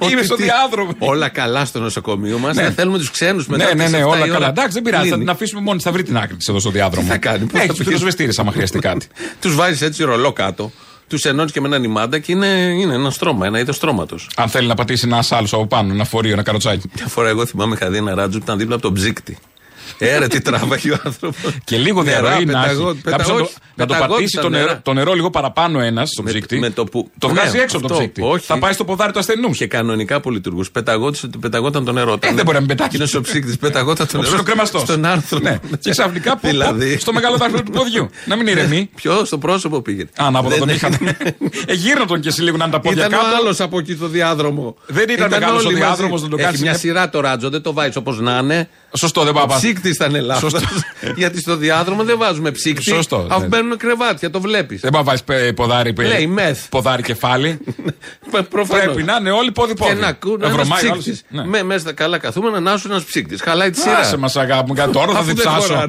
Είμαι 0.03 0.15
Ότι 0.15 0.25
στο 0.25 0.35
τι- 0.37 0.43
διάδρομο. 0.43 0.91
Όλα 0.99 1.29
καλά 1.29 1.65
στο 1.65 1.81
νοσοκομείο 1.81 2.39
μας. 2.39 2.57
Δεν 2.57 2.73
θέλουμε 2.73 2.99
τους 2.99 3.11
ξένους 3.11 3.47
μετά. 3.47 3.65
Ναι, 3.65 3.73
ναι, 3.75 3.83
τις 3.83 3.93
ναι, 3.93 3.99
7 3.99 4.07
όλα 4.07 4.19
η 4.19 4.23
ώρα. 4.23 4.33
καλά. 4.33 4.49
Εντάξει, 4.49 4.73
δεν 4.73 4.83
πειράζει. 4.83 5.09
Θα 5.39 5.45
Κλείνει. 5.45 5.51
την 5.51 5.59
αφήσουμε 5.59 5.61
μόνη, 5.61 5.81
θα 5.81 5.93
βρει 5.93 6.03
την 6.03 6.17
άκρη 6.17 6.37
της 6.37 6.49
εδώ 6.49 6.59
στο 6.59 6.71
διάδρομο. 6.71 7.07
Τι 7.07 7.13
θα 7.13 7.19
κάνει, 7.19 7.45
πού 7.47 7.57
θα 7.57 7.59
Έχει 7.63 7.69
του 7.69 7.77
πει. 7.77 7.85
πυροσβεστήρες 7.85 8.39
άμα 8.39 8.53
χρειαστεί 8.53 8.79
κάτι. 8.79 9.07
Τους 9.41 9.55
βάζεις 9.55 9.83
έτσι 9.83 10.05
ρολό 10.05 10.33
κάτω. 10.33 10.71
Τους 11.09 11.25
ενώνεις 11.25 11.53
και 11.53 11.61
με 11.61 11.67
έναν 11.67 11.85
ημάντα 11.85 12.19
και 12.19 12.33
είναι, 12.33 12.47
είναι 12.81 12.95
ένα 12.95 13.11
στρώμα, 13.11 13.47
ένα 13.47 13.59
είδος 13.59 13.77
στρώματος. 13.77 14.31
Αν 14.37 14.49
θέλει 14.49 14.67
να 14.67 14.75
πατήσει 14.75 15.07
ένα 15.07 15.25
άλλο 15.31 15.47
από 15.51 15.67
πάνω, 15.67 15.93
ένα 15.93 16.05
φορείο, 16.05 16.33
ένα 16.33 16.43
καροτσάκι. 16.43 16.91
Μια 16.97 17.07
φορά 17.07 17.29
εγώ 17.29 17.47
θυμάμαι 17.47 17.75
είχα 17.75 17.91
δει 17.91 17.97
ένα 17.97 18.15
ράτζο 18.15 18.39
που 18.39 18.45
ήταν 18.45 18.59
δίπλα 18.59 18.75
από 18.75 18.83
τον 18.83 18.93
ψύκτη. 18.95 19.39
Έρε, 19.99 20.27
τι 20.27 20.41
τράβαγε 20.41 20.91
ο 20.91 20.97
άνθρωπος. 21.05 21.53
Και 21.65 21.77
λίγο 21.77 22.03
διαρροή 22.03 22.31
να 22.31 22.37
έχει. 22.37 22.45
πεταγό- 22.45 22.97
Κάποιος 23.03 23.29
να 23.29 23.35
το- 23.37 23.43
όχι, 23.43 23.53
να 23.75 23.87
το 23.87 23.93
πεταγόταν 23.93 24.09
πατήσει 24.09 24.37
το 24.39 24.49
νερά. 24.49 24.65
νερό, 24.65 24.81
το 24.83 24.93
νερό 24.93 25.13
λίγο 25.13 25.31
παραπάνω 25.31 25.81
ένας 25.81 26.09
στο 26.11 26.23
Με- 26.23 26.31
ψύκτη. 26.31 26.59
με 26.59 26.71
το 26.71 26.85
που- 26.85 27.11
Το 27.19 27.27
Ναι, 27.27 27.33
βγάζει 27.33 27.59
έξω 27.59 27.77
από 27.77 27.89
το 27.89 27.95
αυτό, 27.95 28.07
ψύκτη. 28.07 28.23
όχι. 28.25 28.47
Θα 28.47 28.59
πάει 28.59 28.73
στο 28.73 28.85
ποδάρι 28.85 29.13
του 29.13 29.19
ασθενού. 29.19 29.51
Και 29.51 29.67
κανονικά 29.67 30.21
που 30.21 30.31
λειτουργούς. 30.31 30.71
Πεταγόταν 31.41 31.85
το 31.85 31.93
νερό. 31.93 32.13
Ε, 32.13 32.33
δεν 32.33 32.35
μπορεί 32.45 32.53
να 32.53 32.59
μην 32.59 32.67
πετάξει. 32.69 32.97
Είναι 32.97 33.07
ο 33.17 33.21
ψύκτη, 33.21 33.57
πεταγόταν 33.57 34.07
το 34.07 34.13
Ο 34.15 34.21
νερό. 34.21 34.31
ψιλοκρεμαστός. 34.33 34.83
Στον 34.83 35.05
άρθρο. 35.05 35.39
Ναι. 35.39 35.59
Και 35.81 35.91
ξαφνικά 35.91 36.31
πω, 36.33 36.39
πω, 36.43 36.49
Δηλαδή. 36.49 36.99
στο 36.99 37.13
μεγάλο 37.13 37.37
δάχτυλο 37.37 37.63
του 37.63 37.71
ποδιού. 37.71 38.11
Να 38.25 38.37
μην 38.37 38.47
ηρεμεί. 38.47 38.91
Ποιος; 38.95 39.27
Στο 39.27 39.39
πρόσωπο 39.39 39.81
πήγε. 39.83 40.05
Α, 40.17 40.31
να 40.31 40.39
από 40.39 40.49
Δεν 40.49 40.59
τον 40.59 40.69
είχαν. 40.69 40.93
έγινε. 41.01 41.17
Ε, 41.67 41.73
γύρνα 41.75 42.05
τον 42.07 42.21
και 42.21 42.29
εσύ 42.29 42.43
λίγο 42.43 42.57
να 42.57 42.65
είναι 42.65 42.73
τα 42.73 42.81
πόδια 42.81 43.07
Ήταν 43.07 43.19
ο 43.19 43.23
κάτω. 43.23 43.37
άλλος 43.37 43.61
από 43.61 43.79
εκεί 43.79 43.93
στο 43.95 44.07
διάδρομο. 44.07 44.77
Δεν 44.87 45.09
ήταν 45.09 45.29
μεγάλος 45.31 45.65
ο 45.65 45.67
όλοι 45.69 45.77
διάδρομος 45.77 46.11
μαζί. 46.21 46.23
να 46.25 46.29
το 46.31 46.37
Έχει 46.37 46.45
κάνεις 46.45 46.61
μια 46.61 46.71
μια- 46.71 46.79
σειρά 46.81 47.09
το 47.11 47.21
ράτζο, 47.21 47.51
δεν 47.51 47.63
το 47.63 47.73
βάζεις 47.73 47.97
όπως 47.97 48.21
να 48.21 48.39
είναι. 48.39 48.69
Σωστό, 48.97 49.21
δεν 49.23 49.31
Ο 49.31 49.33
πάω. 49.35 49.43
να 49.47 49.49
πας. 49.53 49.59
ψύκτη 49.63 49.89
ήταν 49.89 50.25
λάθο. 50.25 50.49
Σωστό. 50.49 50.69
Γιατί 51.17 51.41
στο 51.41 51.57
διάδρομο 51.57 52.05
δεν 52.05 52.19
βάζουμε 52.19 52.51
ψύκτη. 52.51 52.83
Σωστό, 52.83 53.27
Αφού 53.31 53.41
ναι. 53.41 53.47
μπαίνουν 53.47 53.77
κρεβάτια, 53.77 54.31
το 54.31 54.41
βλέπεις. 54.41 54.81
Δεν 54.81 54.91
πάω 54.91 55.01
να 55.01 55.07
βάζεις 55.07 55.23
πε- 55.25 55.53
ποδάρι. 55.55 55.93
πε- 55.93 56.07
Λέει 56.07 56.27
μεθ. 56.27 56.69
Ποδάρι 56.69 57.03
κεφάλι. 57.03 57.59
Πρέπει 58.69 59.03
να 59.03 59.17
είναι 59.21 59.31
όλοι 59.31 59.53
πόδι-πόδι. 59.53 59.95
Και 59.95 60.01
να 60.01 60.07
ακούνε 60.07 60.47
ένας 60.47 60.51
Ευρωμάει 60.59 60.87
ο 60.87 60.91
άλλος. 60.91 61.05
ψύκτη. 61.05 61.21
Ναι. 61.29 61.45
Με, 61.47 61.63
μέσα 61.63 61.81
στα 61.81 61.93
καλά 61.93 62.19
καθούμενα 62.19 62.61
να 62.61 62.77
σου 62.77 62.89
ένας 62.91 63.05
ψύκτης. 63.05 63.41
Χαλάει 63.43 63.71
τη 63.71 63.79
σειρά. 63.81 63.97
Άσε 63.99 64.17
μας 64.17 64.37
αγάπη 64.37 64.69
μου, 64.69 64.75
κάτι 64.77 64.93
τώρα 64.93 65.13
θα 65.13 65.19
Αφού 65.19 65.27
δεν 65.27 65.35
διψάσω. 65.35 65.75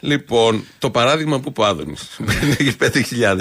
χωράνε. 0.00 0.14
λοιπόν, 0.14 0.64
το 0.78 0.90
παράδειγμα 0.90 1.40
που 1.40 1.48
είπε 1.48 1.60
ο 1.60 1.64
Άδωνης. 1.64 2.20
Έχει 2.58 2.76
5.000. 2.80 3.38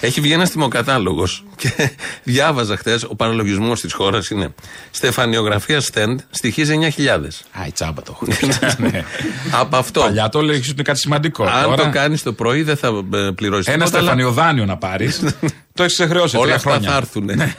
Έχει 0.00 0.20
βγει 0.20 0.32
ένας 0.32 0.50
τιμοκατάλογο 0.50 1.28
και 1.56 1.90
διάβαζα 2.22 2.76
χθες. 2.76 3.02
Ο 3.02 3.14
παραλογισμός 3.14 3.80
της 3.80 3.92
χώρας 3.92 4.28
είναι 4.28 4.54
Στεφανιογραφία 4.90 5.82
stand 5.92 6.16
στοιχίζει 6.30 6.92
9.000. 6.96 7.08
Α, 7.60 7.66
η 7.66 7.72
τσάμπα 7.72 8.02
το 8.02 8.18
έχω. 8.20 8.26
Ναι. 8.78 9.04
Από 9.50 9.76
αυτό. 9.76 10.00
Παλιά 10.00 10.28
το 10.28 10.40
λέει 10.40 10.56
ότι 10.56 10.70
είναι 10.70 10.82
κάτι 10.82 10.98
σημαντικό. 10.98 11.44
Αν 11.44 11.62
Τώρα, 11.62 11.76
το 11.76 11.90
κάνεις 11.90 12.22
το 12.22 12.32
πρωί 12.32 12.62
δεν 12.62 12.76
θα 12.76 13.04
πληρώσεις 13.34 13.74
Ένα 13.74 13.86
στεφανιοδάνειο 13.86 14.64
να 14.64 14.76
πάρεις. 14.76 15.20
Το 15.72 15.82
έχεις 15.82 15.94
ξεχρεώσει 15.94 16.36
Όλα 16.36 16.44
τρία 16.44 16.54
αυτά 16.56 16.70
χρόνια. 16.70 16.88
Ναι. 16.88 16.94
θα 16.94 17.00
έρθουν. 17.00 17.54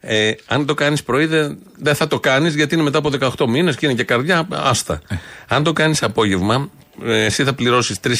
Ε, 0.00 0.32
αν 0.46 0.66
το 0.66 0.74
κάνεις 0.74 1.02
πρωί, 1.02 1.26
δεν, 1.26 1.58
δεν 1.76 1.94
θα 1.94 2.06
το 2.06 2.20
κάνεις 2.20 2.54
γιατί 2.54 2.74
είναι 2.74 2.82
μετά 2.82 2.98
από 2.98 3.10
18 3.36 3.46
μήνες 3.48 3.76
και 3.76 3.86
είναι 3.86 3.94
και 3.94 4.04
καρδιά. 4.04 4.48
Άστα. 4.50 5.00
Ε. 5.08 5.14
αν 5.48 5.62
το 5.62 5.72
κάνεις 5.72 6.02
απόγευμα, 6.02 6.54
ε, 6.54 6.85
εσύ 7.04 7.44
θα 7.44 7.54
πληρώσεις 7.54 7.96
3.000 8.04 8.12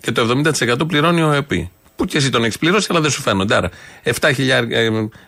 και 0.00 0.12
το 0.12 0.42
70% 0.78 0.88
πληρώνει 0.88 1.22
ο 1.22 1.32
ΕΠΗ. 1.32 1.70
Που 1.96 2.04
και 2.04 2.16
εσύ 2.16 2.30
τον 2.30 2.44
έχεις 2.44 2.58
πληρώσει, 2.58 2.86
αλλά 2.90 3.00
δεν 3.00 3.10
σου 3.10 3.22
φαίνονται. 3.22 3.54
Άρα, 3.54 3.70
7 4.04 4.30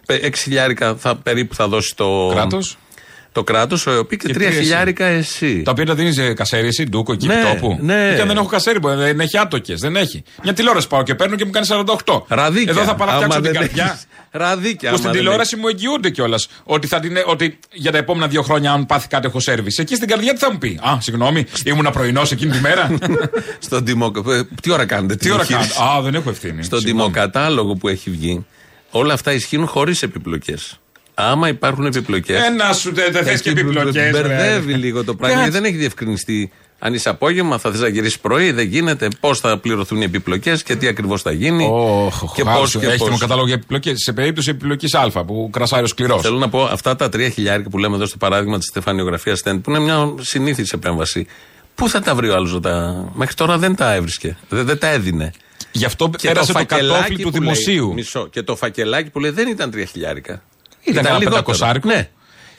6 0.06 0.34
χιλιάρικα 0.36 0.94
θα, 0.98 1.16
περίπου 1.16 1.54
θα 1.54 1.68
δώσει 1.68 1.94
το 1.96 2.30
Κράτος. 2.34 2.76
Το 3.32 3.44
κράτος, 3.44 3.86
ο 3.86 3.90
ΕΠΗ 3.90 4.16
και, 4.16 4.26
Και 4.26 4.32
3 4.32 4.36
τρία 4.36 4.48
εσύ. 4.48 4.58
χιλιάρικα 4.58 5.04
εσύ. 5.04 5.62
Τα 5.62 5.70
οποία 5.70 5.86
τα 5.86 5.94
δίνεις 5.94 6.18
κασέρι, 6.34 6.66
εσύ, 6.66 6.84
ντούκο 6.84 7.12
εκεί 7.12 7.26
Ναι, 7.26 7.42
τόπου. 7.42 7.78
ναι. 7.80 8.12
Και 8.14 8.20
αν 8.20 8.26
δεν 8.28 8.36
έχω 8.36 8.46
κασέρι, 8.46 8.78
μπορεί, 8.78 8.96
δεν 8.96 9.20
έχει 9.20 9.38
άτοκες. 9.38 9.80
Δεν 9.80 9.96
έχει. 9.96 10.22
Μια 10.42 10.52
τηλεόραση 10.52 10.88
πάω 10.88 11.02
και 11.02 11.14
παίρνω 11.14 11.36
και 11.36 11.44
μου 11.44 11.50
κάνει 11.50 11.66
48. 12.04 12.22
Ραδίκια. 12.28 12.72
Εδώ 12.72 12.82
θα 12.84 12.94
παραφτιάξω 12.94 13.38
Άμα 13.38 13.48
την 13.48 13.52
δεν 13.52 13.60
καρδιά. 13.60 14.00
Έχεις- 14.32 14.48
Ραδίκια. 14.48 14.78
Που 14.78 14.86
άμα 14.88 14.96
στην 14.96 15.10
δεν 15.10 15.20
τηλεόραση 15.20 15.56
μου 15.56 15.68
εγγυούνται 15.68 16.10
κιόλας 16.10 16.48
ότι, 16.64 16.86
θα 16.86 17.00
την, 17.00 17.16
ότι 17.26 17.58
για 17.72 17.92
τα 17.92 17.98
επόμενα 17.98 18.28
δύο 18.28 18.42
χρόνια, 18.42 18.72
αν 18.72 18.86
πάθει 18.86 19.08
κάτι, 19.08 19.26
έχω 19.26 19.40
σερβις. 19.40 19.78
Εκεί 19.78 19.94
στην 19.94 20.08
καρδιά 20.08 20.32
τι 20.32 20.38
θα 20.38 20.52
μου 20.52 20.58
πει; 20.58 20.80
Α, 20.82 20.96
συγγνώμη, 21.00 21.46
ήμουν 21.64 21.88
πρωινός 21.92 22.30
εκείνη 22.32 22.50
τη 22.52 22.60
μέρα; 22.60 22.90
έχεις- 23.00 23.16
Στον 23.66 23.84
τιμο... 23.84 24.12
ε, 24.28 24.42
Τι 24.62 24.70
ώρα 24.70 24.84
κάνετε, 24.84 25.14
τι 25.16 25.30
ώρα 25.30 25.42
διαχείριση; 25.44 25.78
κάνω. 25.78 25.90
Α, 25.90 26.00
δεν 26.02 26.14
έχω 26.14 26.30
ευθύνη. 26.30 26.62
Στον 26.62 26.80
Συγγνώμη. 26.80 27.10
τιμοκατάλογο 27.12 27.74
που 27.74 27.88
έχει 27.88 28.10
βγει, 28.10 28.46
όλα 28.90 29.12
αυτά 29.14 29.32
ισχύουν 29.32 29.66
χωρίς 29.66 30.02
επιπλοκές. 30.02 30.76
Άμα 31.14 31.48
υπάρχουν 31.48 31.86
επιπλοκές. 31.86 32.42
Ένα 32.42 32.72
σου 32.72 32.92
δεν 32.94 33.12
θες 33.24 33.40
και 33.42 33.50
επιπλοκές. 33.50 34.10
Μπερδεύει 34.10 34.72
λίγο 34.74 35.04
το 35.04 35.14
πράγμα. 35.14 35.36
γιατί 35.36 35.52
Δεν 35.52 35.64
έχει 35.64 35.76
διευκρινιστεί. 35.76 36.52
Αν 36.84 36.94
είσαι 36.94 37.08
απόγευμα, 37.08 37.58
θα 37.58 37.70
θες 37.70 37.80
να 37.80 37.88
γυρίσεις 37.88 38.18
πρωί, 38.18 38.50
δεν 38.52 38.66
γίνεται. 38.66 39.08
Πώς 39.20 39.40
θα 39.40 39.58
πληρωθούν 39.58 40.00
οι 40.00 40.04
επιπλοκές 40.04 40.62
και 40.62 40.76
τι 40.76 40.86
ακριβώς 40.86 41.22
θα 41.22 41.32
γίνει. 41.32 41.68
και 42.20 42.26
και 42.34 42.42
πώ. 42.44 42.50
πώς. 42.58 42.74
Έχει 42.74 43.18
κατάλογο 43.18 43.46
για 43.46 43.54
επιπλοκές. 43.54 43.94
Σε 44.02 44.12
περίπτωση 44.12 44.50
επιπλοκής 44.50 44.94
Α 44.94 45.24
που 45.24 45.48
κρασάρει 45.52 45.84
ο 45.84 45.86
σκληρός. 45.86 46.20
Θέλω 46.22 46.38
να 46.38 46.48
πω 46.48 46.62
αυτά 46.64 46.96
τα 46.96 47.08
τρία 47.08 47.28
χιλιάρικα 47.28 47.68
που 47.68 47.78
λέμε 47.78 47.96
εδώ 47.96 48.06
στο 48.06 48.16
παράδειγμα 48.16 48.58
της 48.58 48.66
στεφανιογραφίας 48.66 49.38
Στέντ, 49.38 49.60
που 49.60 49.70
είναι 49.70 49.78
μια 49.78 50.14
συνήθις 50.20 50.72
επέμβαση. 50.72 51.26
Πού 51.74 51.88
θα 51.88 52.00
τα 52.00 52.14
βρει 52.14 52.28
ο 52.28 52.34
άλλος 52.34 52.60
τα. 52.62 53.04
Μέχρι 53.14 53.34
τώρα 53.34 53.58
δεν 53.58 53.74
τα 53.74 53.94
έβρισκε. 53.94 54.36
Δεν, 54.48 54.64
δεν 54.66 54.78
τα 54.78 54.88
έδινε. 54.88 55.30
Γι' 55.72 55.84
αυτό 55.84 56.10
Και 56.16 56.28
πέρασε 56.28 56.52
το, 56.52 56.58
φακελάκι 56.58 56.92
κατόφλι 56.92 57.16
του 57.16 57.30
που 57.30 57.40
λέει- 57.40 57.40
δημοσίου. 57.40 57.92
μισό. 57.92 58.26
Και 58.28 58.42
το 58.42 58.56
φακελάκι 58.56 59.10
που 59.10 59.20
λέει 59.20 59.30
δεν 59.30 59.48
ήταν 59.48 59.70
τρία 59.70 59.84
χιλιάρικα. 59.84 60.32
Ήταν 60.82 60.94
κανένα 60.94 61.18
λιγότερο. 61.18 61.30
πεντακοσάρικο. 61.42 61.88
Ναι. 61.88 62.08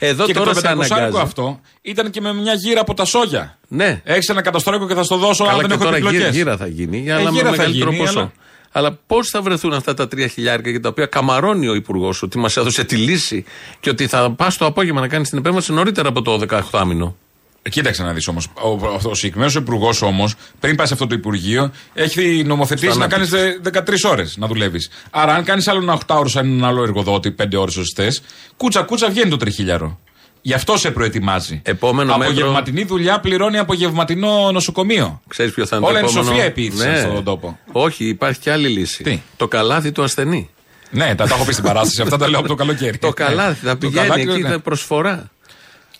Εδώ 0.06 0.24
και 0.26 0.32
τώρα 0.32 0.48
το 0.48 0.54
σε 0.54 0.60
πεντακοσάρικο 0.60 1.04
αναγκάζει. 1.06 1.22
αυτό 1.24 1.60
ήταν 1.82 2.10
και 2.10 2.20
με 2.20 2.34
μια 2.34 2.54
γύρα 2.54 2.80
από 2.80 2.94
τα 2.94 3.04
σόγια. 3.04 3.58
Ναι. 3.68 4.00
Έχεις 4.04 4.28
ένα 4.28 4.42
καταστρόικο 4.42 4.86
και 4.86 4.94
θα 4.94 5.02
στο 5.02 5.16
δώσω, 5.16 5.44
Καλά 5.44 5.50
αλλά 5.58 5.60
δεν 5.60 5.68
και 5.68 5.74
έχω 5.74 5.84
τώρα 5.84 5.96
επιπλοκές. 5.96 6.20
γύρα, 6.20 6.30
γύρα 6.36 6.56
θα 6.56 6.66
γίνει, 6.66 7.10
αλλά 7.10 7.22
με 7.24 7.30
γύρα 7.30 7.44
θα 7.44 7.50
μεγαλύτερο 7.56 7.90
γίνει, 7.90 8.02
ποσό. 8.04 8.18
αλλά- 8.18 8.32
Αλλά 8.76 8.98
πώς 9.06 9.28
θα 9.28 9.42
βρεθούν 9.42 9.72
αυτά 9.72 9.94
τα 9.94 10.08
τρία 10.08 10.26
χιλιάρικα 10.26 10.70
για 10.70 10.80
τα 10.80 10.88
οποία 10.88 11.06
καμαρώνει 11.06 11.68
ο 11.68 11.74
Υπουργός 11.74 12.22
ότι 12.22 12.38
μας 12.38 12.56
έδωσε 12.56 12.84
τη 12.84 12.96
λύση 12.96 13.44
και 13.80 13.90
ότι 13.90 14.06
θα 14.06 14.30
πας 14.30 14.56
το 14.56 14.66
απόγευμα 14.66 15.00
να 15.00 15.08
κάνεις 15.08 15.28
την 15.28 15.38
επέμβαση 15.38 15.72
νωρίτερα 15.72 16.08
από 16.08 16.22
το 16.22 16.38
18μηνο. 16.38 17.06
Ε, 17.06 17.23
Κοίταξε 17.70 18.02
να 18.02 18.12
δεις 18.12 18.28
όμως. 18.28 18.46
Ο, 18.54 19.08
ο 19.08 19.14
συγκεκριμένος 19.14 19.54
υπουργός 19.54 20.02
όμως, 20.02 20.34
πριν 20.60 20.76
πάει 20.76 20.86
σε 20.86 20.92
αυτό 20.92 21.06
το 21.06 21.14
Υπουργείο, 21.14 21.70
έχει 21.94 22.42
νομοθετήσει 22.46 22.90
Στα 22.92 22.98
να 22.98 23.06
κάνεις 23.06 23.32
ανάπτυξη. 23.32 24.06
13 24.06 24.10
ώρες 24.10 24.36
να 24.36 24.46
δουλεύεις. 24.46 24.90
Άρα, 25.10 25.34
αν 25.34 25.44
κάνεις 25.44 25.68
άλλο 25.68 25.82
ένα 25.82 25.98
8 26.06 26.16
ώρο 26.18 26.28
σαν 26.28 26.46
έναν 26.46 26.64
άλλο 26.64 26.82
εργοδότη, 26.82 27.34
5 27.42 27.56
ώρες 27.56 27.72
σωστέ, 27.74 28.08
κούτσα 28.56 28.82
κούτσα 28.82 29.08
βγαίνει 29.10 29.30
το 29.30 29.36
τριχίλιαρο. 29.36 29.98
Γι' 30.40 30.52
αυτό 30.54 30.76
σε 30.76 30.90
προετοιμάζει. 30.90 31.60
Επόμενο 31.64 32.16
μέτρο- 32.16 32.34
Απογευματινή 32.34 32.84
δουλειά 32.84 33.20
πληρώνει 33.20 33.58
απογευματινό 33.58 34.52
νοσοκομείο. 34.52 35.20
Ξέρεις 35.28 35.52
ποιο 35.52 35.66
θα 35.66 35.76
είναι 35.76 35.86
Όλα 35.86 35.94
το 35.94 36.00
είναι 36.00 36.08
επόμενο; 36.10 36.30
σοφία 36.32 36.44
επίθεση 36.44 37.00
στον 37.00 37.24
τόπο. 37.24 37.58
Όχι, 37.72 38.04
υπάρχει 38.04 38.40
και 38.40 38.50
άλλη 38.50 38.68
λύση. 38.68 39.02
Τι; 39.02 39.20
Το 39.36 39.48
καλάθι 39.48 39.92
του 39.92 40.02
ασθενή. 40.02 40.50
Ναι, 40.90 41.14
τα, 41.14 41.26
τα 41.26 41.34
έχω 41.34 41.44
πει 41.44 41.52
στην 41.52 41.64
παράσταση. 41.64 42.00
Αυτά 42.06 42.16
τα 42.16 42.28
λέω 42.28 42.38
από 42.38 42.48
το 42.48 42.54
καλοκαίρι. 42.54 42.98
Το 42.98 43.12
καλάθι 43.12 43.66
θα 43.66 43.70
Το 43.72 43.76
πηγαίνει 43.78 44.08
καλάθι, 44.08 44.30
εκεί, 44.30 44.40
ναι. 44.42 44.48
θα 44.48 44.60
προσφορά. 44.60 45.30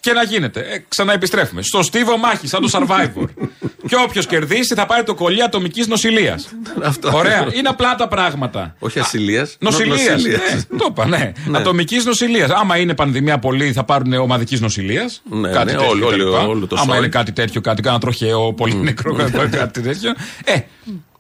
Και 0.05 0.13
να 0.13 0.23
γίνεται. 0.23 0.61
Ε, 0.61 0.85
ξανά 0.89 1.13
επιστρέφουμε. 1.13 1.63
Στο 1.63 1.83
στίβο 1.83 2.17
μάχης, 2.17 2.51
σαν 2.51 2.61
το 2.63 2.69
survivor. 2.73 3.25
και 3.89 3.97
όποιος 4.05 4.27
κερδίσει 4.27 4.75
θα 4.75 4.87
πάρει 4.87 5.03
το 5.03 5.15
κολλή 5.15 5.43
ατομικής 5.43 5.87
νοσηλείας. 5.87 6.49
Αυτό. 6.83 7.11
Ωραία. 7.17 7.47
Είναι 7.53 7.69
απλά 7.69 7.95
τα 7.95 8.09
πράγματα. 8.09 8.75
Όχι 8.79 8.99
ασυλίας. 8.99 9.57
Νοσηλείας. 9.61 10.23
το 10.69 10.87
είπα, 10.91 11.07
ναι. 11.07 11.33
Ναι. 11.47 11.59
Ατομικής 11.59 12.05
νοσηλείας. 12.05 12.51
Άμα 12.51 12.77
είναι 12.77 12.95
πανδημία 12.95 13.39
πολλοί 13.39 13.73
θα 13.73 13.85
πάρουν 13.85 14.13
ομαδικής 14.13 14.61
νοσηλείας. 14.61 15.23
Ναι, 15.31 15.51
κάτι 15.51 15.65
ναι, 15.65 15.73
τέτοιο. 15.73 15.89
όλο- 15.89 16.07
κτλ. 16.09 16.21
όλο- 16.21 16.49
όλο 16.49 16.67
το 16.67 16.77
Άμα 16.79 16.87
σόι. 16.89 16.99
είναι 16.99 17.09
κάτι 17.09 17.33
τέτοιο, 17.33 17.61
κάτι 17.61 17.83
κάνα 17.83 17.99
τροχαίο, 17.99 18.53
πολύ 18.53 18.75
νεκρό, 18.75 19.15
κάτι 19.51 19.81
τέτοιο. 19.81 20.13
Ε, 20.45 20.59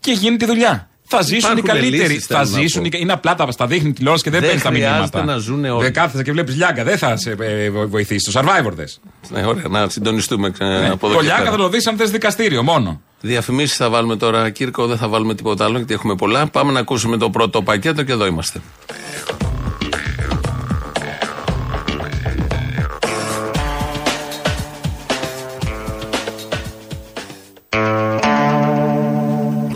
και 0.00 0.12
γίνεται 0.12 0.44
η 0.44 0.48
δουλειά. 0.48 0.88
Θα 1.06 1.22
ζήσουν 1.22 1.50
οι 1.50 1.54
Υπάρχουν 1.56 1.80
καλύτεροι. 1.80 2.12
λύσεις, 2.12 2.26
θα 2.26 2.36
θέλω 2.38 2.50
να 2.56 2.60
ζήσουν 2.60 2.82
πω. 2.82 2.88
οι... 2.92 2.98
Είναι 3.00 3.12
απλά 3.12 3.34
τα 3.34 3.50
στα 3.50 3.66
δείχνει 3.66 3.92
τηλεόραση 3.92 4.22
και 4.24 4.30
δεν, 4.30 4.40
Δεν 4.40 4.48
παίρνει 4.48 4.62
τα 4.64 4.68
χρειάζεται 4.70 4.98
μηνύματα. 5.18 5.24
να 5.24 5.36
ζουνε 5.36 5.70
όλοι. 5.70 5.82
Δεν 5.82 5.92
κάθεσαι 5.92 6.22
και 6.22 6.32
βλέπεις 6.32 6.56
λιάγκα. 6.56 6.84
Δεν 6.84 6.98
θα 6.98 7.16
σε 7.16 7.36
ε, 7.40 7.70
βο- 7.70 7.88
βοηθήσει. 7.88 8.32
Το 8.32 8.40
survivor 8.40 8.72
δες. 8.72 9.00
Ναι, 9.28 9.46
ωραία, 9.46 9.64
να 9.68 9.88
συντονιστούμε 9.88 10.50
ξε- 10.50 10.90
από 10.90 11.06
εδώ 11.06 11.14
Το 11.14 11.20
και 11.20 11.26
λιάγκα 11.26 11.42
πέρα. 11.42 11.50
θα 11.50 11.56
το 11.62 11.68
δεις 11.68 11.86
αν 11.86 11.96
θες 11.96 12.10
δικαστήριο 12.10 12.62
μόνο. 12.62 13.00
Διαφημίσεις 13.20 13.76
θα 13.76 13.88
βάλουμε 13.90 14.16
τώρα, 14.16 14.50
Κύρκο, 14.50 14.86
δεν 14.86 14.96
θα 14.96 15.08
βάλουμε 15.08 15.34
τίποτα 15.34 15.64
άλλο 15.64 15.76
γιατί 15.76 15.94
έχουμε 15.94 16.14
πολλά. 16.14 16.46
Πάμε 16.46 16.72
να 16.72 16.80
ακούσουμε 16.80 17.16
το 17.16 17.30
πρώτο 17.30 17.62
πακέτο 17.62 18.02
και 18.02 18.12
εδώ 18.12 18.26
είμαστε. 18.26 18.60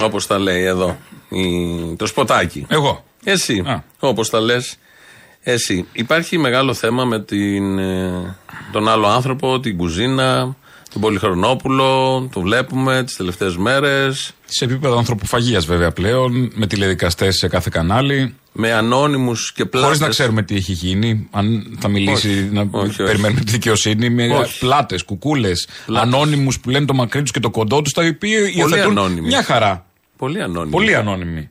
Όπως 0.03 0.27
τα 0.27 0.39
λέει 0.39 0.63
εδώ 0.65 0.97
η- 1.13 1.18
το 1.97 2.07
σποτάκι. 2.07 2.67
Εγώ. 2.69 3.05
Εσύ, 3.25 3.63
Α. 3.67 3.83
όπως 3.99 4.31
τα 4.31 4.41
λες 4.41 4.77
εσύ. 5.43 5.87
Υπάρχει 5.93 6.39
μεγάλο 6.39 6.75
θέμα 6.75 7.05
με 7.05 7.21
την, 7.21 7.79
ε, 7.79 8.37
τον 8.73 8.89
άλλο 8.89 9.07
άνθρωπο, 9.07 9.61
την 9.61 9.77
κουζίνα, 9.77 10.57
τον 10.93 11.01
Πολυχρονόπουλο, 11.01 12.29
το 12.33 12.41
βλέπουμε 12.41 13.03
τις 13.05 13.17
τελευταίες 13.17 13.57
μέρες, 13.57 14.33
Σε 14.47 14.65
επίπεδο 14.65 14.99
ανθρωποφαγίας 14.99 15.67
βέβαια 15.67 15.91
πλέον, 15.93 16.51
με 16.55 16.67
τηλεδικαστές 16.67 17.37
σε 17.37 17.49
κάθε 17.49 17.69
κανάλι. 17.73 18.35
με 18.53 18.73
ανώνυμους 18.73 19.53
και 19.53 19.65
πλάτες. 19.65 19.87
Χωρίς 19.87 20.01
να 20.01 20.09
ξέρουμε 20.09 20.43
τι 20.43 20.57
έχει 20.57 20.73
γίνει. 20.73 21.29
Αν 21.31 21.77
θα 21.81 21.89
μιλήσει, 21.89 22.29
Όχι. 22.29 22.49
να 22.53 22.61
Όχι, 22.71 22.87
όχι. 22.89 23.03
περιμένουμε 23.03 23.41
τη 23.41 23.51
δικαιοσύνη. 23.51 24.11
Με 24.11 24.27
Όχι. 24.29 24.59
πλάτες, 24.59 25.03
κουκούλες, 25.05 25.69
ανώνυμους 25.95 26.61
που 26.61 26.71
λένε 26.71 26.87
το 26.87 26.95
μακρύ 26.95 27.23
τους 27.23 27.31
και 27.31 27.41
το 27.41 27.51
κοντό 27.51 27.83
τους, 27.83 27.93
τα 27.93 28.03
οποία 28.15 28.39
υιοθετούν 28.55 28.99
ανώνυμοι. 28.99 29.27
μια 29.27 29.43
χαρά. 29.43 29.87
Πολύ 30.19 30.43
ανώνυμοι. 30.43 30.71
Πολύ 30.71 30.95
ανώνυμοι. 30.95 31.51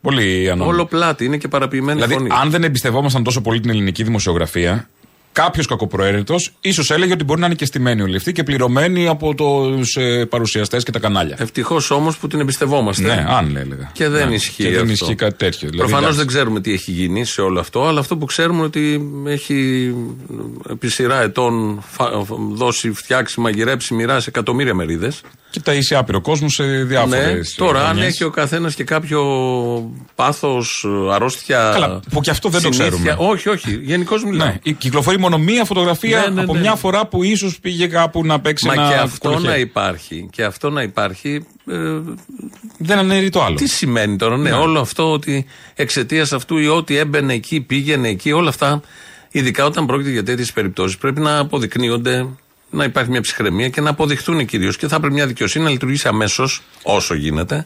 Πολύ 0.00 0.50
ανώνυμοι. 0.50 0.74
Όλο 0.74 0.86
πλάτη, 0.86 1.24
είναι 1.24 1.36
και 1.36 1.48
παραποιημένη 1.48 1.94
Δηλαδή, 1.94 2.14
φωνή. 2.14 2.28
αν 2.42 2.50
δεν 2.50 2.64
εμπιστευόμασταν 2.64 3.22
τόσο 3.24 3.40
πολύ 3.40 3.60
την 3.60 3.70
ελληνική 3.70 4.02
δημοσιογραφία, 4.02 4.88
κάποιος 5.32 5.66
κακοπροαίρετος 5.66 6.52
ίσως 6.60 6.90
έλεγε 6.90 7.12
ότι 7.12 7.24
μπορεί 7.24 7.40
να 7.40 7.46
είναι 7.46 7.54
και 7.54 7.64
στημένοι 7.64 8.02
όλοι 8.02 8.16
αυτοί 8.16 8.32
και 8.32 8.42
πληρωμένοι 8.42 9.08
από 9.08 9.34
τους 9.34 9.96
ε, 9.96 10.24
παρουσιαστές 10.26 10.82
και 10.84 10.90
τα 10.90 10.98
κανάλια. 10.98 11.36
Ευτυχώς 11.38 11.90
όμως 11.90 12.16
που 12.18 12.26
την 12.26 12.40
εμπιστευόμαστε. 12.40 13.02
Ναι, 13.14 13.24
αν 13.28 13.56
έλεγα. 13.56 13.90
Και 13.92 14.08
δεν 14.08 14.28
Ναι, 14.28 14.34
ισχύει. 14.34 14.62
Και 14.62 14.70
δεν 14.70 14.80
αυτό. 14.80 14.92
ισχύει 14.92 15.14
κάτι 15.14 15.34
τέτοιο. 15.36 15.68
Δηλαδή, 15.68 15.76
Προφανώς 15.78 16.02
εντάξει. 16.02 16.18
δεν 16.18 16.26
ξέρουμε 16.26 16.60
τι 16.60 16.72
έχει 16.72 16.90
γίνει 16.90 17.24
σε 17.24 17.40
όλο 17.40 17.60
αυτό, 17.60 17.86
αλλά 17.86 18.00
αυτό 18.00 18.16
που 18.16 18.24
ξέρουμε 18.24 18.56
είναι 18.56 18.66
ότι 18.66 19.10
έχει 19.26 19.94
επί 20.70 20.88
σειρά 20.88 21.22
ετών 21.22 21.82
φα- 21.90 22.24
δώσει, 22.52 22.92
φτιάξει, 22.92 23.40
μαγειρέψει, 23.40 23.94
μοιράσει 23.94 24.26
εκατομμύρια 24.28 24.74
μερίδες. 24.74 25.20
Και 25.50 25.60
τα 25.60 25.72
είσαι 25.74 25.94
άπειρο 25.96 26.20
κόσμο 26.20 26.48
σε 26.48 26.64
διάφορες. 26.64 27.24
Ναι, 27.58 27.66
τώρα 27.66 27.88
αν 27.88 27.98
έχει 27.98 28.24
ο 28.24 28.30
καθένας 28.30 28.74
και 28.74 28.84
κάποιο 28.84 29.20
πάθος, 30.14 30.86
αρρώστια. 31.12 31.70
Καλά, 31.72 32.00
που 32.10 32.20
και 32.20 32.30
αυτό 32.30 32.48
δεν 32.48 32.62
το 32.62 32.72
συνήθεια- 32.72 32.98
ξέρουμε. 32.98 33.30
Όχι, 33.30 33.48
όχι. 33.48 33.80
Γενικώς 33.82 34.24
μιλάω. 34.24 34.46
Ναι, 34.46 34.58
η- 34.62 34.72
κυκλοφορεί 34.72 35.18
μόνο 35.18 35.38
μία 35.38 35.64
φωτογραφία 35.64 36.18
Ναι, 36.20 36.34
ναι, 36.34 36.42
από 36.42 36.54
ναι. 36.54 36.60
μια 36.60 36.74
φορά 36.74 37.06
που 37.06 37.22
ίσως 37.22 37.58
πήγε 37.60 37.86
κάπου 37.86 38.24
να 38.26 38.40
παίξει 38.40 38.66
Μα 38.66 38.72
ένα 38.72 38.88
και 38.88 38.94
αυτό 38.94 39.28
κολοχέρι. 39.28 39.52
να 39.52 39.58
υπάρχει. 39.58 40.28
Και 40.32 40.44
αυτό 40.44 40.70
να 40.70 40.82
υπάρχει. 40.82 41.44
ε, 41.70 41.76
Δεν 42.78 42.98
αναιρεί 42.98 43.28
το 43.28 43.42
άλλο. 43.42 43.56
τι 43.56 43.68
σημαίνει 43.68 44.16
τώρα, 44.16 44.36
ναι, 44.36 44.52
όλο 44.52 44.80
αυτό 44.80 45.12
ότι 45.12 45.46
εξαιτίας 45.74 46.32
αυτού 46.32 46.58
ή 46.58 46.68
ότι 46.68 46.96
έμπαινε 46.96 47.32
εκεί, 47.34 47.60
πήγαινε 47.60 48.08
εκεί, 48.08 48.32
όλα 48.32 48.48
αυτά. 48.48 48.80
Ειδικά 49.30 49.64
όταν 49.64 49.86
πρόκειται 49.86 50.10
για 50.10 50.22
τέτοιες 50.24 50.52
περιπτώσεις, 50.52 50.96
πρέπει 50.98 51.20
να 51.20 51.38
αποδεικνύονται, 51.38 52.26
να 52.70 52.84
υπάρχει 52.84 53.10
μια 53.10 53.20
ψυχραιμία 53.20 53.68
και 53.68 53.80
να 53.80 53.90
αποδειχτούν 53.90 54.46
κυρίως. 54.46 54.76
Και 54.76 54.88
θα 54.88 54.98
πρέπει 55.00 55.14
μια 55.14 55.26
δικαιοσύνη 55.26 55.64
να 55.64 55.70
λειτουργήσει 55.70 56.08
αμέσως, 56.08 56.62
όσο 56.82 57.14
γίνεται. 57.14 57.64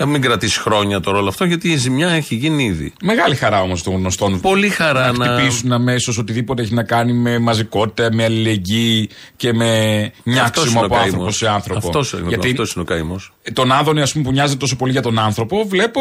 Να 0.00 0.06
μην 0.06 0.22
κρατήσει 0.22 0.60
χρόνια 0.60 1.00
τώρα 1.00 1.18
όλο 1.18 1.28
αυτό, 1.28 1.44
γιατί 1.44 1.68
η 1.72 1.76
ζημιά 1.76 2.08
έχει 2.08 2.34
γίνει 2.34 2.64
ήδη. 2.64 2.92
Μεγάλη 3.02 3.34
χαρά 3.34 3.60
όμως 3.62 3.82
των 3.82 3.94
γνωστών. 3.94 4.40
Πολύ 4.40 4.68
χαρά 4.68 5.12
να 5.12 5.26
να. 5.26 5.34
χτυπήσουν 5.36 5.72
αμέσως 5.72 6.18
οτιδήποτε 6.18 6.62
έχει 6.62 6.74
να 6.74 6.82
κάνει 6.82 7.12
με 7.12 7.38
μαζικότητα, 7.38 8.08
με 8.14 8.24
αλληλεγγύη 8.24 9.08
και 9.36 9.52
με 9.52 10.00
Αυτός 10.04 10.22
νιάξιμο 10.24 10.68
είναι 10.70 10.78
ο 10.80 10.84
από 10.84 10.94
άνθρωπο 10.94 11.16
καημός. 11.18 11.36
σε 11.36 11.48
άνθρωπο. 11.48 11.86
Αυτός 11.86 12.12
είναι, 12.12 12.28
Γιατί 12.28 12.48
αυτός 12.50 12.72
είναι 12.72 12.82
ο 12.82 12.86
καημός. 12.86 13.32
τον 13.52 13.72
Άδωνη, 13.72 14.00
ας 14.00 14.12
πούμε, 14.12 14.24
που 14.24 14.32
νοιάζεται 14.32 14.58
τόσο 14.58 14.76
πολύ 14.76 14.92
για 14.92 15.02
τον 15.02 15.18
άνθρωπο, 15.18 15.64
βλέπω 15.68 16.00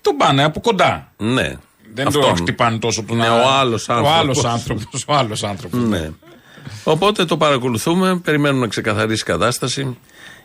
τον 0.00 0.16
πάνε 0.16 0.44
από 0.44 0.60
κοντά. 0.60 1.12
Ναι. 1.16 1.52
Δεν 1.94 2.06
Αυτόν. 2.06 2.22
το 2.22 2.34
χτυπάνε 2.34 2.78
τόσο 2.78 3.02
τον 3.02 3.16
Ναι, 3.16 3.28
ο 3.28 3.48
άλλος 3.50 3.88
Ο 3.88 3.92
άνθρωπος. 3.92 4.44
άλλο 4.44 4.52
άνθρωπος. 4.52 5.04
Ο 5.06 5.14
άλλος 5.14 5.42
άνθρωπος. 5.44 5.80
Ναι. 5.80 6.10
Οπότε 6.84 7.24
το 7.24 7.36
παρακολουθούμε, 7.36 8.16
περιμένουμε 8.24 8.60
να 8.60 8.68
ξεκαθαρίσει 8.68 9.22
η 9.22 9.30
κατάσταση 9.30 9.96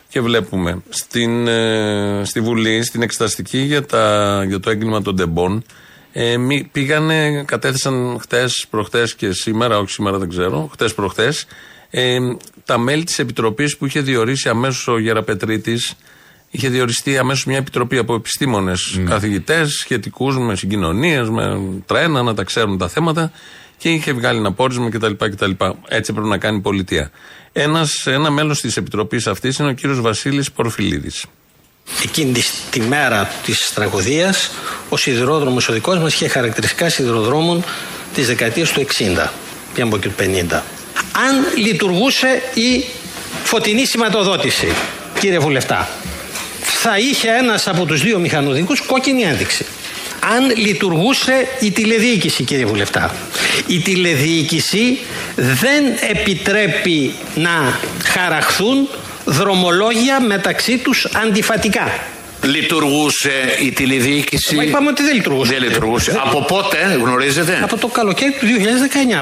και 0.09 0.21
βλέπουμε 0.21 0.81
στην, 0.89 1.47
ε, 1.47 2.21
στη 2.25 2.41
Βουλή, 2.41 2.83
στην 2.83 3.01
εξεταστική 3.01 3.57
για, 3.57 3.85
τα, 3.85 4.43
για 4.47 4.59
το 4.59 4.69
έγκλημα 4.69 5.01
των 5.01 5.15
τεμπών. 5.15 5.63
Ε, 6.11 6.37
μη- 6.37 6.67
πήγανε, 6.71 7.43
κατέθεσαν 7.47 8.17
χτες, 8.21 8.65
προχτές 8.69 9.15
και 9.15 9.31
σήμερα, 9.31 9.77
όχι 9.77 9.91
σήμερα 9.91 10.17
δεν 10.17 10.29
ξέρω, 10.29 10.69
χτες 10.71 10.93
προχτές, 10.93 11.45
ε, 11.89 12.17
τα 12.65 12.77
μέλη 12.77 13.03
της 13.03 13.19
επιτροπής 13.19 13.77
που 13.77 13.85
είχε 13.85 14.01
διορίσει 14.01 14.49
αμέσως 14.49 14.87
ο 14.87 14.99
Γεραπετρίτης. 14.99 15.95
Είχε 16.49 16.69
διοριστεί 16.69 17.17
αμέσως 17.17 17.45
μια 17.45 17.57
επιτροπή 17.57 17.97
από 17.97 18.13
επιστήμονες, 18.13 19.01
καθηγητές, 19.05 19.73
σχετικούς 19.73 20.37
με 20.37 20.55
συγκοινωνίες, 20.55 21.29
με 21.29 21.59
τρένα, 21.85 22.23
να 22.23 22.33
τα 22.33 22.43
ξέρουν 22.43 22.77
τα 22.77 22.87
θέματα 22.87 23.31
και 23.77 23.89
είχε 23.89 24.13
βγάλει 24.13 24.37
ένα 24.39 24.53
πόρισμα 24.53 24.89
κτλ. 24.89 25.11
κτλ. 25.17 25.51
Έτσι 25.87 26.13
πρέπει 26.13 26.27
να 26.27 26.37
κάνει 26.37 26.57
η 26.57 26.61
πολιτεία. 26.61 27.11
Ένας, 27.53 28.07
ένα 28.07 28.31
μέλος 28.31 28.61
της 28.61 28.77
επιτροπής 28.77 29.27
αυτής 29.27 29.57
είναι 29.57 29.69
ο 29.69 29.71
κύριος 29.71 30.01
Βασίλης 30.01 30.51
Πορφιλίδη. 30.51 31.11
Εκείνη 32.03 32.31
τη, 32.31 32.41
τη 32.69 32.79
μέρα 32.79 33.29
της 33.45 33.71
τραγωδίας 33.73 34.51
ο 34.89 34.97
σιδηρόδρομος 34.97 35.69
ο 35.69 35.73
δικός 35.73 35.99
μας 35.99 36.13
είχε 36.13 36.27
χαρακτηριστικά 36.27 36.89
σιδηροδρόμων 36.89 37.63
της 38.13 38.27
δεκαετίας 38.27 38.71
του 38.71 38.81
60 38.81 39.29
και 39.73 39.81
από 39.81 39.95
εκεί 39.95 40.07
του 40.07 40.15
50. 40.19 40.61
Αν 41.11 41.63
λειτουργούσε 41.63 42.41
η 42.53 42.83
φωτεινή 43.43 43.85
σηματοδότηση, 43.85 44.67
κύριε 45.19 45.39
Βουλευτά, 45.39 45.89
θα 46.61 46.97
είχε 46.97 47.29
ένας 47.29 47.67
από 47.67 47.85
τους 47.85 48.01
δύο 48.01 48.19
μηχανοδικούς 48.19 48.81
κόκκινη 48.81 49.23
ένδειξη. 49.23 49.65
Αν 50.35 50.55
λειτουργούσε 50.55 51.47
η 51.59 51.71
τηλεδιοίκηση, 51.71 52.43
κύριε 52.43 52.65
Βουλευτά, 52.65 53.15
η 53.67 53.79
τηλεδιοίκηση 53.79 54.97
δεν 55.35 55.83
επιτρέπει 56.09 57.13
να 57.35 57.79
χαραχθούν 58.03 58.89
δρομολόγια 59.25 60.21
μεταξύ 60.21 60.77
τους 60.77 61.05
αντιφατικά. 61.05 61.91
Λειτουργούσε 62.43 63.31
η 63.65 63.71
τηλεδιοίκηση; 63.71 64.55
Μα 64.55 64.63
είπαμε 64.63 64.89
ότι 64.89 65.03
δεν 65.03 65.15
λειτουργούσε. 65.15 65.53
Δεν 65.53 65.63
λειτουργούσε. 65.63 66.21
Από 66.25 66.45
πότε 66.45 66.77
γνωρίζετε; 67.01 67.59
Από 67.63 67.77
το 67.77 67.87
καλοκαίρι 67.87 68.31
του 68.31 68.45
2019. 68.45 69.21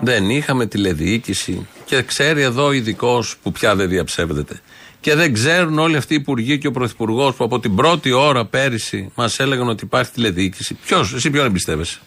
Δεν 0.00 0.30
είχαμε 0.30 0.66
τηλεδιοίκηση 0.66 1.66
και 1.84 2.02
ξέρει 2.02 2.42
εδώ 2.42 2.72
ειδικός 2.72 3.36
που 3.42 3.52
πια 3.52 3.74
δεν 3.74 3.88
διαψεύδεται. 3.88 4.60
Και 5.00 5.14
δεν 5.14 5.32
ξέρουν 5.32 5.78
όλοι 5.78 5.96
αυτοί 5.96 6.14
οι 6.14 6.16
υπουργοί 6.16 6.58
και 6.58 6.66
ο 6.66 6.70
πρωθυπουργός 6.70 7.34
που 7.34 7.44
από 7.44 7.60
την 7.60 7.74
πρώτη 7.74 8.12
ώρα 8.12 8.44
πέρυσι 8.44 9.10
μας 9.14 9.38
έλεγαν 9.38 9.68
ότι 9.68 9.84
υπάρχει 9.84 10.12
τηλεδιοίκηση. 10.12 10.74
Ποιος, 10.74 11.12
εσύ 11.12 11.30
ποιον 11.30 11.46
εμπιστεύεσαι; 11.46 11.98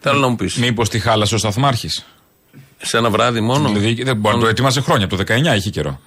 Θέλω 0.00 0.18
να 0.18 0.28
μου 0.28 0.36
πεις. 0.36 0.56
Μήπως 0.56 0.88
τη 0.88 0.98
χάλασε 0.98 1.34
ο 1.34 1.38
σταθμάρχης; 1.38 2.06
Σε 2.82 2.96
ένα 2.96 3.10
βράδυ 3.10 3.40
μόνο; 3.40 3.68
Δηλαδή, 3.68 4.02
δεν 4.02 4.16
μπορεί 4.16 4.36
να 4.36 4.42
το 4.42 4.48
ετοίμασε 4.48 4.80
χρόνια. 4.80 5.04
Από 5.04 5.16
το 5.16 5.22
19 5.22 5.56
είχε 5.56 5.70
καιρό. 5.70 6.00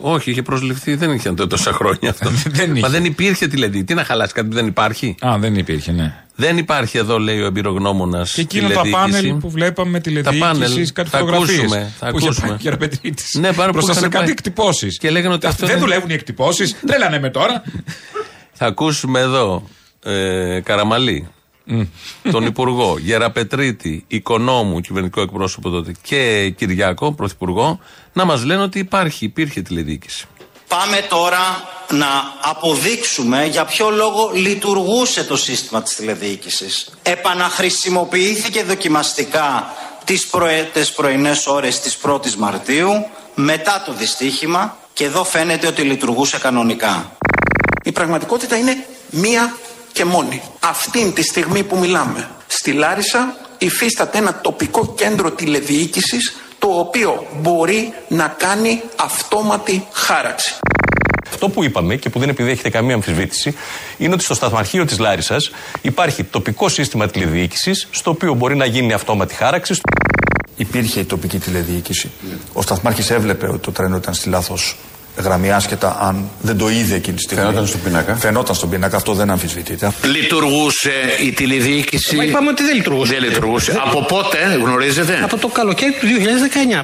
Όχι, 0.00 0.30
είχε 0.30 0.42
προσληφθεί, 0.42 0.94
δεν 0.94 1.10
είχε 1.10 1.32
τόσα 1.32 1.72
χρόνια 1.72 2.10
αυτό. 2.10 2.30
Δεν 2.48 2.70
είχε. 2.70 2.80
Μα 2.80 2.88
δεν 2.88 3.04
υπήρχε 3.04 3.46
τηλεδιοίκηση. 3.46 3.84
Τι 3.84 3.94
να 3.94 4.04
χαλάσει 4.04 4.32
κάτι 4.32 4.48
που 4.48 4.54
δεν 4.54 4.66
υπάρχει; 4.66 5.14
Α, 5.20 5.36
δεν 5.38 5.54
υπήρχε, 5.56 5.92
ναι. 5.92 6.14
Δεν 6.34 6.58
υπάρχει 6.58 6.98
εδώ, 6.98 7.18
λέει 7.18 7.40
ο 7.40 7.46
εμπειρογνώμονας. 7.46 8.32
Και 8.32 8.40
εκείνο 8.40 8.68
τα 8.68 8.82
πάνελ 8.90 9.34
που 9.34 9.50
βλέπαμε 9.50 10.00
τηλεδιοίκησης, 10.00 10.92
κάτι 10.92 11.08
θα 11.08 11.18
φωτογραφίες. 11.18 11.58
ακούσουμε. 11.58 11.92
Θα 11.98 12.10
που 12.10 12.16
είχε 12.16 12.26
ακούσουμε. 12.26 12.48
πάει 12.48 12.56
και 12.58 12.70
ραπετρίτης. 12.70 13.34
Ναι, 13.34 13.52
πάρα 13.52 13.66
που 13.66 13.72
Μπροστά 13.72 13.92
σε 13.92 13.98
είχαν 13.98 14.10
κάτι 14.10 14.24
πάει. 14.24 14.32
εκτυπώσεις. 14.32 14.98
Και 14.98 15.10
λέγανε 15.10 15.34
ότι 15.34 15.46
αυτό 15.46 15.66
δεν 15.66 15.76
είναι- 15.76 15.84
δουλεύουν 15.84 16.10
οι 16.10 16.14
εκτυπώσεις. 16.14 16.76
Τρέλανε 16.86 17.20
με 17.20 17.30
τώρα. 17.30 17.62
Θα 18.52 18.66
ακούσουμε 18.66 19.20
εδώ 19.20 19.68
ε, 20.04 20.60
Καραμαλή, 21.66 21.90
τον 22.30 22.46
Υπουργό, 22.46 22.98
Γεραπετρίτη, 22.98 24.04
Οικονόμου, 24.06 24.80
κυβερνητικό 24.80 25.20
εκπρόσωπο 25.20 25.70
τότε 25.70 25.94
και 26.02 26.50
Κυριάκο, 26.56 27.12
Πρωθυπουργό, 27.12 27.80
να 28.12 28.24
μας 28.24 28.44
λένε 28.44 28.62
ότι 28.62 28.78
υπάρχει, 28.78 29.24
υπήρχε 29.24 29.60
τηλεδιοίκηση. 29.60 30.26
Πάμε 30.68 31.06
τώρα 31.08 31.40
να 31.90 32.06
αποδείξουμε 32.40 33.46
για 33.46 33.64
ποιο 33.64 33.90
λόγο 33.90 34.30
λειτουργούσε 34.34 35.24
το 35.24 35.36
σύστημα 35.36 35.82
της 35.82 35.94
τηλεδιοίκησης. 35.94 36.90
Επαναχρησιμοποιήθηκε 37.02 38.62
δοκιμαστικά 38.62 39.74
τις, 40.04 40.26
πρωε, 40.26 40.68
τις 40.72 40.92
πρωινές 40.92 41.46
ώρες 41.46 41.80
της 41.80 41.98
1ης 42.02 42.34
Μαρτίου 42.34 43.06
μετά 43.34 43.82
το 43.86 43.92
δυστύχημα 43.92 44.76
και 44.92 45.04
εδώ 45.04 45.24
φαίνεται 45.24 45.66
ότι 45.66 45.82
λειτουργούσε 45.82 46.38
κανονικά. 46.38 47.16
Η 47.84 47.92
πραγματικότητα 47.92 48.56
είναι 48.56 48.86
μία 49.10 49.56
και 49.92 50.04
μόνη. 50.04 50.42
Αυτήν 50.60 51.12
τη 51.14 51.22
στιγμή 51.22 51.62
που 51.62 51.78
μιλάμε, 51.78 52.28
στη 52.46 52.72
Λάρισα 52.72 53.36
υφίσταται 53.58 54.18
ένα 54.18 54.40
τοπικό 54.40 54.94
κέντρο 54.96 55.30
τηλεδιοίκησης 55.30 56.36
το 56.58 56.68
οποίο 56.68 57.26
μπορεί 57.40 57.92
να 58.08 58.34
κάνει 58.38 58.82
αυτόματη 58.96 59.86
χάραξη. 59.92 60.54
Αυτό 61.30 61.48
που 61.48 61.64
είπαμε 61.64 61.96
και 61.96 62.10
που 62.10 62.18
δεν 62.18 62.28
επιδέχεται 62.28 62.70
καμία 62.70 62.94
αμφισβήτηση 62.94 63.54
είναι 63.98 64.14
ότι 64.14 64.22
στο 64.22 64.34
σταθμαρχείο 64.34 64.84
της 64.84 64.98
Λάρισας 64.98 65.50
υπάρχει 65.80 66.24
τοπικό 66.24 66.68
σύστημα 66.68 67.08
τηλεδιοίκησης 67.08 67.88
στο 67.90 68.10
οποίο 68.10 68.34
μπορεί 68.34 68.56
να 68.56 68.64
γίνει 68.64 68.92
αυτόματη 68.92 69.34
χάραξη. 69.34 69.80
Υπήρχε 70.56 71.00
η 71.00 71.04
τοπική 71.04 71.38
τηλεδιοίκηση. 71.38 72.10
Ο 72.52 72.62
Σταθμάρχης 72.62 73.10
έβλεπε 73.10 73.48
ότι 73.48 73.58
το 73.58 73.72
τρένο 73.72 73.96
ήταν 73.96 74.14
στη 74.14 74.28
λάθος 74.28 74.76
γραμμή, 75.16 75.50
άσχετα 75.52 75.96
αν 76.00 76.28
δεν 76.40 76.56
το 76.58 76.68
είδε 76.70 76.94
εκείνη 76.94 77.16
τη 77.16 77.22
στιγμή. 77.22 77.42
Φαινόταν 77.44 77.66
στον 77.66 77.80
πίνακα. 77.82 78.16
Φαινόταν 78.16 78.54
στον 78.54 78.70
πίνακα, 78.70 78.96
αυτό 78.96 79.12
δεν 79.12 79.30
αμφισβητείται. 79.30 79.92
Λειτουργούσε 80.04 80.92
η 81.24 81.32
τηλεδιοίκηση. 81.32 82.16
Μα 82.16 82.24
είπαμε 82.24 82.48
ότι 82.50 82.62
δεν 82.62 82.74
λειτουργούσε. 82.76 83.12
Δεν 83.12 83.22
λειτουργούσε. 83.22 83.80
Από 83.86 84.04
πότε 84.04 84.38
γνωρίζετε; 84.62 85.20
Από 85.22 85.36
το 85.38 85.48
καλοκαίρι 85.48 85.92
του 85.92 86.06
2019. 86.76 86.82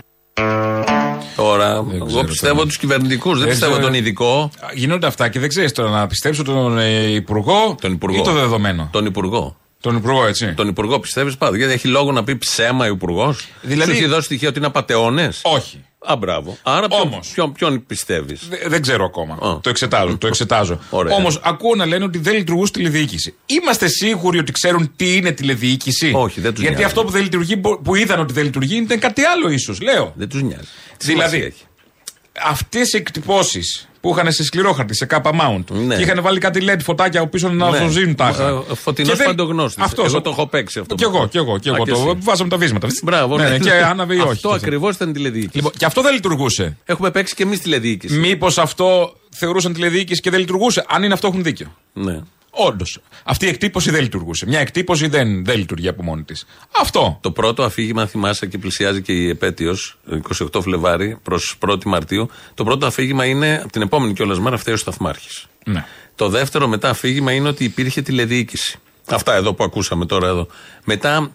Τώρα, 1.36 1.84
εγώ 1.94 2.24
πιστεύω 2.24 2.64
τους 2.66 2.78
κυβερνητικούς, 2.78 3.30
δεν 3.32 3.40
Δεν 3.40 3.48
πιστεύω 3.48 3.72
ξέρω. 3.72 3.86
τον 3.86 3.94
ειδικό. 3.96 4.50
Γίνονται 4.74 5.06
αυτά 5.06 5.28
και 5.28 5.38
δεν 5.40 5.48
ξέρεις 5.48 5.72
τώρα 5.72 5.90
να 5.90 6.06
πιστέψω 6.06 6.42
τον 6.42 6.78
ε, 6.78 7.10
Υπουργό, 7.14 7.76
Τον 7.80 7.92
Υπουργό. 7.92 8.18
ή 8.18 8.22
το 8.22 8.32
δεδομένο. 8.32 8.88
Τον 8.92 9.06
Υπουργό. 9.06 9.56
Τον 9.80 9.96
Υπουργό, 9.96 10.26
έτσι. 10.26 10.54
Τον 10.54 10.68
Υπουργό 10.68 11.00
πιστεύεις 11.00 11.36
πάντα. 11.36 11.56
Γιατί 11.56 11.72
έχει 11.72 11.88
λόγο 11.88 12.12
να 12.12 12.24
πει 12.24 12.36
ψέμα 12.36 12.84
ο 12.84 12.88
Υπουργός. 12.88 13.48
Δηλαδή- 13.62 13.90
Σου 13.92 13.96
έχει 13.98 14.06
δώσει 14.06 14.22
στοιχεία 14.22 14.48
ότι 14.48 14.58
είναι 14.58 14.66
απαταιώνες. 14.66 15.40
Όχι. 15.42 15.84
Α, 15.98 16.16
μπράβο. 16.16 16.58
Άρα 16.62 16.88
ποιον, 16.88 17.00
Όμως. 17.00 17.28
ποιον, 17.34 17.52
ποιον 17.52 17.86
πιστεύεις; 17.86 18.48
Δε- 18.48 18.68
δεν 18.68 18.82
ξέρω 18.82 19.04
ακόμα. 19.04 19.34
Α. 19.34 19.60
Το 19.60 19.70
εξετάζω. 19.70 20.18
Το 20.18 20.26
εξετάζω. 20.26 20.80
Ωραία. 20.90 21.14
Όμως 21.14 21.40
ακούω 21.44 21.74
να 21.74 21.86
λένε 21.86 22.04
ότι 22.04 22.18
δεν 22.18 22.34
λειτουργούσε 22.34 22.72
τηλεδιοίκηση. 22.72 23.34
Είμαστε 23.46 23.88
σίγουροι 23.88 24.38
ότι 24.38 24.52
ξέρουν 24.52 24.92
τι 24.96 25.16
είναι 25.16 25.30
τηλεδιοίκηση; 25.32 26.12
Όχι, 26.14 26.40
δεν 26.40 26.50
τους 26.52 26.60
Γιατί 26.62 26.76
νοιάζει. 26.78 26.92
αυτό 26.92 27.04
που 27.04 27.10
δεν 27.10 27.22
λειτουργεί, 27.22 27.54
μπο- 27.58 27.78
που 27.78 27.94
είδαν 27.94 28.20
ότι 28.20 28.32
δεν 28.32 28.44
λειτουργεί, 28.44 28.76
ήταν 28.76 28.98
κάτι 28.98 29.22
άλλο 29.24 29.48
ίσως. 29.50 29.80
Λέω. 29.80 30.12
Δεν 30.16 30.28
τους 30.28 30.42
νοιάζει. 30.42 30.62
Τι 30.96 31.06
Δηλαδή, 31.06 31.28
σημασία 31.28 31.46
έχει; 31.46 31.64
αυτές 32.42 32.92
οι 32.92 32.96
εκτυπώσεις 32.96 33.87
Που 34.00 34.10
είχαν 34.10 34.32
σε 34.32 34.44
σκληρό 34.44 34.72
χαρτί, 34.72 34.94
σε 34.94 35.04
κάπα 35.06 35.30
mount. 35.32 35.64
Ναι. 35.86 35.96
Και 35.96 36.02
είχαν 36.02 36.22
βάλει 36.22 36.38
κάτι 36.38 36.60
LED 36.68 36.78
φωτάκια 36.82 37.20
από 37.20 37.28
πίσω 37.28 37.48
να 37.48 37.70
Ναι. 37.70 37.78
ζωζίνουν 37.78 38.14
τάχα. 38.14 38.48
Ε, 38.48 38.74
φωτεινός 38.74 39.10
Και 39.10 39.16
δεν- 39.16 39.26
παντογνώστης. 39.26 39.84
Αυτός. 39.84 40.06
Εγώ 40.06 40.20
το 40.20 40.30
έχω 40.30 40.46
παίξει 40.46 40.78
αυτό. 40.78 40.94
Κι 40.94 41.02
εγώ, 41.04 41.26
κι 41.26 41.36
εγώ, 41.36 41.58
κι 41.58 41.68
Α, 41.68 41.72
εγώ. 41.74 41.84
και 41.84 41.90
Το 41.90 41.98
εσύ. 42.08 42.18
βάζαμε 42.20 42.50
τα 42.50 42.56
βίσματα. 42.56 42.88
Μπράβο, 43.04 43.36
ναι, 43.36 43.42
ναι. 43.42 43.48
ναι, 43.50 43.58
και 43.58 43.72
άναβε 43.72 44.14
ή 44.14 44.18
όχι. 44.18 44.28
Αυτό 44.30 44.50
ακριβώς 44.50 44.94
ήταν 44.94 45.12
τηλεδιοίκηση. 45.12 45.56
Λοιπόν, 45.56 45.72
και 45.76 45.84
αυτό 45.84 46.02
δεν 46.02 46.12
λειτουργούσε. 46.14 46.76
Έχουμε 46.84 47.10
παίξει 47.10 47.34
και 47.34 47.42
εμείς 47.42 47.60
τηλεδιοίκηση. 47.60 48.18
Μήπως 48.18 48.58
αυτό 48.58 49.16
θεωρούσαν 49.36 49.72
τηλεδιοίκηση 49.72 50.20
και 50.20 50.30
δεν 50.30 50.40
λειτουργούσε. 50.40 50.84
Αν 50.88 51.02
είναι 51.02 51.12
αυτό, 51.14 51.26
έχουν 51.26 51.42
δίκιο. 51.42 51.74
Ναι. 51.92 52.20
Όντως. 52.60 52.98
Αυτή 53.24 53.46
η 53.46 53.48
εκτύπωση 53.48 53.90
δεν 53.90 54.02
λειτουργούσε. 54.02 54.46
Μια 54.46 54.60
εκτύπωση 54.60 55.08
δεν, 55.08 55.44
δεν 55.44 55.58
λειτουργεί 55.58 55.88
από 55.88 56.02
μόνη 56.02 56.22
της. 56.22 56.46
Αυτό. 56.80 57.18
Το 57.22 57.30
πρώτο 57.30 57.62
αφήγημα, 57.62 58.00
αν 58.02 58.08
θυμάσαι 58.08 58.46
και 58.46 58.58
πλησιάζει 58.58 59.02
και 59.02 59.12
η 59.12 59.28
επέτειος, 59.28 59.98
28 60.52 60.60
Φλεβάρι 60.62 61.18
προς 61.22 61.58
1η 61.68 61.84
Μαρτίου. 61.84 62.30
Το 62.54 62.64
πρώτο 62.64 62.86
αφήγημα 62.86 63.24
είναι, 63.24 63.60
από 63.62 63.72
την 63.72 63.82
επόμενη 63.82 64.12
κιόλας 64.12 64.38
μέρα, 64.38 64.56
φταίει 64.56 64.74
ο 64.74 64.76
Σταθμάρχης. 64.76 65.46
Ναι. 65.64 65.84
Το 66.14 66.28
δεύτερο 66.28 66.68
μετά 66.68 66.88
αφήγημα 66.88 67.32
είναι 67.32 67.48
ότι 67.48 67.64
υπήρχε 67.64 68.02
τηλεδιοίκηση. 68.02 68.78
Αυτά 69.06 69.34
εδώ 69.34 69.54
που 69.54 69.64
ακούσαμε 69.64 70.06
τώρα 70.06 70.28
εδώ. 70.28 70.46
Μετά, 70.84 71.32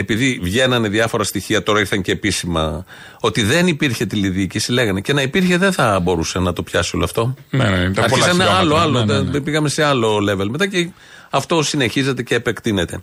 επειδή 0.00 0.38
βγαίνανε 0.42 0.88
διάφορα 0.88 1.24
στοιχεία, 1.24 1.62
τώρα 1.62 1.78
ήρθαν 1.80 2.02
και 2.02 2.12
επίσημα, 2.12 2.84
ότι 3.20 3.42
δεν 3.42 3.66
υπήρχε 3.66 4.06
τηλεδιοίκηση, 4.06 4.72
λέγανε. 4.72 5.00
Και 5.00 5.12
να 5.12 5.22
υπήρχε 5.22 5.56
δεν 5.56 5.72
θα 5.72 6.00
μπορούσε 6.00 6.38
να 6.38 6.52
το 6.52 6.62
πιάσει 6.62 6.96
όλο 6.96 7.04
αυτό. 7.04 7.34
Ναι, 7.50 7.64
ναι, 7.64 7.76
ήταν 7.76 7.92
πολλά 7.92 8.04
Αρχίσανε 8.04 8.44
άλλο, 8.44 8.58
χιλιόμετρα. 8.58 8.82
άλλο. 8.82 9.04
Ναι, 9.04 9.12
ναι, 9.14 9.20
ναι. 9.22 9.30
δεν- 9.30 9.42
Πήγαμε 9.42 9.68
σε 9.68 9.82
άλλο 9.84 10.16
level. 10.30 10.46
Μετά 10.50 10.66
και 10.66 10.88
αυτό 11.30 11.62
συνεχίζεται 11.62 12.22
και 12.22 12.34
επεκτείνεται. 12.34 13.02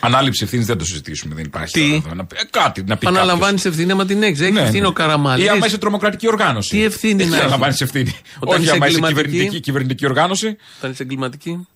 Ανάληψη 0.00 0.44
ευθύνης 0.44 0.66
δεν 0.66 0.78
το 0.78 0.84
συζητήσουμε. 0.84 1.34
Δεν 1.34 1.44
υπάρχει. 1.44 1.72
Τι; 1.72 1.88
τώρα 1.88 2.02
εδώ. 2.06 2.14
Να 2.14 2.24
πει- 2.24 2.38
ε, 2.40 2.44
κάτι 2.50 2.84
να 2.86 2.96
πει. 2.96 3.06
Αναλαμβάνεις 3.06 3.64
ευθύνη, 3.64 3.92
άμα 3.92 4.04
την 4.06 4.22
έχεις. 4.22 4.40
Έχεις 4.40 4.54
Ναι, 4.54 4.60
ευθύνη 4.60 4.80
ναι. 4.80 4.86
ο 4.86 4.92
Καραμαλή. 4.92 5.44
Ή 5.44 5.48
άμα 5.48 5.66
είσαι 5.66 5.78
τρομοκρατική 5.78 6.28
οργάνωση. 6.28 6.70
Τι 6.70 6.84
ευθύνη 6.84 7.14
Δεν 7.14 7.22
να 7.28 7.32
έχεις; 7.32 7.40
αναλαμβάνεις 7.40 7.80
ευθύνη. 7.80 8.16
Όταν 8.38 8.54
Όχι 8.54 8.62
είσαι 8.62 8.72
άμα 8.74 8.86
είσαι 8.86 8.96
εγκληματική. 8.96 9.28
κυβερνητική, 9.30 9.60
κυβερνητική 9.60 10.06
οργάνωση. 10.06 10.56
Όταν 10.78 10.90
είσαι 10.90 11.02
εγκληματική. 11.02 11.66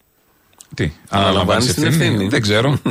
Τι, 0.74 0.90
Αναλαμβάνεις 1.08 1.74
την 1.74 1.84
ευθύνη. 1.84 2.28
Δεν 2.28 2.40
ξέρω. 2.42 2.78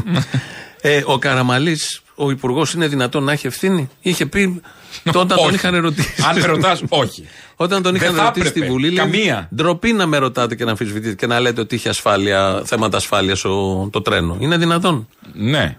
Ε, 0.81 1.01
ο 1.05 1.17
Καραμαλής, 1.17 2.01
ο 2.15 2.29
υπουργός, 2.31 2.73
είναι 2.73 2.87
δυνατόν 2.87 3.23
να 3.23 3.31
έχει 3.31 3.47
ευθύνη; 3.47 3.89
Είχε 4.01 4.25
πει 4.25 4.61
τότε 5.03 5.17
όταν 5.17 5.37
τον 5.37 5.45
Όχι. 5.45 5.55
είχαν 5.55 5.75
ρωτήσει. 5.75 6.13
Αν 6.29 6.39
με 6.39 6.45
ρωτάς, 6.45 6.83
όχι. 6.89 7.27
Όταν 7.55 7.81
τον 7.81 7.91
Δεν 7.93 8.01
είχαν 8.01 8.15
θα 8.15 8.23
ρωτήσει 8.23 8.47
στη 8.47 8.57
έπρεπε. 8.59 8.73
Βουλή, 8.75 8.87
λέει, 8.87 8.95
Καμία. 8.95 9.49
ντροπή 9.55 9.93
να 9.93 10.05
με 10.05 10.17
ρωτάτε 10.17 10.55
και 10.55 10.63
να 10.63 10.69
αμφισβητείτε 10.69 11.15
και 11.15 11.27
να 11.27 11.39
λέτε 11.39 11.61
ότι 11.61 11.75
είχε 11.75 11.89
ασφάλεια, 11.89 12.61
θέματα 12.65 12.97
ασφάλειας 12.97 13.41
το 13.91 14.01
τρένο. 14.03 14.37
Είναι 14.39 14.57
δυνατόν; 14.57 15.07
Ναι. 15.33 15.77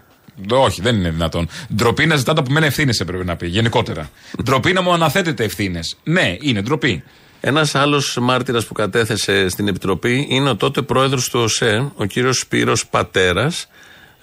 Όχι, 0.49 0.81
δεν 0.81 0.95
είναι 0.95 1.09
δυνατόν. 1.09 1.47
Ντροπή 1.75 2.05
να 2.05 2.15
ζητάτε 2.15 2.39
από 2.39 2.51
μένα 2.51 2.65
ευθύνες 2.65 2.99
έπρεπε 2.99 3.23
να 3.23 3.35
πει, 3.35 3.47
γενικότερα. 3.47 4.09
ντροπή 4.43 4.73
να 4.73 4.81
μου 4.81 4.93
αναθέτετε 4.93 5.43
ευθύνες. 5.43 5.97
Ναι, 6.03 6.35
είναι 6.41 6.61
ντροπή. 6.61 7.03
Ένας 7.41 7.75
άλλος 7.75 8.17
μάρτυρας 8.21 8.65
που 8.65 8.73
κατέθεσε 8.73 9.49
στην 9.49 9.67
Επιτροπή 9.67 10.25
είναι 10.29 10.49
ο 10.49 10.55
τότε 10.55 10.81
πρόεδρος 10.81 11.29
του 11.29 11.39
ΟΣΕ, 11.39 11.91
ο 11.95 12.05
κύριος 12.05 12.37
Σπύρος 12.37 12.87
Πατέρας, 12.87 13.67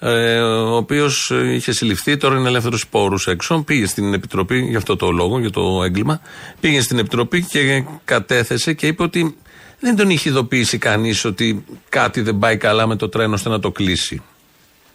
ο 0.01 0.75
οποίος 0.75 1.31
είχε 1.53 1.71
συλληφθεί, 1.71 2.17
τώρα 2.17 2.37
είναι 2.37 2.47
ελεύθερος 2.47 2.87
πόρους 2.87 3.27
έξω. 3.27 3.63
Πήγε 3.65 3.85
στην 3.85 4.13
Επιτροπή, 4.13 4.59
για 4.59 4.77
αυτό 4.77 4.95
το 4.95 5.11
λόγο, 5.11 5.39
για 5.39 5.49
το 5.49 5.83
έγκλημα. 5.83 6.21
Πήγε 6.59 6.81
στην 6.81 6.99
Επιτροπή 6.99 7.43
και 7.43 7.83
κατέθεσε 8.05 8.73
και 8.73 8.87
είπε 8.87 9.03
ότι 9.03 9.37
δεν 9.79 9.95
τον 9.95 10.09
είχε 10.09 10.29
ειδοποιήσει 10.29 10.77
κανείς 10.77 11.25
ότι 11.25 11.65
κάτι 11.89 12.21
δεν 12.21 12.39
πάει 12.39 12.57
καλά 12.57 12.87
με 12.87 12.95
το 12.95 13.09
τρένο 13.09 13.33
ώστε 13.33 13.49
να 13.49 13.59
το 13.59 13.71
κλείσει. 13.71 14.21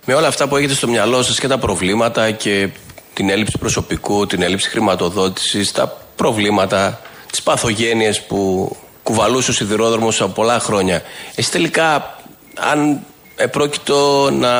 Με 0.06 0.14
όλα 0.14 0.26
αυτά 0.26 0.48
που 0.48 0.56
έχετε 0.56 0.74
στο 0.74 0.88
μυαλό 0.88 1.22
σας 1.22 1.40
και 1.40 1.48
τα 1.48 1.58
προβλήματα 1.58 2.30
και 2.30 2.68
την 3.14 3.30
έλλειψη 3.30 3.58
προσωπικού, 3.58 4.26
την 4.26 4.42
έλλειψη 4.42 4.68
χρηματοδότησης, 4.68 5.72
τα 5.72 6.06
προβλήματα, 6.16 7.00
τις 7.30 7.42
παθογένειες 7.42 8.22
που 8.22 8.70
κουβαλούσε 9.02 9.50
ο 9.50 9.54
σιδηρόδρομος 9.54 10.20
από 10.20 10.32
πολλά 10.32 10.58
χρόνια. 10.60 11.02
Εσείς 11.34 11.50
τελικά, 11.50 12.18
αν 12.54 13.00
επρόκειτο 13.36 14.30
να 14.30 14.52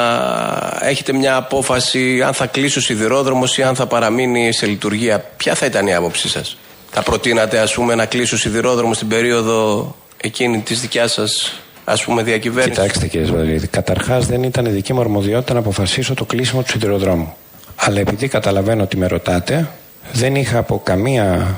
έχετε 0.81 1.13
μια 1.13 1.37
απόφαση 1.37 2.23
αν 2.23 2.33
θα 2.33 2.47
κλείσει 2.47 2.79
ο 2.79 2.81
σιδηρόδρομος 2.81 3.59
ή 3.59 3.63
αν 3.63 3.75
θα 3.75 3.87
παραμείνει 3.87 4.53
σε 4.53 4.67
λειτουργία, 4.67 5.25
ποια 5.37 5.55
θα 5.55 5.67
ήταν 5.67 5.87
η 5.87 5.95
άποψή 5.95 6.29
σας; 6.29 6.57
Θα 6.91 7.03
προτείνατε 7.03 7.59
ας 7.59 7.75
πούμε 7.75 7.95
να 7.95 8.07
κλείσει 8.07 8.35
ο 8.35 8.39
σιδηρόδρομος 8.39 8.97
στην 8.97 9.09
περίοδο 9.09 9.95
εκείνη 10.17 10.59
της 10.59 10.81
δικιάς 10.81 11.13
σας 11.13 11.61
ας 11.85 12.05
πούμε 12.05 12.23
διακυβέρνηση; 12.23 12.81
Κοιτάξτε 12.81 13.07
κύριε 13.07 13.27
Σβαδρίδη, 13.27 13.67
καταρχάς 13.67 14.27
δεν 14.27 14.43
ήταν 14.43 14.73
δική 14.73 14.93
μου 14.93 15.01
αρμοδιότητα 15.01 15.53
να 15.53 15.59
αποφασίσω 15.59 16.15
το 16.15 16.25
κλείσιμο 16.25 16.63
του 16.63 16.71
σιδηροδρόμου. 16.71 17.35
Αλλά 17.77 18.01
επειδή 18.01 18.29
καταλαβαίνω 18.29 18.83
ότι 18.83 18.97
με 18.97 19.07
ρωτάτε, 19.07 19.69
δεν 20.13 20.35
είχα 20.35 20.59
από 20.59 20.81
καμία 20.85 21.57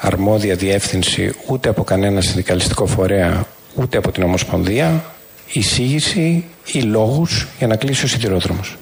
αρμόδια 0.00 0.54
διεύθυνση 0.54 1.34
ούτε 1.46 1.68
από 1.68 1.84
κανένα 1.84 2.20
συνδικαλιστικό 2.20 2.86
φορέα 2.86 3.46
ούτε 3.74 3.98
από 3.98 4.12
την 4.12 4.22
Ομοσπονδία 4.22 5.04
εισήγηση 5.52 6.44
ή 6.66 6.80
λόγους 6.82 7.46
για 7.58 7.66
να 7.66 7.76
κλείσει 7.76 8.04
ο 8.04 8.08
σιδηρόδρομος. 8.08 8.76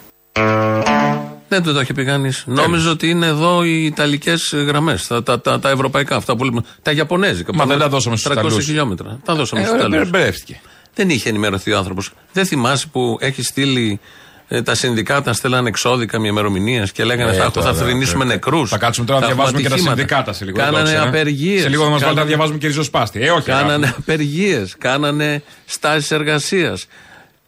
Δεν 1.48 1.62
του 1.62 1.72
το 1.72 1.80
είχε 1.80 1.92
πει 1.92 2.04
κανείς. 2.04 2.42
Νόμιζε 2.46 2.88
ότι 2.88 3.08
είναι 3.10 3.26
εδώ 3.26 3.64
οι 3.64 3.84
Ιταλικές 3.84 4.52
γραμμές, 4.66 5.06
τα, 5.06 5.22
τα, 5.22 5.40
τα, 5.40 5.58
τα 5.58 5.70
ευρωπαϊκά, 5.70 6.16
αυτά 6.16 6.36
που 6.36 6.44
λέμε. 6.44 6.60
Τα 6.82 6.90
Ιαπωνέζικα. 6.92 7.54
Μα 7.54 7.62
που 7.62 7.68
δεν 7.68 7.76
είναι 7.76 7.84
τα 7.84 7.90
δώσαμε 7.90 8.16
στους 8.16 8.32
300 8.32 8.36
Ιταλούς. 8.38 8.64
χιλιόμετρα. 8.64 9.18
Τα 9.24 9.34
δώσαμε 9.34 9.62
Ε, 9.62 9.64
στους 9.64 9.78
μπε- 9.78 9.88
Ιταλούς. 9.88 10.10
μπερδεύτηκε. 10.10 10.60
Δεν 10.94 11.10
είχε 11.10 11.28
ενημερωθεί 11.28 11.72
ο 11.72 11.76
άνθρωπος. 11.78 12.10
Δεν 12.32 12.46
θυμάσαι 12.46 12.86
που 12.92 13.16
έχει 13.20 13.42
στείλει 13.42 14.00
ε, 14.48 14.62
τα 14.62 14.74
συνδικάτα 14.74 15.32
στέλνανε 15.32 15.68
εξώδικα 15.68 16.18
μια 16.18 16.30
ημερομηνία 16.30 16.86
και 16.92 17.04
λέγανε 17.04 17.30
Ε, 17.30 17.34
θα, 17.34 17.50
τώρα, 17.50 17.72
θα 17.74 17.84
θρηνήσουμε 17.84 18.24
ε, 18.24 18.26
νεκρούς. 18.26 18.70
Θα 18.70 18.78
κάτσουμε 18.78 19.06
τώρα 19.06 19.20
να 19.20 19.26
διαβάζουμε 19.26 19.60
και 19.60 19.68
τα 19.68 19.76
συνδικάτα 19.76 20.32
σε 20.32 20.44
λίγο. 20.44 20.56
Κάνανε 20.56 20.78
εντάξει, 20.90 20.94
ε. 20.94 21.08
απεργίες. 21.08 21.62
Σε 21.62 21.68
λίγο 21.68 21.84
θα 21.84 21.90
μας 21.90 22.00
βάλετε 22.02 22.20
να 22.20 22.26
διαβάζουμε 22.26 22.58
και 22.58 22.66
ριζοσπάστη. 22.66 23.20
Ε, 23.22 23.30
όχι. 23.30 23.44
Κάνανε 23.46 23.86
αγάπη. 23.86 24.00
απεργίες, 24.00 24.74
κάνανε 24.78 25.42
στάσεις 25.64 26.10
εργασίας. 26.10 26.86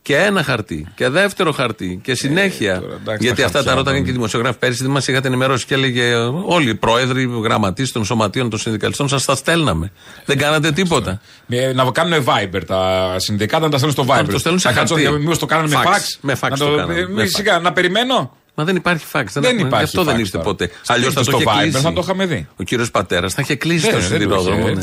Και 0.07 0.17
ένα 0.17 0.43
χαρτί, 0.43 0.87
και 0.95 1.09
δεύτερο 1.09 1.53
χαρτί, 1.53 2.01
και 2.03 2.15
συνέχεια. 2.15 2.73
Ε, 2.73 2.77
εντάξει, 2.77 3.25
γιατί 3.27 3.41
τα 3.41 3.47
αυτά 3.47 3.59
τα 3.59 3.65
χαρτιά, 3.65 3.75
ρώταγαν 3.75 3.99
ναι. 3.99 4.05
και 4.05 4.11
οι 4.11 4.15
δημοσιογράφοι. 4.15 4.59
Πέρσι 4.59 4.83
δεν 4.83 4.91
μας 4.91 5.09
είχατε 5.09 5.27
ενημερώσει 5.29 5.67
και 5.67 5.75
έλεγε 5.75 6.15
όλοι 6.47 6.71
οι 6.71 6.75
πρόεδροι, 6.75 7.23
οι 7.23 7.31
γραμματείς 7.43 7.93
των 7.93 8.05
σωματείων 8.05 8.51
των 8.51 8.59
συνδικαλιστών, 8.59 9.09
σας 9.09 9.25
τα 9.25 9.35
στέλναμε. 9.35 9.93
Δεν 10.25 10.39
κάνατε 10.39 10.73
τίποτα. 10.73 11.21
Ε, 11.49 11.73
να 11.73 11.91
κάνουν 11.91 12.25
Viber 12.25 12.61
τα 12.67 13.15
συνδικάτα 13.17 13.65
να 13.65 13.71
τα 13.71 13.77
στέλνουν 13.79 13.97
στο 14.05 14.13
Viber. 14.13 14.17
Τώρα 14.17 14.33
το 14.33 14.39
στέλνουν 14.39 14.61
σε 14.61 14.69
Θα 14.69 14.75
κάτσω, 14.75 14.95
χαρτί. 14.95 15.19
Μήπως 15.19 15.39
το 15.39 15.47
κάνανε 15.47 15.69
με 15.69 15.75
Φαξ. 15.75 16.15
fax. 16.17 16.19
Με 16.21 16.37
fax 16.41 16.49
Να 16.51 16.57
το 16.57 16.65
κάνανε, 16.77 16.99
ε, 16.99 17.07
με 17.07 17.09
μη 17.13 17.23
fax. 17.23 17.29
σιγά, 17.35 17.59
να 17.59 17.73
περιμένω. 17.73 18.37
Μα 18.55 18.65
δεν 18.65 18.77
υπάρχει 18.77 19.07
φάξ. 19.07 19.33
Δεν 19.33 19.45
έχουμε- 19.45 19.61
υπάρχει 19.61 19.77
Γι' 19.79 19.85
αυτό 19.99 20.05
δεν 20.05 20.15
fax 20.17 20.19
ήρθε 20.19 20.31
τώρα. 20.37 20.45
ποτέ. 20.45 20.71
Στο- 20.83 20.93
Αλλιώς 20.93 21.13
θα 21.15 21.21
το 21.25 21.31
στο 21.31 21.37
είχε 21.41 21.51
Viber 21.51 21.61
κλείσει. 21.63 21.79
θα 21.81 21.93
το 21.93 22.01
είχαμε 22.05 22.27
δει. 22.27 22.49
Ο 22.57 22.63
κύριος 22.63 22.91
Πατέρας 22.91 23.35
θα 23.35 23.43
είχε 23.43 23.55
κλείσει 23.57 23.91
Δεν- 23.91 24.29
το 24.29 24.41
δεν 24.43 24.79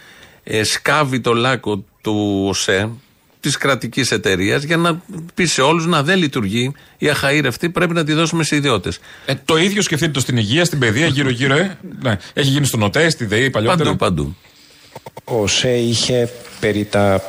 ε, 0.43 0.65
σκάβει 0.65 1.21
το 1.21 1.35
λάκκο 1.35 1.85
του 2.01 2.45
ΟΣΕ, 2.49 2.91
της 3.41 3.57
κρατικής 3.57 4.11
εταιρείας, 4.11 4.63
για 4.63 4.77
να 4.77 5.03
πει 5.35 5.45
σε 5.45 5.63
όλους 5.63 5.87
να 5.87 6.03
δεν 6.03 6.19
λειτουργεί 6.19 6.73
η 6.99 7.09
αχαήρευτη, 7.09 7.71
πρέπει 7.71 7.95
να 7.95 8.05
τη 8.05 8.13
δώσουμε 8.13 8.45
σε 8.45 8.57
ιδιώτες. 8.57 8.99
Ε, 9.27 9.35
το 9.45 9.57
ίδιο 9.57 9.83
σκεφτείτε 9.83 10.13
το 10.13 10.21
στην 10.21 10.37
υγεία, 10.37 10.65
στην 10.65 10.79
παιδεία, 10.79 11.07
γύρω-γύρω. 11.07 11.57
Ε; 11.57 11.79
Ναι. 12.03 12.17
Έχει 12.33 12.51
γίνει 12.51 12.67
στον 12.67 12.83
ΟΤΕ, 12.83 13.11
στη 13.11 13.25
ΔΕΗ 13.25 13.51
παλιότερα; 13.51 13.85
Παντού, 13.85 13.97
παντού. 13.97 14.37
Ο 15.25 15.47
ΣΕ 15.47 15.77
είχε 15.77 16.31
περί 16.61 16.85
τα 16.85 17.23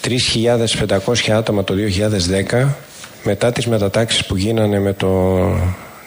3.500 0.00 1.30
άτομα 1.30 1.64
το 1.64 1.74
2010 1.74 2.68
μετά 3.24 3.52
τις 3.52 3.66
μετατάξεις 3.66 4.26
που 4.26 4.36
γίνανε 4.36 4.78
με 4.78 4.92
το 4.92 5.08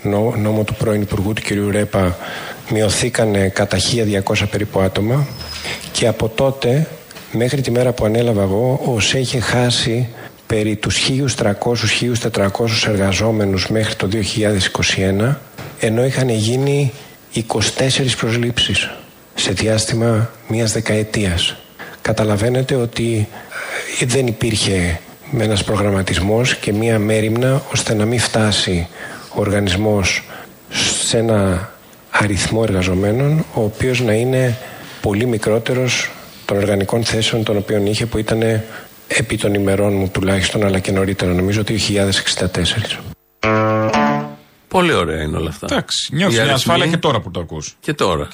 νό- 0.02 0.36
νόμο 0.38 0.64
του 0.64 0.76
πρώην 0.76 1.02
Υπουργού 1.02 1.34
του 1.34 1.42
κ. 1.42 1.72
Ρέπα 1.72 2.18
μειωθήκανε 2.72 3.48
κατά 3.50 3.78
1.200 3.78 4.46
περίπου 4.52 4.80
άτομα 4.80 5.28
και 5.92 6.08
από 6.08 6.30
τότε 6.30 6.88
μέχρι 7.32 7.62
τη 7.62 7.72
μέρα 7.72 7.92
που 7.92 8.06
ανέλαβα 8.06 8.42
εγώ 8.42 8.82
ο 8.96 9.00
ΣΕ 9.00 9.20
είχε 9.20 9.40
χάσει 9.40 10.10
περί 10.48 10.76
τους 10.76 11.10
1.300-1.400 11.38 12.50
εργαζόμενους 12.88 13.68
μέχρι 13.70 13.96
το 13.96 14.10
2021 15.30 15.36
ενώ 15.80 16.06
είχαν 16.06 16.30
γίνει 16.30 16.92
24 17.34 17.42
προσλήψεις 18.20 18.90
σε 19.36 19.52
διάστημα 19.52 20.30
μιας 20.48 20.72
δεκαετίας. 20.72 21.56
Καταλαβαίνετε 22.02 22.76
ότι 22.76 23.28
ε, 24.02 24.06
δεν 24.06 24.28
υπήρχε 24.28 25.00
με 25.32 25.44
ένας 25.44 25.64
προγραμματισμός 25.64 26.56
και 26.56 26.74
μια 26.74 27.00
μέρημνα 27.00 27.62
ώστε 27.72 27.94
να 27.94 28.06
μην 28.06 28.20
φτάσει 28.20 28.88
ο 29.30 29.40
οργανισμός 29.40 30.24
σε 31.04 31.18
ένα 31.18 31.72
αριθμό 32.10 32.62
εργαζομένων 32.68 33.40
ο 33.54 33.64
οποίος 33.64 34.02
να 34.02 34.14
είναι 34.14 34.58
πολύ 35.02 35.26
μικρότερος 35.26 36.10
των 36.46 36.58
οργανικών 36.58 37.04
θέσεων 37.04 37.44
των 37.44 37.58
οποίων 37.58 37.86
είχε 37.86 38.06
που 38.06 38.18
ήταν 38.18 38.64
επί 39.08 39.38
των 39.38 39.54
ημερών 39.54 39.94
μου 39.96 40.10
τουλάχιστον 40.10 40.66
αλλά 40.66 40.80
και 40.80 40.92
νωρίτερα 40.92 41.34
νομίζω 41.34 41.64
2064. 41.64 41.74
Πολύ 44.68 44.94
ωραία 44.94 45.22
είναι 45.22 45.38
όλα 45.38 45.50
αυτά. 45.50 45.68
Εντάξει, 45.72 46.16
νιώθεις 46.16 46.38
Οι 46.38 46.42
μια 46.42 46.52
αριθμοί- 46.52 46.72
ασφάλεια 46.72 46.88
και 46.88 46.98
τώρα 46.98 47.20
που 47.22 47.32
το 47.32 47.40
ακούς. 47.40 47.76
Και 47.80 47.94
τώρα. 47.94 48.28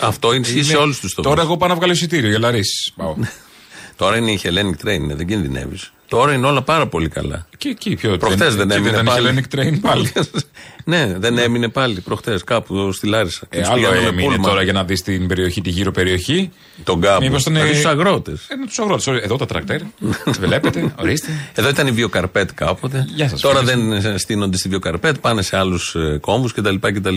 Αυτό 0.00 0.32
ισχύει 0.32 0.62
σε 0.62 0.70
Είναι- 0.72 0.80
όλους 0.82 1.00
τους 1.00 1.14
τομείς. 1.14 1.30
Τώρα 1.30 1.42
εγώ 1.42 1.56
πάω 1.56 1.68
να 1.68 1.74
βγάλω 1.74 1.92
εισιτήριο 1.92 2.28
για 2.30 2.38
Λαρίση. 2.38 2.92
Πάω. 2.96 3.14
Τώρα 3.96 4.16
είναι 4.16 4.30
η 4.30 4.40
Hellenic 4.42 4.86
Train, 4.86 5.00
δεν 5.16 5.26
κινδυνεύεις. 5.26 5.92
Τώρα 6.08 6.32
είναι 6.34 6.46
όλα 6.46 6.62
πάρα 6.62 6.86
πολύ 6.86 7.08
καλά. 7.08 7.46
Και 7.58 7.68
εκεί 7.68 7.94
πιο 7.96 8.16
Προχτές 8.16 8.46
εκεί 8.46 8.56
δεν 8.56 8.70
έμεινε 8.70 8.90
δεν 8.96 9.04
πάλι. 9.04 9.28
είχε 9.28 9.44
Hellenic 9.52 9.58
Train 9.58 9.78
πάλι. 9.80 10.12
ναι, 10.84 11.14
δεν 11.18 11.38
έμεινε 11.38 11.68
πάλι 11.68 12.00
προχτές 12.00 12.44
κάπου 12.44 12.92
στη 12.92 13.06
Λάρισα. 13.06 13.46
Ε, 13.48 13.58
Τους 13.58 13.68
άλλο 13.68 13.76
πήγανε 13.76 14.00
με 14.00 14.06
έμεινε 14.08 14.22
πούλμαν. 14.28 14.42
τώρα 14.50 14.62
για 14.62 14.72
να 14.72 14.84
δεις 14.84 15.02
την 15.02 15.26
περιοχή, 15.26 15.60
τη 15.60 15.70
γύρω 15.70 15.90
περιοχή. 15.90 16.50
Τον 16.84 17.00
κάπου. 17.00 17.22
Μήπως 17.24 17.40
ήταν, 17.40 17.52
Δηλαδή 17.52 17.70
ε, 17.70 17.74
στους 17.74 17.86
αγρότες. 17.86 18.46
Ε, 18.48 18.66
τους 18.66 18.78
αγρότες. 18.78 19.06
Εδώ 19.06 19.36
τα 19.36 19.46
τρακτέρ. 19.46 19.80
Βλέπετε, 20.40 20.94
ορίστε. 21.00 21.28
Εδώ 21.54 21.68
ήταν 21.68 21.86
η 21.86 21.90
βιοκαρπέτ 21.90 22.50
κάποτε. 22.54 23.04
Γεια 23.14 23.28
σας, 23.28 23.40
Τώρα 23.40 23.58
φίλες. 23.58 24.02
δεν 24.02 24.18
στείνονται 24.18 24.56
στη 24.56 24.68
βιοκαρπέτ, 24.68 25.18
πάνε 25.18 25.42
σε 25.42 25.56
άλλους 25.56 25.96
κόμβους 26.20 26.52
κτλ. 26.52 26.74
κτλ. 26.80 27.16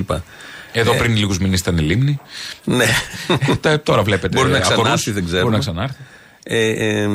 Εδώ 0.73 0.95
πριν 0.95 1.15
λίγους 1.15 1.37
μήνες 1.39 1.59
ήταν 1.59 1.77
η 1.77 1.81
λίμνη. 1.81 2.19
Ναι. 2.63 2.85
Ε, 3.61 3.77
Τώρα 3.77 4.03
βλέπετε. 4.03 4.37
Μπορεί 4.37 4.51
να 4.51 4.57
αγορούς. 4.57 4.77
ξανάρθει, 4.81 5.11
δεν 5.11 5.25
ξέρω. 5.25 5.41
Μπορεί 5.41 5.53
να 5.53 5.59
ξανάρθει. 5.59 5.97
Ε, 6.43 6.69
ε, 6.69 7.07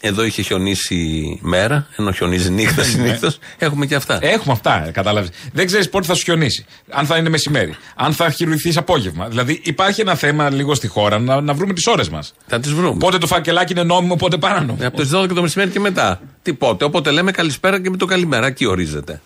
εδώ 0.00 0.24
είχε 0.24 0.42
χιονίσει 0.42 1.38
μέρα, 1.42 1.86
ενώ 1.96 2.12
χιονίζει 2.12 2.50
νύχτα 2.50 2.82
συνήθως. 2.82 3.38
Έχουμε 3.58 3.86
και 3.86 3.94
αυτά. 3.94 4.18
Έχουμε 4.22 4.52
αυτά, 4.52 4.90
κατάλαβε. 4.92 5.28
Δεν 5.52 5.66
ξέρεις 5.66 5.88
πότε 5.88 6.06
θα 6.06 6.14
σου 6.14 6.22
χιονίσει. 6.24 6.64
Αν 6.90 7.06
θα 7.06 7.16
είναι 7.16 7.28
μεσημέρι. 7.28 7.76
Αν 7.96 8.12
θα 8.12 8.30
χειρουργηθείς 8.30 8.76
απόγευμα. 8.76 9.28
Δηλαδή 9.28 9.60
υπάρχει 9.64 10.00
ένα 10.00 10.14
θέμα 10.14 10.50
λίγο 10.50 10.74
στη 10.74 10.86
χώρα 10.86 11.18
να, 11.18 11.40
να 11.40 11.52
βρούμε 11.54 11.72
τις 11.72 11.86
ώρες 11.86 12.08
μας. 12.08 12.34
Θα 12.46 12.60
τις 12.60 12.72
βρούμε. 12.72 12.98
Πότε 12.98 13.18
το 13.18 13.26
φακελάκι 13.26 13.72
είναι 13.72 13.82
νόμιμο, 13.82 14.16
πότε 14.16 14.36
παράνομο. 14.36 14.78
Ε, 14.80 14.86
Από 14.86 14.96
τις 14.96 15.10
12 15.14 15.28
το 15.34 15.42
μεσημέρι 15.42 15.70
και 15.70 15.80
μετά. 15.80 16.20
Τι 16.42 16.52
πότε. 16.54 16.84
Όποτε 16.84 17.10
λέμε 17.10 17.30
καλησπέρα 17.30 17.80
και 17.80 17.90
με 17.90 17.96
το 17.96 18.06
καλημέρα, 18.06 18.46
εκεί 18.46 18.66
ορίζεται. 18.66 19.20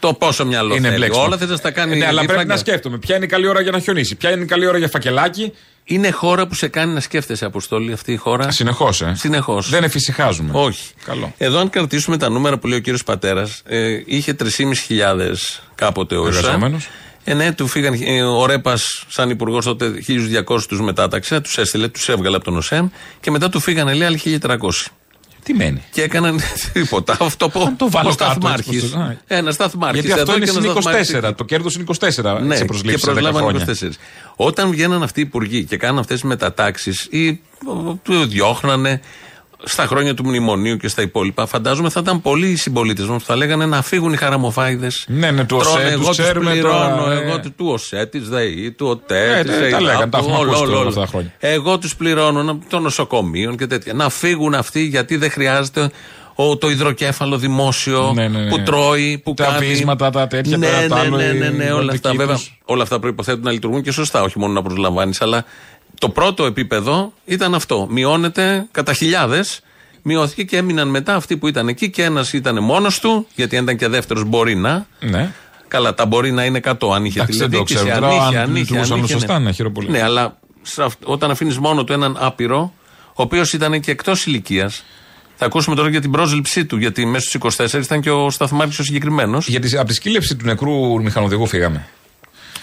Το 0.00 0.12
πόσο 0.14 0.46
μιαλό 0.46 0.74
Είναι 0.74 0.86
θέλει. 0.88 0.96
μπλέξιμο. 0.98 1.24
Όλα 1.24 1.36
θε 1.36 1.46
να 1.46 1.56
στα 1.56 1.70
κάνει. 1.70 1.96
Ναι, 1.98 2.06
αλλά 2.06 2.14
πρέπει 2.24 2.38
δίπλα 2.38 2.44
να 2.44 2.54
και- 2.62 2.68
σκέφτομαι. 2.70 2.98
Ποια 2.98 3.16
είναι 3.16 3.24
η 3.24 3.28
καλή 3.28 3.46
ώρα 3.48 3.60
για 3.60 3.70
να 3.70 3.78
χιονίσει, 3.78 4.14
ποια 4.16 4.30
είναι 4.30 4.42
η 4.42 4.46
καλή 4.46 4.66
ώρα 4.66 4.78
για 4.78 4.88
φακελάκι. 4.88 5.52
Είναι 5.84 6.10
χώρα 6.10 6.46
που 6.46 6.54
σε 6.54 6.68
κάνει 6.68 6.92
να 6.92 7.00
σκέφτεσαι, 7.00 7.44
Αποστόλη, 7.44 7.92
αυτή 7.92 8.12
η 8.12 8.16
χώρα; 8.16 8.50
Συνεχώς, 8.50 9.02
ε. 9.02 9.12
Συνεχώς. 9.16 9.68
Δεν 9.70 9.84
εφησυχάζουμε. 9.84 10.50
Όχι. 10.54 10.92
Καλό. 11.04 11.34
Εδώ, 11.38 11.58
αν 11.58 11.70
κρατήσουμε 11.70 12.16
τα 12.16 12.28
νούμερα 12.28 12.58
που 12.58 12.66
λέει 12.66 12.78
ο 12.78 12.80
κύριος 12.80 13.04
Πατέρας, 13.04 13.62
ε, 13.66 14.02
είχε 14.04 14.32
3.500 14.34 15.60
κάποτε 15.74 16.16
ο 16.16 16.26
ΕΣΑ. 16.26 16.38
Εργαζόμενους. 16.38 16.88
Ε, 17.24 17.34
ναι, 17.34 17.52
του 17.52 17.66
φύγαν. 17.66 17.98
ε, 18.04 18.22
ο 18.22 18.46
Ρέπας, 18.46 19.04
σαν 19.08 19.30
υπουργός 19.30 19.64
τότε, 19.64 19.92
1.200 20.06 20.66
τους 20.68 20.80
μετάταξε, 20.80 21.40
τους 21.40 21.58
έστειλε, 21.58 21.88
τους 21.88 22.08
έβγαλε 22.08 22.36
από 22.36 22.44
τον 22.44 22.56
ΟΣΕΜ 22.56 22.88
και 23.20 23.30
μετά 23.30 23.48
του 23.48 23.60
φύγανε, 23.60 23.94
λέει, 23.94 24.06
άλλοι 24.06 24.18
1.300. 24.42 24.56
Τι 25.42 25.54
μένει; 25.54 25.82
Και 25.92 26.02
έκαναν 26.02 26.40
τίποτα. 26.72 27.16
Αυτό 27.20 27.48
που. 27.48 27.74
το 27.76 27.90
βάλω 27.90 28.08
ο 28.08 28.14
κάτω, 28.14 28.30
σταθμάρχης. 28.30 28.82
έτσι, 28.82 28.96
πώς 28.96 29.06
το- 29.06 29.16
Ένα 29.26 29.50
σταθμάρχης. 29.50 30.04
Γιατί 30.04 30.20
αυτό 30.20 30.36
είναι 30.36 30.46
συν 30.46 30.64
24. 30.64 31.34
Το 31.36 31.44
κέρδος 31.44 31.74
είναι 31.74 31.84
24 31.84 32.40
Ναι, 32.42 32.54
σε 32.54 32.60
και 32.60 32.66
προσλήψεις 32.66 33.02
σε 33.02 33.10
10 33.10 33.12
προσλάβανε 33.12 33.46
χρόνια. 33.46 33.64
24. 33.64 33.96
Όταν 34.36 34.70
βγαίναν 34.70 35.02
αυτοί 35.02 35.20
οι 35.20 35.22
υπουργοί 35.22 35.64
και 35.64 35.76
κάναν 35.76 35.98
αυτές 35.98 36.20
τις 36.20 36.28
μετατάξεις 36.28 37.06
ή 37.10 37.28
ο, 37.66 37.94
του 38.02 38.26
διώχνανε 38.26 39.00
στα 39.64 39.86
χρόνια 39.86 40.14
του 40.14 40.26
μνημονίου 40.26 40.76
και 40.76 40.88
στα 40.88 41.02
υπόλοιπα, 41.02 41.46
φαντάζομαι 41.46 41.88
θα 41.90 42.00
ήταν 42.02 42.20
πολλοί 42.20 42.46
οι 42.48 42.56
συμπολίτες 42.56 43.06
μας 43.06 43.20
που 43.22 43.26
θα 43.28 43.36
λέγανε 43.36 43.66
να 43.66 43.82
φύγουν 43.82 44.12
οι 44.12 44.16
χαραμοφάιδες. 44.16 45.04
Ναι, 45.08 45.30
ναι, 45.30 45.44
του 45.44 45.56
ΟΣΕ, 45.56 45.70
τους 45.82 45.90
εγώ 45.92 46.08
τους 46.08 46.18
ξέρουμε 46.18 46.50
πληρώνω. 46.50 46.96
τώρα, 46.96 47.12
ε. 47.12 47.22
Εγώ 47.26 47.40
του, 47.40 47.52
του 47.56 47.66
ΟΣΕ, 47.68 48.06
της 48.06 48.28
ΔΕΗ, 48.28 48.72
του 48.72 48.86
ΟΤΕ, 48.86 49.38
Ε, 49.38 49.42
της 49.42 49.58
τα 49.58 49.66
ΕΙΔΑΠ, 49.66 49.80
λέγανε, 49.80 50.06
τα 50.10 50.18
έχουμε 50.18 50.36
όλο, 50.36 50.50
ακούσει 50.50 50.62
όλο, 50.62 50.70
όλα 50.72 50.80
όλο. 50.80 50.88
αυτά 50.88 51.00
τα 51.00 51.06
χρόνια. 51.06 51.32
Εγώ 51.38 51.78
τους 51.78 51.96
πληρώνω 51.96 52.42
να- 52.42 52.58
των 52.68 52.82
νοσοκομείων 52.82 53.56
και 53.56 53.66
τέτοια. 53.66 53.94
Να 53.94 54.08
φύγουν 54.08 54.54
αυτοί 54.54 54.80
γιατί 54.84 55.16
δεν 55.16 55.30
χρειάζεται 55.30 55.90
ο, 56.34 56.56
το 56.56 56.70
υδροκέφαλο 56.70 57.36
δημόσιο 57.38 58.12
Ναι, 58.14 58.28
ναι, 58.28 58.38
ναι. 58.38 58.48
που 58.48 58.60
τρώει, 58.62 59.20
που 59.24 59.34
Τα 59.34 59.44
κάνει. 59.44 59.66
βίσματα, 59.66 60.10
τα 60.10 60.26
τέτοια, 60.26 60.56
ναι, 60.56 60.66
τα- 60.66 60.86
τα 60.88 60.94
ναι, 60.94 61.00
άλλο, 61.00 61.16
ναι, 61.16 61.22
η 61.24 61.38
ναι, 61.38 61.48
ναι, 61.48 61.72
όλα 61.72 61.92
αυτά 61.92 62.10
δική 62.10 62.16
βέβαια. 62.22 62.36
τους. 62.36 62.58
Όλα 62.64 62.82
αυτά 62.82 62.98
προποθέτουν 62.98 63.42
να 63.42 63.50
λειτουργούν 63.50 63.82
και 63.82 63.92
σωστά, 63.92 64.22
όχι 64.22 64.38
μόνο 64.38 64.52
να 64.52 64.62
προσλαμβάνεις. 64.62 65.20
Αλλά 65.20 65.44
το 66.00 66.08
πρώτο 66.08 66.44
επίπεδο 66.44 67.12
ήταν 67.24 67.54
αυτό. 67.54 67.86
Μειώνεται 67.90 68.66
κατά 68.70 68.92
χιλιάδες. 68.92 69.60
Μειώθηκε 70.02 70.42
και 70.44 70.56
έμειναν 70.56 70.88
μετά 70.88 71.14
αυτοί 71.14 71.36
που 71.36 71.48
ήταν 71.48 71.68
εκεί 71.68 71.90
και 71.90 72.02
ένας 72.02 72.32
ήταν 72.32 72.62
μόνος 72.62 73.00
του, 73.00 73.26
γιατί 73.34 73.56
αν 73.56 73.62
ήταν 73.62 73.76
και 73.76 73.88
δεύτερος 73.88 74.24
μπορεί 74.24 74.54
να. 74.54 74.86
Ναι. 75.00 75.32
Καλά, 75.68 75.94
τα 75.94 76.06
μπορεί 76.06 76.32
να 76.32 76.44
είναι 76.44 76.60
100 76.64 76.94
αν 76.94 77.04
είχε 77.04 77.18
Εντάξει, 77.20 77.38
δεν 77.38 77.50
το 77.50 77.62
τηλεδιοίκηση. 77.62 77.74
ξέρω. 77.74 77.94
Αν 77.94 78.00
Τώρα, 78.00 78.14
είχε, 78.14 78.36
αν 78.36 78.42
αν 78.42 78.50
είχε, 78.50 78.58
λειτουργούσαν 78.60 78.98
αν 78.98 79.04
είχε, 79.04 79.12
σωστά, 79.12 79.38
ναι. 79.38 79.44
να 79.44 79.52
χειροπολεμήσει. 79.52 79.98
Ναι, 80.00 80.04
αλλά 80.06 80.38
σε 80.62 80.82
αυ- 80.82 81.08
όταν 81.08 81.30
αφήνεις 81.30 81.58
μόνο 81.58 81.84
του 81.84 81.92
έναν 81.92 82.16
άπειρο, 82.20 82.72
ο 83.06 83.22
οποίος 83.22 83.52
ήταν 83.52 83.80
και 83.80 83.90
εκτός 83.90 84.26
ηλικίας. 84.26 84.84
Θα 85.36 85.46
ακούσουμε 85.46 85.76
τώρα 85.76 85.88
για 85.88 86.00
την 86.00 86.10
πρόσληψή 86.10 86.64
του, 86.64 86.76
γιατί 86.76 87.06
μέσα 87.06 87.20
στους 87.28 87.34
24 87.34 87.82
ήταν 87.84 88.00
και 88.00 88.10
ο 88.10 88.30
σταθμάρχης 88.30 88.78
ο 88.78 88.82
συγκεκριμένος. 88.82 89.48
Γιατί 89.48 89.76
από 89.76 89.86
τη 89.88 89.94
σκύλευση 89.94 90.36
του 90.36 90.44
νεκρού 90.44 91.02
μηχανοδηγού 91.02 91.46
φύγαμε. 91.46 91.86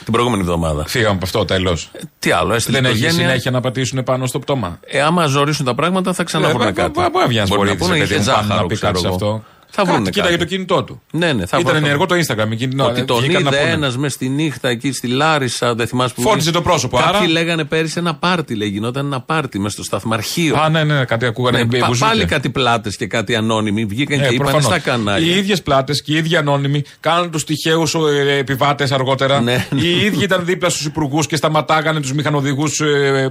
Την 0.07 0.15
προηγούμενη 0.15 0.43
εβδομάδα. 0.47 0.85
Φύγαμε 0.87 1.15
από 1.15 1.25
αυτό 1.25 1.45
τέλο. 1.45 1.77
Τι 2.19 2.31
άλλο, 2.31 2.53
έστειλε 2.53 2.77
Δεν 2.81 2.89
έχει 2.91 2.99
οικογένεια. 2.99 3.25
συνέχεια 3.27 3.51
να 3.51 3.61
πατήσουν 3.61 4.03
πάνω 4.03 4.25
στο 4.25 4.39
πτώμα. 4.39 4.79
Ε, 4.85 5.01
άμα 5.01 5.25
ζωρίσουν 5.25 5.65
τα 5.65 5.75
πράγματα 5.75 6.13
θα 6.13 6.23
ξαναβρουν 6.23 6.67
Ε, 6.67 6.71
κάτι. 6.71 6.91
πού- 6.91 7.11
πού 7.11 7.19
έβγαινε 7.19 7.45
Μπορεί 7.47 7.57
μπορεί 7.59 7.69
να 7.69 7.75
πούνε 7.75 7.97
παιδί 7.97 8.03
είχε 8.03 8.17
μου 8.19 8.25
πάνω 8.25 8.41
ζάχαρο, 8.41 8.61
να 8.61 8.67
πει 8.67 8.75
ξέρω 8.75 8.91
κάτι 8.91 9.01
σε 9.03 9.07
εγώ. 9.07 9.15
αυτό. 9.15 9.43
Θα 9.69 9.81
Κάτι, 9.81 9.93
βρούνε 9.93 10.09
Κοίταγε 10.09 10.31
κάτι. 10.35 10.43
το 10.43 10.49
κινητό 10.55 10.83
του. 10.83 11.01
Ναι, 11.11 11.33
ναι, 11.33 11.45
θα 11.45 11.57
Ήταν 11.59 11.73
βρουν. 11.73 11.85
ενεργό 11.85 12.05
το 12.05 12.15
Instagram. 12.15 12.51
εκείνη 12.51 12.67
την 12.67 12.79
ώρα. 12.79 12.91
Ότι 12.91 13.03
τον 13.03 13.19
Βγήκαν 13.21 13.43
να 13.43 13.49
είδε 13.49 13.57
πούνε. 13.59 13.71
ένας 13.71 13.97
μες 13.97 14.13
στη 14.13 14.29
νύχτα 14.29 14.69
εκεί 14.69 14.91
στη 14.91 15.07
Λάρισα, 15.07 15.75
δεν 15.75 15.87
θυμάσαι 15.87 16.13
που. 16.13 16.21
Φώτιζε 16.21 16.51
το 16.51 16.61
πρόσωπο, 16.61 16.97
Κάποιοι 16.97 17.17
άρα- 17.17 17.27
λέγανε 17.29 17.63
πέρυσι 17.63 17.95
ένα 17.97 18.15
πάρτι, 18.15 18.55
λέει, 18.55 18.67
γινόταν 18.67 19.05
ένα 19.05 19.21
πάρτι 19.21 19.59
μες 19.59 19.71
στο 19.71 19.83
σταθμαρχείο. 19.83 20.55
Α, 20.55 20.69
ναι, 20.69 20.83
ναι, 20.83 21.05
κάτι 21.05 21.25
ακούγανε. 21.25 21.57
Ναι, 21.57 21.63
μπε- 21.65 21.79
πα- 21.79 21.87
μπουζούκια. 21.87 22.07
πάλι 22.07 22.25
κάτι 22.25 22.49
πλάτες 22.49 22.95
και 22.95 23.07
κάτι 23.07 23.35
ανώνυμοι 23.35 23.85
βγήκαν 23.85 24.19
Ε, 24.19 24.27
και 24.27 24.33
είπαν 24.33 24.37
προφανώς. 24.37 24.63
στα 24.65 24.79
κανάλια. 24.79 25.33
Οι 25.33 25.37
ίδιες 25.37 25.61
πλάτες 25.61 26.01
και 26.01 26.13
οι 26.13 26.15
ίδιοι 26.17 26.35
ανώνυμοι 26.35 26.83
κάναν 26.99 27.31
τους 27.31 27.43
τυχαίους 27.43 27.95
επιβάτες 28.39 28.91
αργότερα. 28.91 29.41
Ναι, 29.41 29.67
ναι. 29.69 29.81
Οι 29.81 30.05
ίδιοι 30.05 30.23
ήταν 30.23 30.45
δίπλα 30.45 30.69
στους 30.69 30.85
υπουργούς 30.85 31.27
και 31.27 31.35
σταματάγανε 31.35 31.99
τους 31.99 32.13
μηχανοδηγούς 32.13 32.81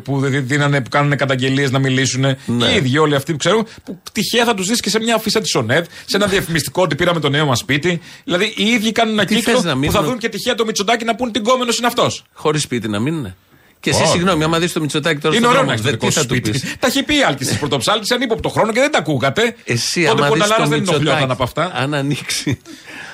που, 0.03 0.21
δι- 0.21 0.47
δίνανε, 0.47 0.81
που 0.81 0.89
κάνανε 0.89 1.17
καταγγελίες 1.17 1.71
να 1.71 1.79
μιλήσουν. 1.79 2.21
Ναι. 2.21 2.67
Οι 2.73 2.77
ίδιοι 2.77 2.99
όλοι 2.99 3.15
αυτοί 3.15 3.33
που 3.33 3.39
ξέρουμε, 3.39 3.63
που 3.85 3.99
τυχαία 4.13 4.45
θα 4.45 4.55
τους 4.55 4.67
δεις 4.67 4.81
και 4.81 4.91
σε 4.91 4.99
μια 5.01 5.15
αφίσα 5.15 5.41
της 5.41 5.55
ΟΝΕΔ, 5.55 5.85
σε 6.07 6.17
ένα 6.17 6.26
διαφημιστικό 6.27 6.83
ότι 6.83 6.95
πήραμε 6.95 7.21
το 7.21 7.29
νέο 7.29 7.47
μας 7.47 7.59
σπίτι. 7.59 8.01
Δηλαδή 8.25 8.53
οι 8.57 8.65
ίδιοι 8.65 8.93
κάνουν 8.93 9.13
ένα 9.13 9.25
Τι 9.25 9.35
κύκλο 9.35 9.53
θες 9.55 9.63
να 9.65 9.73
που 9.73 9.79
μείνουν; 9.79 9.95
θα 9.95 10.03
δουν 10.03 10.19
και 10.19 10.29
τυχαία 10.29 10.55
το 10.55 10.65
Μητσοτάκι 10.65 11.05
να 11.05 11.15
πούν 11.15 11.33
την 11.33 11.43
κόμενο 11.43 11.73
είναι 11.79 11.87
αυτός. 11.87 12.25
Χωρίς 12.33 12.63
σπίτι 12.63 12.89
να 12.89 13.01
μείνουν. 13.01 13.35
Και 13.81 13.91
εσύ, 13.91 14.03
Όχι. 14.03 14.11
συγγνώμη, 14.11 14.45
άμα 14.45 14.59
δεις 14.59 14.73
το 14.73 14.81
Μητσοτάκι 14.81 15.21
τώρα 15.21 15.37
Είναι 15.37 15.45
στον 15.47 15.57
ωραίο 15.57 15.67
να 15.71 15.77
δρόμο, 15.77 15.91
έχεις 15.91 15.99
το 15.99 15.99
δεν- 15.99 15.99
δικό 15.99 16.07
τι 16.07 16.13
σου 16.13 16.21
θα 16.21 16.27
του 16.27 16.35
σπίτι. 16.35 16.51
πεις; 16.69 16.77
Τα 16.79 16.87
έχει 16.87 17.03
πει 17.03 17.17
η 17.17 17.23
Άλκη 17.23 17.45
τη 17.45 17.55
Πρωτοψάλτη 17.55 18.07
σε 18.07 18.15
ανύποπτο 18.15 18.49
χρόνο 18.49 18.73
και 18.73 18.81
δεν 18.81 18.91
τα 18.91 18.99
ακούγατε. 18.99 19.57
Εσύ, 19.65 20.05
Τότε 20.05 20.11
άμα 20.11 20.27
που 20.27 20.33
ο 20.33 20.35
δεις 20.35 20.43
το 20.43 20.49
Νταλάρας 20.49 20.69
δεν 20.69 20.79
ενοχλιόταν 20.79 21.05
Μητσοτάκι, 21.05 21.33
από 21.33 21.43
αυτά. 21.43 21.71
αν 21.75 21.95
ανοίξει, 21.95 22.59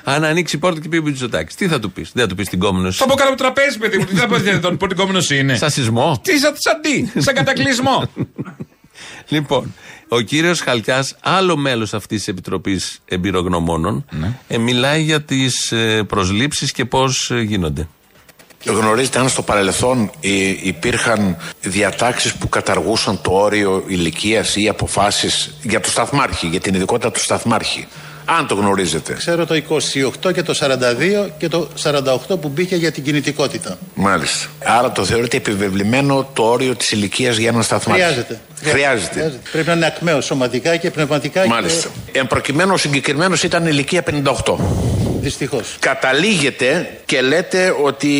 αν 0.04 0.24
ανοίξει 0.24 0.56
η 0.56 0.58
πόρτα 0.58 0.80
και 0.80 0.88
πει 0.88 0.96
ο 0.96 1.02
Μητσοτάκης, 1.02 1.54
τι 1.54 1.68
θα 1.68 1.78
του 1.80 1.92
πεις; 1.92 2.10
Δεν 2.14 2.22
θα 2.22 2.28
του 2.28 2.34
πεις 2.34 2.48
την 2.48 2.58
κόμενο. 2.58 2.92
Θα 2.92 3.06
πω 3.06 3.14
κάνω 3.14 3.34
τραπέζι, 3.34 3.78
παιδί 3.78 3.98
μου. 3.98 4.04
Τι 4.04 4.14
θα 4.14 4.26
πω, 4.26 4.36
δεν 4.36 4.60
τον 4.60 4.76
πω 4.76 4.86
την 4.86 4.96
κόμενο 4.96 5.20
είναι. 5.30 5.56
Σαν 5.56 5.70
σεισμό. 5.70 6.20
Τι 6.22 6.38
σαν, 6.38 6.52
σαν 6.58 6.80
τι, 6.80 7.20
σαν 7.20 7.34
κατακλυσμό. 7.34 8.02
Λοιπόν, 9.28 9.74
ο 10.14 10.20
κύριος 10.20 10.60
Χαλκιάς, 10.60 11.16
άλλο 11.20 11.56
μέλος 11.56 11.94
αυτής 11.94 12.18
της 12.18 12.28
Επιτροπής 12.28 12.98
Εμπειρογνωμόνων, 13.04 14.04
Ναι. 14.10 14.38
ε, 14.48 14.58
μιλάει 14.58 15.02
για 15.02 15.22
τις 15.22 15.72
ε, 15.72 16.02
προσλήψεις 16.08 16.72
και 16.72 16.84
πώς 16.84 17.30
γίνονται. 17.42 17.88
Γνωρίζετε 18.64 19.18
αν 19.18 19.28
στο 19.28 19.42
παρελθόν 19.42 20.10
ε, 20.20 20.28
υπήρχαν 20.62 21.36
διατάξεις 21.60 22.34
που 22.34 22.48
καταργούσαν 22.48 23.20
το 23.22 23.30
όριο 23.32 23.84
ηλικίας 23.86 24.56
ή 24.56 24.68
αποφάσεις 24.68 25.54
για 25.62 25.80
το 25.80 25.90
σταθμάρχη, 25.90 26.46
για 26.46 26.60
την 26.60 26.74
ειδικότητα 26.74 27.10
του 27.10 27.20
σταθμάρχη; 27.20 27.86
Αν 28.24 28.46
το 28.46 28.54
γνωρίζετε. 28.54 29.12
Ξέρω 29.12 29.46
το 29.46 29.62
28 30.24 30.32
και 30.34 30.42
το 30.42 30.54
42 30.60 31.28
και 31.38 31.48
το 31.48 31.68
48 31.82 32.16
που 32.40 32.48
μπήκε 32.48 32.76
για 32.76 32.92
την 32.92 33.02
κινητικότητα. 33.04 33.78
Μάλιστα. 33.94 34.46
Άρα 34.64 34.92
το 34.92 35.04
θεωρείτε 35.04 35.36
επιβεβλημένο 35.36 36.30
το 36.32 36.42
όριο 36.42 36.74
της 36.76 36.90
ηλικίας 36.90 37.36
για 37.36 37.48
ένα 37.48 37.62
σταθμάρχη. 37.62 38.02
Χρειάζεται. 38.04 38.40
Χρειάζεται. 38.62 39.40
Πρέπει 39.52 39.66
να 39.68 39.72
είναι 39.74 39.86
ακμαίος 39.86 40.24
σωματικά 40.24 40.76
και 40.76 40.90
πνευματικά. 40.90 41.46
Μάλιστα. 41.46 41.88
Εν 42.12 42.26
προκειμένου 42.26 42.72
ο 42.72 42.76
συγκεκριμένος 42.76 43.42
ήταν 43.42 43.66
ηλικία 43.66 44.02
58. 44.02 44.56
Δυστυχώς. 45.20 45.76
Καταλήγετε 45.78 46.90
και 47.04 47.20
λέτε 47.20 47.74
ότι 47.82 48.10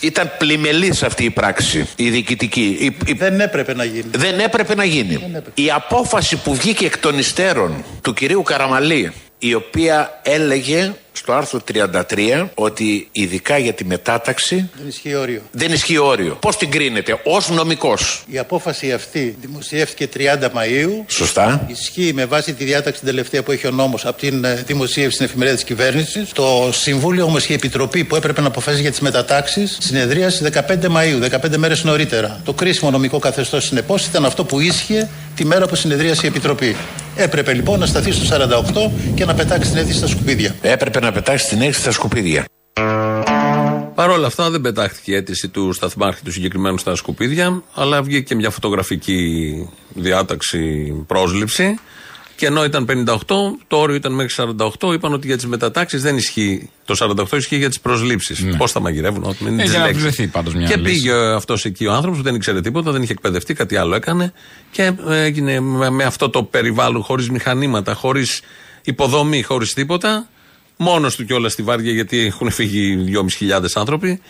ήταν 0.00 0.32
πλημελής 0.38 1.02
αυτή 1.02 1.24
η 1.24 1.30
πράξη, 1.30 1.88
η 1.96 2.10
διοικητική. 2.10 2.76
Η- 2.80 2.96
η- 3.06 3.12
Δεν 3.12 3.40
έπρεπε 3.40 3.74
να 3.74 3.84
γίνει. 3.84 4.04
Δεν 4.16 4.38
έπρεπε 4.38 4.74
να 4.74 4.84
γίνει. 4.84 5.18
Η 5.54 5.70
απόφαση 5.74 6.36
που 6.36 6.54
βγήκε 6.54 6.84
εκ 6.84 6.98
των 6.98 7.18
υστέρων 7.18 7.84
του 8.02 8.14
κυρίου 8.14 8.42
Καραμαλή, 8.42 9.12
η 9.38 9.54
οποία 9.54 10.20
έλεγε 10.22 10.94
στο 11.16 11.32
άρθρο 11.32 11.60
33 11.74 12.46
ότι 12.54 13.08
ειδικά 13.12 13.58
για 13.58 13.72
τη 13.72 13.84
μετάταξη 13.84 14.68
Δεν 14.78 14.88
ισχύει 14.88 15.14
όριο. 15.14 15.42
δεν 15.50 15.72
ισχύει 15.72 15.98
όριο. 15.98 16.36
Πώς 16.40 16.56
την 16.56 16.70
κρίνετε 16.70 17.20
ως 17.24 17.50
νομικός. 17.50 18.24
Η 18.26 18.38
απόφαση 18.38 18.92
αυτή 18.92 19.36
δημοσιεύτηκε 19.40 20.08
30 20.16 20.44
Μαΐου. 20.44 20.90
Σωστά. 21.06 21.66
Ισχύει 21.70 22.12
με 22.14 22.24
βάση 22.24 22.52
τη 22.54 22.64
διάταξη 22.64 22.98
την 23.00 23.08
τελευταία 23.08 23.42
που 23.42 23.52
έχει 23.52 23.66
ο 23.66 23.70
νόμος 23.70 24.06
από 24.06 24.18
την 24.20 24.44
ε, 24.44 24.62
δημοσίευση 24.66 25.14
στην 25.14 25.26
εφημερίδα 25.26 25.54
της 25.56 25.64
κυβέρνησης. 25.64 26.30
Το 26.32 26.68
Συμβούλιο 26.72 27.24
όμως 27.24 27.46
η 27.48 27.52
Επιτροπή 27.52 28.04
που 28.04 28.16
έπρεπε 28.16 28.40
να 28.40 28.46
αποφασίσει 28.46 28.82
για 28.82 28.90
τις 28.90 29.00
μετατάξεις 29.00 29.76
συνεδρίασε 29.80 30.50
15 30.68 30.84
Μαΐου, 30.84 31.30
15 31.52 31.56
μέρες 31.56 31.84
νωρίτερα. 31.84 32.40
Το 32.44 32.52
κρίσιμο 32.52 32.90
νομικό 32.90 33.18
καθεστώς 33.18 33.64
συνεπώς 33.64 34.06
ήταν 34.06 34.24
αυτό 34.24 34.44
που 34.44 34.60
ίσχυε 34.60 35.08
τη 35.34 35.44
μέρα 35.44 35.66
που 35.66 35.74
συνεδρίασε 35.74 36.20
η 36.24 36.28
Επιτροπή. 36.28 36.76
Έπρεπε 37.16 37.52
λοιπόν 37.52 37.78
να 37.78 37.86
σταθεί 37.86 38.12
στο 38.12 38.36
48 38.36 38.90
και 39.14 39.24
να 39.24 39.34
πετάξει 39.34 39.70
την 39.70 39.78
αίτηση 39.78 39.96
στα 39.98 40.06
σκουπίδια. 40.06 40.54
Έπρεπε 40.62 41.00
να 41.06 41.12
πετάξει 41.12 41.48
την 41.48 41.62
έξι 41.62 41.80
στα 41.80 41.90
σκουπίδια. 41.90 42.44
Παρ' 43.94 44.10
όλα 44.10 44.26
αυτά 44.26 44.50
δεν 44.50 44.60
πετάχτηκε 44.60 45.12
η 45.12 45.14
αίτηση 45.14 45.48
του 45.48 45.72
σταθμάρχη 45.72 46.22
του 46.24 46.32
συγκεκριμένου 46.32 46.78
στα 46.78 46.94
σκουπίδια, 46.94 47.62
αλλά 47.74 48.02
βγήκε 48.02 48.20
και 48.20 48.34
μια 48.34 48.50
φωτογραφική 48.50 49.68
διάταξη 49.94 50.92
πρόσληψη 51.06 51.78
Και 52.36 52.46
ενώ 52.46 52.64
ήταν 52.64 52.86
58, 53.06 53.18
το 53.66 53.76
όριο 53.76 53.94
ήταν 53.96 54.12
μέχρι 54.12 54.44
48, 54.80 54.92
είπαν 54.92 55.12
ότι 55.12 55.26
για 55.26 55.36
τις 55.36 55.46
μετατάξεις 55.46 56.02
δεν 56.02 56.16
ισχύει. 56.16 56.70
Το 56.84 56.94
48 57.32 57.36
ισχύει 57.36 57.56
για 57.56 57.68
τις 57.68 57.80
προσλήψεις. 57.80 58.40
Ναι. 58.42 58.56
Πώς 58.56 58.72
θα 58.72 58.80
μαγειρεύουν, 58.80 59.24
ό,τι 59.24 59.44
μην 59.44 59.58
Ε, 59.58 59.62
τις 59.62 59.70
για 59.70 59.78
να 59.78 59.84
λέξεις. 59.86 60.02
βρεθεί 60.02 60.26
πάντως 60.26 60.54
μια 60.54 60.66
Και 60.66 60.76
λύση. 60.76 60.92
πήγε 60.92 61.12
αυτός 61.14 61.64
εκεί 61.64 61.86
ο 61.86 61.92
άνθρωπος 61.92 62.18
που 62.18 62.24
δεν 62.24 62.34
ήξερε 62.34 62.60
τίποτα, 62.60 62.90
δεν 62.90 63.02
είχε 63.02 63.12
εκπαιδευτεί, 63.12 63.54
κάτι 63.54 63.76
άλλο 63.76 63.94
έκανε. 63.94 64.32
Και 64.70 64.92
έγινε 65.08 65.60
με, 65.60 65.90
με 65.90 66.04
αυτό 66.04 66.30
το 66.30 66.42
περιβάλλον, 66.42 67.02
χωρίς 67.02 67.30
μηχανήματα, 67.30 67.94
χωρίς 67.94 68.40
υποδομή, 68.84 69.42
χωρίς 69.42 69.72
τίποτα. 69.74 70.28
Μόνος 70.76 71.16
του 71.16 71.24
κιόλας 71.24 71.52
στη 71.52 71.62
βάρδια, 71.62 71.92
γιατί 71.92 72.18
έχουν 72.18 72.50
φύγει 72.50 73.04
2.500 73.40 73.64
άνθρωποι. 73.74 74.20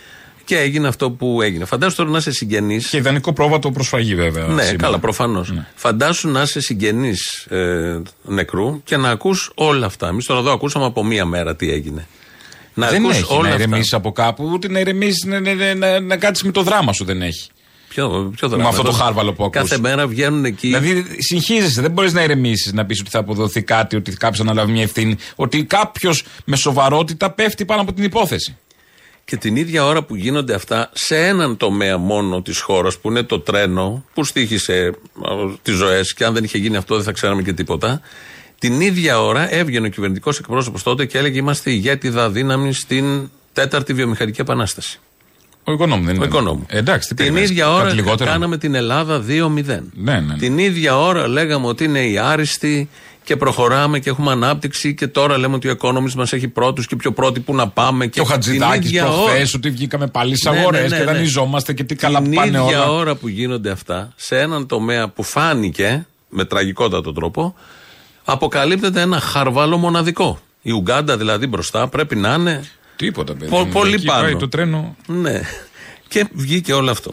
Και 0.45 0.59
έγινε 0.59 0.89
αυτό 0.89 1.11
που 1.11 1.43
έγινε. 1.43 1.65
Φαντάσου 1.65 1.97
τώρα 1.97 2.11
να 2.11 2.19
είσαι 2.19 2.33
συγγενής. 2.33 2.89
Και 2.89 2.97
ιδανικό 2.97 3.33
πρόβατο 3.33 3.71
προσφαγή, 3.71 4.15
βέβαια. 4.15 4.47
Ναι, 4.47 4.63
σήμερα. 4.63 4.77
καλά, 4.77 4.99
προφανώς. 4.99 5.53
Φαντάσου 5.75 6.29
να 6.29 6.43
είσαι 6.43 6.61
συγγενής 6.61 7.47
ε, 7.49 8.03
νεκρού 8.23 8.83
και 8.83 8.97
να 8.97 9.11
ακούς 9.11 9.53
όλα 9.55 9.87
αυτά. 9.87 10.09
Εμείς 10.09 10.27
τώρα 10.27 10.41
εδώ 10.41 10.53
ακούσαμε 10.53 10.85
από 10.85 11.05
μία 11.05 11.25
μέρα 11.25 11.57
τι 11.57 11.71
έγινε. 11.73 12.07
Να 12.75 12.89
δεν 12.89 13.05
ακούς 13.05 13.17
έχει 13.17 13.33
όλα 13.33 13.43
να 13.43 13.49
αυτά. 13.49 13.63
ηρεμήσεις 13.63 13.93
από 13.93 14.13
κάπου, 14.13 14.51
ούτε 14.53 14.69
να 14.69 14.81
ηρεμήσεις 14.81 15.25
να, 15.25 15.41
να, 15.41 15.55
να, 15.55 15.75
να, 15.75 16.01
να 16.01 16.17
κάτσεις 16.17 16.45
με 16.45 16.53
το 16.53 16.63
δράμα 16.63 16.93
σου 16.93 17.05
δεν 17.05 17.23
έχει. 17.23 17.51
Ποιο, 17.89 18.32
ποιο 18.37 18.49
δράμα, 18.49 18.62
με 18.62 18.68
αυτό 18.68 18.82
το 18.82 18.89
εδώ. 18.89 18.99
χάρβαλο 18.99 19.32
που 19.32 19.45
ακούς. 19.45 19.61
Κάθε 19.61 19.78
μέρα 19.78 20.07
βγαίνουν 20.07 20.45
εκεί. 20.45 20.66
Δηλαδή 20.66 21.05
συγχύζεσαι, 21.18 21.80
δεν 21.80 21.91
μπορείς 21.91 22.12
να 22.12 22.22
ηρεμήσεις, 22.22 22.72
να 22.72 22.87
πεις 22.87 23.01
ότι 23.01 23.11
θα 23.11 23.18
αποδοθεί 23.18 23.62
κάτι, 23.62 23.97
ότι 23.97 24.12
κάποιος 24.12 24.41
αναλάβει 24.41 24.72
μια 24.72 24.82
ευθύνη, 24.82 25.16
ότι 25.34 25.64
κάποιος 25.64 26.24
με 26.45 26.57
σοβαρότητα 26.57 27.30
πέφτει 27.30 27.64
πάνω 27.64 27.80
από 27.80 27.93
την 27.93 28.05
υπόθεση. 28.05 28.57
Και 29.24 29.37
την 29.37 29.57
ίδια 29.57 29.84
ώρα 29.84 30.03
που 30.03 30.16
γίνονται 30.16 30.55
αυτά 30.55 30.91
σε 30.93 31.26
έναν 31.26 31.57
τομέα 31.57 31.99
μόνο 31.99 32.43
της 32.43 32.61
χώρας 32.61 32.99
που 32.99 33.11
είναι 33.11 33.22
το 33.22 33.41
τρένο, 33.41 34.05
που 34.14 34.24
στήχησε 34.24 34.95
τις 35.62 35.74
ζωές 35.74 36.14
και 36.14 36.24
αν 36.24 36.34
δεν 36.34 36.45
είχε 36.45 36.59
γίνει 36.59 36.76
αυτό 36.76 36.95
δεν 36.95 37.05
θα 37.05 37.12
ξέραμε 37.12 37.43
και 37.43 37.53
τίποτα. 37.53 38.01
Την 38.59 38.80
ίδια 38.80 39.20
ώρα 39.20 39.55
έβγαινε 39.55 39.87
ο 39.87 39.91
κυβερνητικός 39.91 40.39
εκπρόσωπος 40.39 40.82
τότε 40.82 41.07
και 41.07 41.18
έλεγε 41.18 41.39
Είμαστε 41.39 41.70
ηγέτιδα 41.70 42.30
δύναμη 42.30 42.72
στην 42.72 43.30
τέταρτη 43.53 43.93
βιομηχανική 43.93 44.41
επανάσταση. 44.41 45.01
Ο 45.69 45.73
οικονόμου 45.73 46.05
δεν 46.05 46.12
Ο 46.12 46.17
είναι. 46.17 46.25
οικονόμου. 46.25 46.64
Ε, 46.69 46.79
εντάξει, 46.79 47.09
τι 47.09 47.14
Την 47.14 47.25
περιμένεις, 47.25 47.51
ίδια 47.51 47.64
κάτι 47.64 47.77
ώρα 47.77 47.93
λιγότερο. 47.93 48.31
κάναμε 48.31 48.59
την 48.59 48.75
Ελλάδα 48.75 49.21
2-0. 49.21 49.25
Ναι, 49.25 50.12
ναι, 50.12 50.21
ναι. 50.21 50.37
Την 50.39 50.59
ίδια 50.59 50.99
ώρα 50.99 51.29
λέγαμε 51.29 51.67
ότι 51.67 51.85
είναι 51.85 52.01
οι 52.07 52.19
άριστοι 52.19 52.89
και 53.25 53.37
προχωράμε 53.37 53.99
και 53.99 54.11
έχουμε 54.11 54.31
ανάπτυξη 54.33 54.95
και 54.95 55.07
τώρα 55.07 55.39
λέμε 55.39 55.55
ότι 55.55 55.69
ο 55.69 55.77
Economist 55.81 56.12
μας 56.17 56.33
έχει 56.33 56.49
πρώτους 56.49 56.87
και 56.87 56.97
πιο 56.97 57.12
πρώτοι 57.12 57.41
που 57.41 57.55
να 57.55 57.69
πάμε. 57.69 58.07
Και 58.07 58.21
ο 58.21 58.25
Χατζηδάκης 58.25 58.89
ίδια 58.89 59.07
ώρα- 59.09 59.12
προχθές 59.23 59.55
ότι 59.55 59.71
βγήκαμε 59.71 60.07
πάλι 60.07 60.37
στι 60.37 60.51
Ναι, 60.51 60.59
αγορές 60.59 60.81
ναι, 60.83 60.89
ναι, 60.89 60.97
και 60.97 61.05
ναι. 61.05 61.12
δανειζόμαστε 61.12 61.73
και 61.73 61.85
τι 61.85 61.95
καλά 61.95 62.19
που 62.19 62.25
Την 62.25 62.35
πάνε 62.35 62.49
ίδια 62.49 62.62
όλα. 62.64 62.91
ώρα 62.93 63.14
που 63.14 63.29
γίνονται 63.29 63.71
αυτά, 63.71 64.12
σε 64.17 64.39
έναν 64.39 64.67
τομέα 64.67 65.09
που 65.09 65.23
φάνηκε 65.23 66.07
με 66.29 66.45
τραγικότατο 66.45 67.12
τρόπο, 67.12 67.55
αποκαλύπτεται 68.25 69.01
ένα 69.01 69.21
χαρβάλο 69.21 69.77
μοναδικό. 69.77 70.39
Η 70.62 70.71
Ουγγάντα 70.71 71.17
δηλαδή 71.17 71.47
μπροστά 71.47 71.89
πρέπει 71.89 72.17
να 72.17 72.35
είναι. 72.35 72.64
Τίποτα, 72.97 73.35
παιδί. 73.35 73.51
Πο- 73.51 73.65
μου. 73.65 73.73
πολύ 73.73 73.95
Εκεί 73.95 74.05
πάνω. 74.07 74.23
πάει 74.23 74.37
το 74.37 74.49
τρένο. 74.49 74.97
Ναι. 75.07 75.41
Και 76.09 76.27
βγήκε 76.33 76.73
όλο 76.73 76.91
αυτό. 76.91 77.13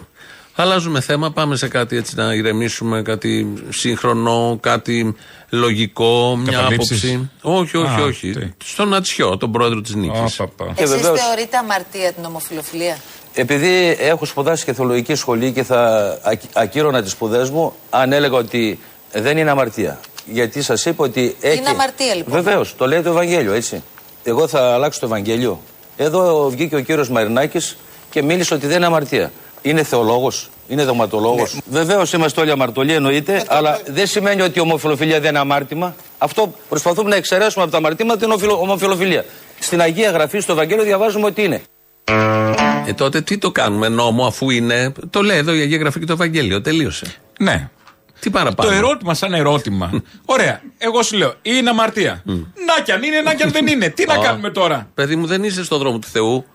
Αλλάζουμε 0.56 1.02
θέμα, 1.02 1.32
πάμε 1.32 1.56
σε 1.56 1.68
κάτι 1.68 1.96
έτσι 1.98 2.16
να 2.16 2.34
ηρεμήσουμε, 2.34 3.02
κάτι 3.02 3.54
σύγχρονο, 3.70 4.58
κάτι 4.62 5.16
λογικό, 5.50 6.36
μια 6.44 6.52
Καταλήψεις; 6.52 7.04
άποψη. 7.04 7.30
Όχι, 7.42 7.78
όχι, 7.78 8.02
Α, 8.02 8.04
όχι. 8.04 8.32
τι; 8.32 8.48
Στον 8.66 8.94
Ατσιό, 8.94 9.38
τον 9.38 9.52
πρόεδρο 9.52 9.82
της 9.82 9.96
Νίκης. 9.96 10.20
Εσείς 10.76 11.02
θεωρείτε 11.02 11.58
αμαρτία 11.58 12.12
την 12.14 12.26
ομοφιλοφιλία; 12.26 12.98
Επειδή 13.34 13.98
έχω 14.00 14.26
σπουδάσει 14.26 14.66
και 14.66 14.74
θεολογική 14.74 15.16
σχολή 15.16 15.52
και 15.52 15.64
θα 15.64 16.08
ακ- 16.24 16.42
ακύρωνα 16.54 17.02
τις 17.02 17.12
σπουδές 17.12 17.50
μου, 17.50 17.74
αν 17.90 18.12
έλεγα 18.12 18.38
ότι 18.38 18.80
δεν 19.14 19.38
είναι 19.38 19.50
αμαρτία. 19.52 20.00
Γιατί 20.26 20.62
σας 20.62 20.86
είπα 20.86 21.04
ότι 21.04 21.36
έχει. 21.42 21.58
Είναι 21.58 21.70
αμαρτία, 21.70 22.16
λοιπόν. 22.16 22.34
Βεβαίως, 22.34 22.76
το 22.78 22.88
λέει 22.88 23.02
το 23.02 23.10
Ευαγγέλιο, 23.10 23.54
έτσι. 23.54 23.84
Εγώ 24.24 24.48
θα 24.48 24.74
αλλάξω 24.74 25.00
το 25.00 25.06
Ευαγγέλιο. 25.06 25.62
Εδώ 25.98 26.50
βγήκε 26.50 26.76
ο 26.76 26.80
κύριος 26.80 27.10
Μαρινάκης 27.10 27.78
και 28.10 28.22
μίλησε 28.24 28.54
ότι 28.54 28.68
δεν 28.68 28.78
είναι 28.78 28.86
αμαρτία. 28.86 29.32
Είναι 29.62 29.84
θεολόγος, 29.84 30.50
είναι 30.68 30.84
δογματολόγο. 30.84 31.36
Ναι. 31.36 31.60
Βεβαίως 31.80 32.14
είμαστε 32.14 32.41
όλοι 32.41 32.52
αμαρτωλοί, 32.52 32.94
εννοείται, 32.94 33.44
αλλά 33.48 33.80
δεν 33.86 34.08
σημαίνει 34.08 34.41
ότι 34.41 34.60
η 34.60 34.62
ομοφιλοφιλία 34.62 35.20
δεν 35.20 35.30
είναι 35.30 35.39
αμάρτημα. 35.39 35.96
Αυτό 36.18 36.54
προσπαθούμε 36.70 37.10
να 37.10 37.16
εξαιρέσουμε 37.16 37.64
από 37.64 37.72
τα 37.72 37.78
αμαρτήματα 37.78 38.20
την 38.20 38.28
ομοφιλο- 38.30 38.62
ομοφιλοφιλία. 38.62 39.26
Στην 39.60 39.82
Αγία 39.82 40.10
Γραφή, 40.12 40.39
στο 40.39 40.52
Ευαγγέλιο, 40.52 40.84
διαβάζουμε 40.84 41.26
ότι 41.26 41.44
είναι. 41.44 41.62
Ε, 42.86 42.94
τότε 42.94 43.22
τι 43.22 43.38
το 43.38 43.52
κάνουμε 43.52 43.88
νόμο 43.88 44.26
αφού 44.26 44.50
είναι. 44.50 44.91
Το 45.10 45.22
λέει 45.22 45.38
εδώ 45.38 45.54
η 45.54 45.62
Αγία 45.62 45.78
Γραφή 45.78 46.00
και 46.00 46.06
το 46.06 46.14
Ευαγγέλιο. 46.14 46.62
Τελείωσε. 46.62 47.16
Ναι. 47.39 47.70
Τι 48.24 48.30
παραπάνω; 48.30 48.69
Το 48.69 48.76
ερώτημα 48.76 49.13
σαν 49.13 49.34
ερώτημα. 49.34 50.01
Ωραία. 50.26 50.61
Εγώ 50.78 51.03
σου 51.03 51.17
λέω, 51.17 51.34
είναι 51.41 51.69
αμαρτία. 51.69 52.21
Να 52.26 52.84
κι 52.84 52.91
αν 52.91 53.03
είναι, 53.03 53.21
να 53.21 53.34
κι 53.34 53.43
αν 53.43 53.51
δεν 53.51 53.67
είναι. 53.67 53.89
Τι 53.89 54.05
να 54.05 54.13
Α. 54.13 54.17
κάνουμε 54.24 54.49
τώρα; 54.49 54.89
Παιδί 54.93 55.15
μου, 55.15 55.26
δεν 55.26 55.43
είσαι 55.43 55.63
στον 55.63 55.80
δρόμο 55.80 55.99
του 55.99 56.07
Θεού. 56.11 56.45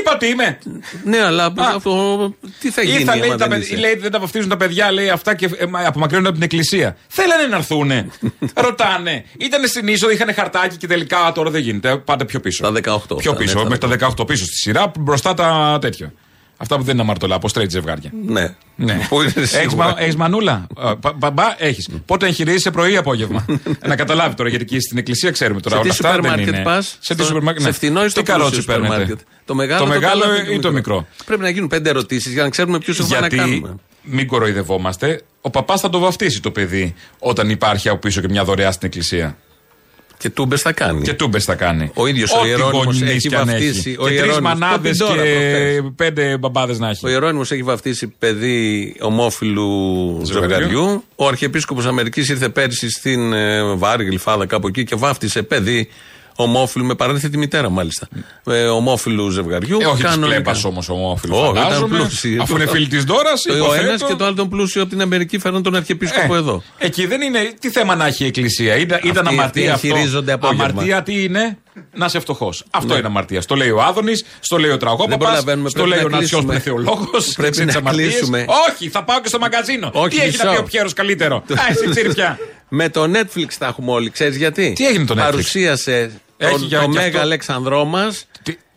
Είπα 0.00 0.12
ότι 0.14 0.26
είμαι. 0.26 0.58
Ναι, 1.04 1.22
αλλά 1.24 1.52
αυτό, 1.74 2.34
τι 2.60 2.70
θα 2.70 2.82
γίνει. 2.82 3.00
Ή 3.00 3.04
θα 3.04 3.16
λέει, 3.16 3.28
άμα 3.28 3.36
τα 3.36 3.48
δεν 3.48 3.58
παιδ- 3.58 3.70
είσαι; 3.70 3.80
λέει 3.80 3.96
δεν 3.96 4.10
τα 4.10 4.18
βαφτίζουν 4.20 4.48
τα 4.48 4.56
παιδιά, 4.56 4.92
λέει 4.92 5.08
αυτά 5.08 5.34
και 5.34 5.50
ε, 5.56 5.66
μα, 5.66 5.86
απομακρύνονται 5.86 6.28
από 6.28 6.36
την 6.36 6.44
εκκλησία. 6.44 6.96
Θέλανε 7.08 7.46
να 7.46 7.56
έρθουνε. 7.56 8.08
Ρωτάνε. 8.64 9.24
Ήταν 9.38 9.66
στην 9.66 9.88
είσοδο, 9.88 10.12
είχαν 10.12 10.34
χαρτάκι 10.34 10.76
και 10.76 10.86
τελικά 10.86 11.32
τώρα 11.34 11.50
δεν 11.50 11.60
γίνεται. 11.60 11.96
Πάτε 11.96 12.24
πιο 12.24 12.40
πίσω. 12.40 12.62
Τα 12.62 12.70
18. 12.70 12.80
Πιο 12.82 13.30
αυτά, 13.30 13.34
πίσω, 13.34 13.62
ναι, 13.62 13.68
μέχρι 13.68 13.98
τα 13.98 14.14
18 14.18 14.26
πίσω 14.26 14.44
στη 14.44 14.54
σειρά, 14.54 14.92
μπροστά 14.98 15.34
τα 15.34 15.78
τέτοια. 15.80 16.12
Αυτά 16.60 16.76
που 16.76 16.82
δεν 16.82 16.92
είναι 16.94 17.02
αμαρτωλά, 17.02 17.34
από 17.34 17.48
straight 17.54 17.68
ζευγάρια. 17.68 18.10
Ναι. 18.26 18.54
Ναι. 18.76 19.06
Που 19.08 19.22
είναι 19.22 19.32
Έχεις, 19.36 19.50
σίγουρα. 19.50 19.76
μα, 19.86 19.94
έχεις 19.98 20.16
μανούλα; 20.16 20.66
Ε, 20.84 20.92
πα- 21.00 21.12
Μπαμπά, 21.16 21.44
έχεις. 21.58 21.88
Πότε 22.06 22.26
εγχειρίζεσαι 22.26 22.70
πρωί 22.70 22.92
ή 22.92 22.96
απόγευμα; 22.96 23.44
να 23.88 23.96
καταλάβει 23.96 24.34
τώρα, 24.34 24.48
γιατί 24.48 24.64
και 24.64 24.80
στην 24.80 24.98
εκκλησία 24.98 25.30
ξέρουμε 25.30 25.60
τώρα. 25.60 25.76
Σε 25.76 25.82
τι 25.82 25.88
όλα 25.88 25.96
αυτά 25.98 26.08
σούπερ 26.08 26.22
δεν 26.22 26.30
μάρκετ 26.30 26.54
είναι. 26.54 26.62
πας. 26.64 26.96
Σε 27.00 27.14
τι 27.14 27.24
σούπερ 27.24 27.42
μάρκετ. 27.42 27.62
Σε 27.62 27.68
ναι. 27.68 27.74
φθηνό 27.74 28.04
ή 28.04 28.08
στο 28.08 28.20
Τι 28.20 28.26
καρότσι 28.26 28.50
πλούσιο 28.50 28.72
σούπερ 28.72 28.88
παίρνετε; 28.88 29.10
μάρκετ; 29.10 29.26
Το 29.44 29.54
μεγάλο, 29.54 29.80
Το 29.84 29.86
μεγάλο 29.88 30.20
καλό 30.22 30.52
ή 30.52 30.58
το 30.58 30.72
μικρό; 30.72 31.06
Πρέπει 31.24 31.42
να 31.42 31.48
γίνουν 31.48 31.68
πέντε 31.68 31.88
ερωτήσεις 31.88 32.32
για 32.32 32.42
να 32.42 32.48
ξέρουμε 32.48 32.78
ποιους 32.78 32.98
έχουμε 32.98 33.18
να 33.20 33.26
Γιατί 33.26 33.36
κάνουμε. 33.36 33.74
μην 34.02 34.26
κοροϊδευόμαστε, 34.26 35.22
ο 35.40 35.50
παπάς 35.50 35.80
θα 35.80 35.88
το 35.88 35.98
βαφτίσει 35.98 36.40
το 36.42 36.50
παιδί 36.50 36.94
όταν 37.18 37.50
υπάρχει 37.50 37.88
από 37.88 37.98
πίσω 37.98 38.20
και 38.20 38.28
μια 38.28 38.44
δωρεά 38.44 38.72
στην 38.72 38.86
εκκλησία. 38.86 39.36
Και 40.18 40.30
τούμπες 40.30 40.60
θα 40.60 40.72
κάνει. 40.72 41.02
Και 41.02 41.12
τούμπες 41.12 41.44
θα 41.44 41.54
κάνει. 41.54 41.90
Ο 41.94 42.06
ίδιος 42.06 42.32
ο 42.32 42.38
Ό,τι 42.38 42.48
Ιερώνυμος 42.48 42.84
γονείς 42.84 43.02
έχει 43.02 43.28
κι 43.28 43.34
αν 43.34 43.46
βαφτίσει. 43.46 43.68
έχει. 43.90 43.96
Ο 43.98 44.02
Και 44.02 44.08
τρεις 44.08 44.14
Ιερώνυμος. 44.14 44.40
μανάδες 44.58 44.96
Το 44.98 45.04
πει 45.06 45.10
τώρα, 45.14 45.22
και 45.26 45.30
προχθές. 45.32 45.92
πέντε 45.96 46.36
μπαμπάδες 46.36 46.78
να 46.78 46.88
έχει. 46.88 47.06
Ο 47.06 47.08
Ιερώνυμος 47.08 47.50
έχει 47.50 47.62
βαφτίσει 47.62 48.06
παιδί 48.18 48.96
ομόφυλου 49.00 50.20
Ζευγαριού. 50.24 50.50
ζευγαριού. 50.50 51.04
Ο 51.16 51.26
Αρχιεπίσκοπος 51.26 51.86
Αμερικής 51.86 52.28
ήρθε 52.28 52.48
πέρσι 52.48 52.90
στην 52.90 53.32
ε, 53.32 53.74
Βάρη, 53.74 54.04
Γλυφάδα, 54.04 54.46
κάπου 54.46 54.66
εκεί 54.66 54.84
και 54.84 54.94
βάφτισε 54.94 55.42
παιδί 55.42 55.88
ομόφυλου, 56.40 56.84
με 56.84 56.94
παρένθετη 56.94 57.38
μητέρα 57.38 57.70
μάλιστα. 57.70 58.08
Ε, 58.46 58.62
ομόφυλου 58.62 59.30
ζευγαριού. 59.30 59.78
Ε, 59.80 59.84
όχι 59.86 59.94
της 59.94 60.04
Κανονικά. 60.04 60.26
πλέπας 60.34 60.64
όμως 60.64 60.88
ομόφυλο. 60.88 61.40
Όχι, 61.40 61.50
ήταν 61.50 61.62
φαντάζομαι. 61.62 61.96
πλούσιοι. 61.98 62.38
Αφού 62.40 62.54
είναι 62.56 62.66
φίλη 62.66 62.86
της 62.86 63.04
Δώρας, 63.04 63.44
Ο 63.68 63.74
ένας 63.74 64.02
και 64.04 64.14
το 64.14 64.24
άλλο 64.24 64.34
τον 64.34 64.48
πλούσιο 64.48 64.80
από 64.82 64.90
την 64.90 65.00
Αμερική 65.00 65.38
φέρνουν 65.38 65.62
τον 65.62 65.74
Αρχιεπίσκοπο 65.74 66.34
Ε, 66.34 66.38
εδώ. 66.38 66.62
Εκεί 66.78 67.06
δεν 67.06 67.20
είναι. 67.20 67.52
Τι 67.60 67.70
θέμα 67.70 67.94
να 67.94 68.06
έχει 68.06 68.24
η 68.24 68.26
Εκκλησία; 68.26 68.76
Ήταν, 68.76 69.00
ήταν 69.04 69.26
Αυτοί- 69.26 69.38
αμαρτία 69.38 69.74
αυτοί 69.74 69.86
αυτό. 69.86 69.86
εγχειρίζονται 69.88 70.32
απόγευμα. 70.32 70.64
Αμαρτία 70.64 71.02
τι 71.02 71.22
είναι, 71.22 71.58
να 71.94 72.04
είσαι 72.06 72.18
φτωχός. 72.20 72.64
Αυτό 72.70 72.92
Ναι. 72.92 72.98
είναι 72.98 73.06
αμαρτία. 73.06 73.40
Στο 73.40 73.54
λέει 73.54 73.70
ο 73.70 73.82
Άδωνης, 73.82 74.24
στο 74.40 74.56
λέει 74.58 74.66
ο 74.68 74.70
Δεν 74.70 74.78
Τραγόπαπα, 74.78 75.16
προλαβαίνουμε, 75.16 75.68
στο 75.68 75.82
πρέπει 75.82 75.94
λέει 75.94 76.04
να 76.10 76.16
ο 76.16 76.18
Νατσιό 76.20 76.38
που 76.38 76.46
κλείσουμε. 76.46 76.74
είναι 76.74 76.84
θεολόγο. 76.84 77.10
Πρέπει 77.36 77.64
να 77.82 77.90
κλείσουμε. 77.90 78.44
Όχι, 78.70 78.88
θα 78.88 79.04
πάω 79.04 79.20
και 79.20 79.28
στο 79.28 79.38
μαγκαζίνο. 79.38 79.90
Όχι, 79.94 80.08
τι 80.08 80.20
έχει 80.26 80.36
να 80.36 80.44
μισό. 80.44 80.54
πει 80.56 80.58
ο 80.60 80.62
Πιέρος 80.70 80.92
καλύτερο; 80.92 81.36
Α, 81.50 81.62
εσύ 81.70 81.88
ξέρει 81.90 82.14
πια. 82.14 82.38
Με 82.68 82.88
το 82.88 83.02
Netflix 83.14 83.46
τα 83.58 83.66
έχουμε 83.66 83.92
όλοι. 83.92 84.10
Ξέρεις 84.10 84.36
γιατί; 84.36 84.72
Τι 84.76 84.86
έγινε 84.86 85.04
το 85.04 85.14
Netflix? 85.14 85.18
Παρουσίασε 85.18 86.10
Έχει 86.38 86.52
τον, 86.52 86.62
για- 86.66 86.78
το 86.80 86.84
και 86.84 86.90
Μέγα 86.92 87.06
αυτό. 87.06 87.20
Αλέξανδρό 87.20 87.84
μας. 87.84 88.26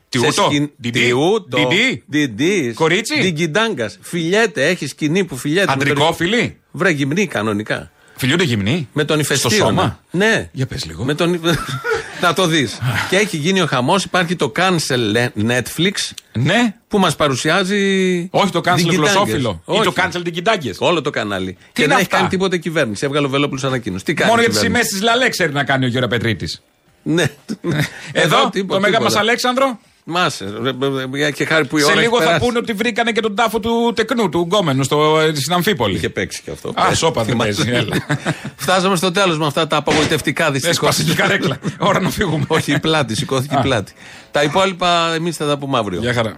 τι 0.09 0.18
ούτω; 0.20 0.47
Διντί; 0.78 1.14
Διντί; 1.49 2.03
Διντί. 2.07 2.72
Κορίτσι; 2.76 3.22
Διγκιντάγκα. 3.22 3.91
Φιλιέται, 4.01 4.66
έχει 4.68 4.88
σκηνή 4.88 5.24
που 5.26 5.38
φιλιέται. 5.38 5.72
Αντρικό 5.72 5.99
Με 5.99 6.05
τον- 6.05 6.16
φιλί. 6.16 6.57
Βρε 6.72 6.89
γυμνή 6.89 7.28
κανονικά. 7.28 7.91
Φιλιούνται 8.16 8.43
γυμνοί; 8.43 8.88
Με 8.93 9.03
τον 9.03 9.24
Στο 9.24 9.34
ηφαιστήρα. 9.34 9.66
σώμα; 9.66 9.99
Ναι. 10.12 10.49
Για 10.51 10.66
πες 10.66 10.86
λίγο. 10.86 11.03
Με 11.03 11.14
τον... 11.14 11.39
να 12.22 12.34
το 12.34 12.45
δεις. 12.47 12.78
και 13.09 13.16
έχει 13.16 13.38
γίνει 13.38 13.62
ο 13.62 13.66
χαμός. 13.66 14.03
Υπάρχει 14.03 14.36
το 14.36 14.51
cancel 14.55 15.28
Netflix 15.47 15.91
Ναι. 16.34 16.76
που 16.88 16.97
μας 16.99 17.16
παρουσιάζει. 17.16 17.80
Όχι 18.32 18.51
το 18.51 18.59
cancel 18.59 18.74
διγκιντάγκες. 18.76 18.95
γλωσσόφιλο. 18.95 19.62
Ή 19.68 19.72
Όχι. 19.72 19.84
το 19.84 19.93
cancel 19.95 20.20
την 20.24 20.34
κοιτάγκε. 20.34 20.74
Όλο 20.78 21.01
το 21.01 21.09
κανάλι. 21.09 21.57
και 21.74 21.82
είναι 21.82 21.88
δεν 21.88 21.91
έχει 21.91 22.01
αυτά; 22.01 22.18
κάνει 22.18 22.28
τίποτα 22.30 22.55
η 22.55 22.59
κυβέρνηση. 22.59 23.05
Έβγαλε 23.05 23.26
ο 23.26 23.30
Βελόπουλος 23.30 23.64
ανακοίνωση. 23.64 24.03
Τι 24.05 24.14
κάνει. 24.14 24.30
Μόνο 24.30 24.41
η 24.41 24.45
για 24.45 24.53
τι 24.53 24.59
κυβέρνηση; 24.59 24.89
σημαίε 24.89 24.99
τη 24.99 25.05
Λαλέ 25.18 25.30
ξέρει 25.30 25.53
να 25.53 25.64
κάνει 25.64 25.86
ο 25.86 25.88
Γιώργο 25.88 26.07
Πετρίτης. 26.09 26.62
Ναι. 27.04 27.24
Εδώ, 28.12 28.49
τίποτα, 28.49 28.74
το 28.74 28.80
Μέγα 28.80 28.80
τίποτα. 28.80 29.04
μας 29.04 29.16
Αλέξανδρο. 29.16 29.80
Μάσε. 30.04 30.45
ρε, 30.62 30.72
ρε, 31.24 31.32
Και 31.32 31.45
χάρη 31.45 31.66
που 31.66 31.78
η 31.78 31.82
Σε 31.82 31.86
ώρα 31.91 31.95
λίγο 32.02 32.16
έχει 32.16 32.24
θα 32.24 32.30
περάσει. 32.32 32.45
πούνε 32.45 32.58
ότι 32.58 32.74
βρήκανε 32.74 33.12
και 33.12 33.22
τον 33.22 33.36
τάφο 33.36 33.60
του 33.60 33.93
τεκνού, 33.95 34.30
του 34.30 34.39
γκόμενου 34.39 34.84
στο, 34.84 35.20
ε, 35.20 35.36
στην 35.36 35.54
Αμφίπολη. 35.54 35.95
Είχε 35.95 36.10
παίξει 36.10 36.41
και 36.45 36.52
αυτό. 36.52 36.70
Α, 36.76 36.88
Ε, 36.91 36.95
σώπα 36.95 37.24
δεν 37.24 37.32
θυμάσαι. 37.32 37.64
παίζει. 37.64 37.78
Έλα. 37.78 37.95
Φτάσαμε 38.64 38.95
στο 38.95 39.12
τέλος 39.12 39.38
με 39.38 39.45
αυτά 39.45 39.68
τα 39.68 39.78
απογοητευτικά 39.78 40.52
δυστυχώς. 40.52 40.76
Έσπασε 40.78 41.04
και 41.04 41.12
η 41.12 41.16
καρέκλα. 41.16 41.58
Ώρα 41.78 41.99
να 41.99 42.10
φύγουμε. 42.10 42.45
Όχι, 42.58 42.72
η 42.72 42.80
πλάτη, 42.80 43.16
σηκώθηκε 43.16 43.56
η 43.56 43.58
Α. 43.58 43.62
πλάτη. 43.62 43.93
Τα 44.32 44.43
υπόλοιπα 44.43 45.14
εμείς 45.14 45.36
θα 45.38 45.45
τα 45.47 45.58
πούμε 45.58 45.78
αύριο. 45.78 45.99
Γεια 45.99 46.14
χαρά. 46.14 46.36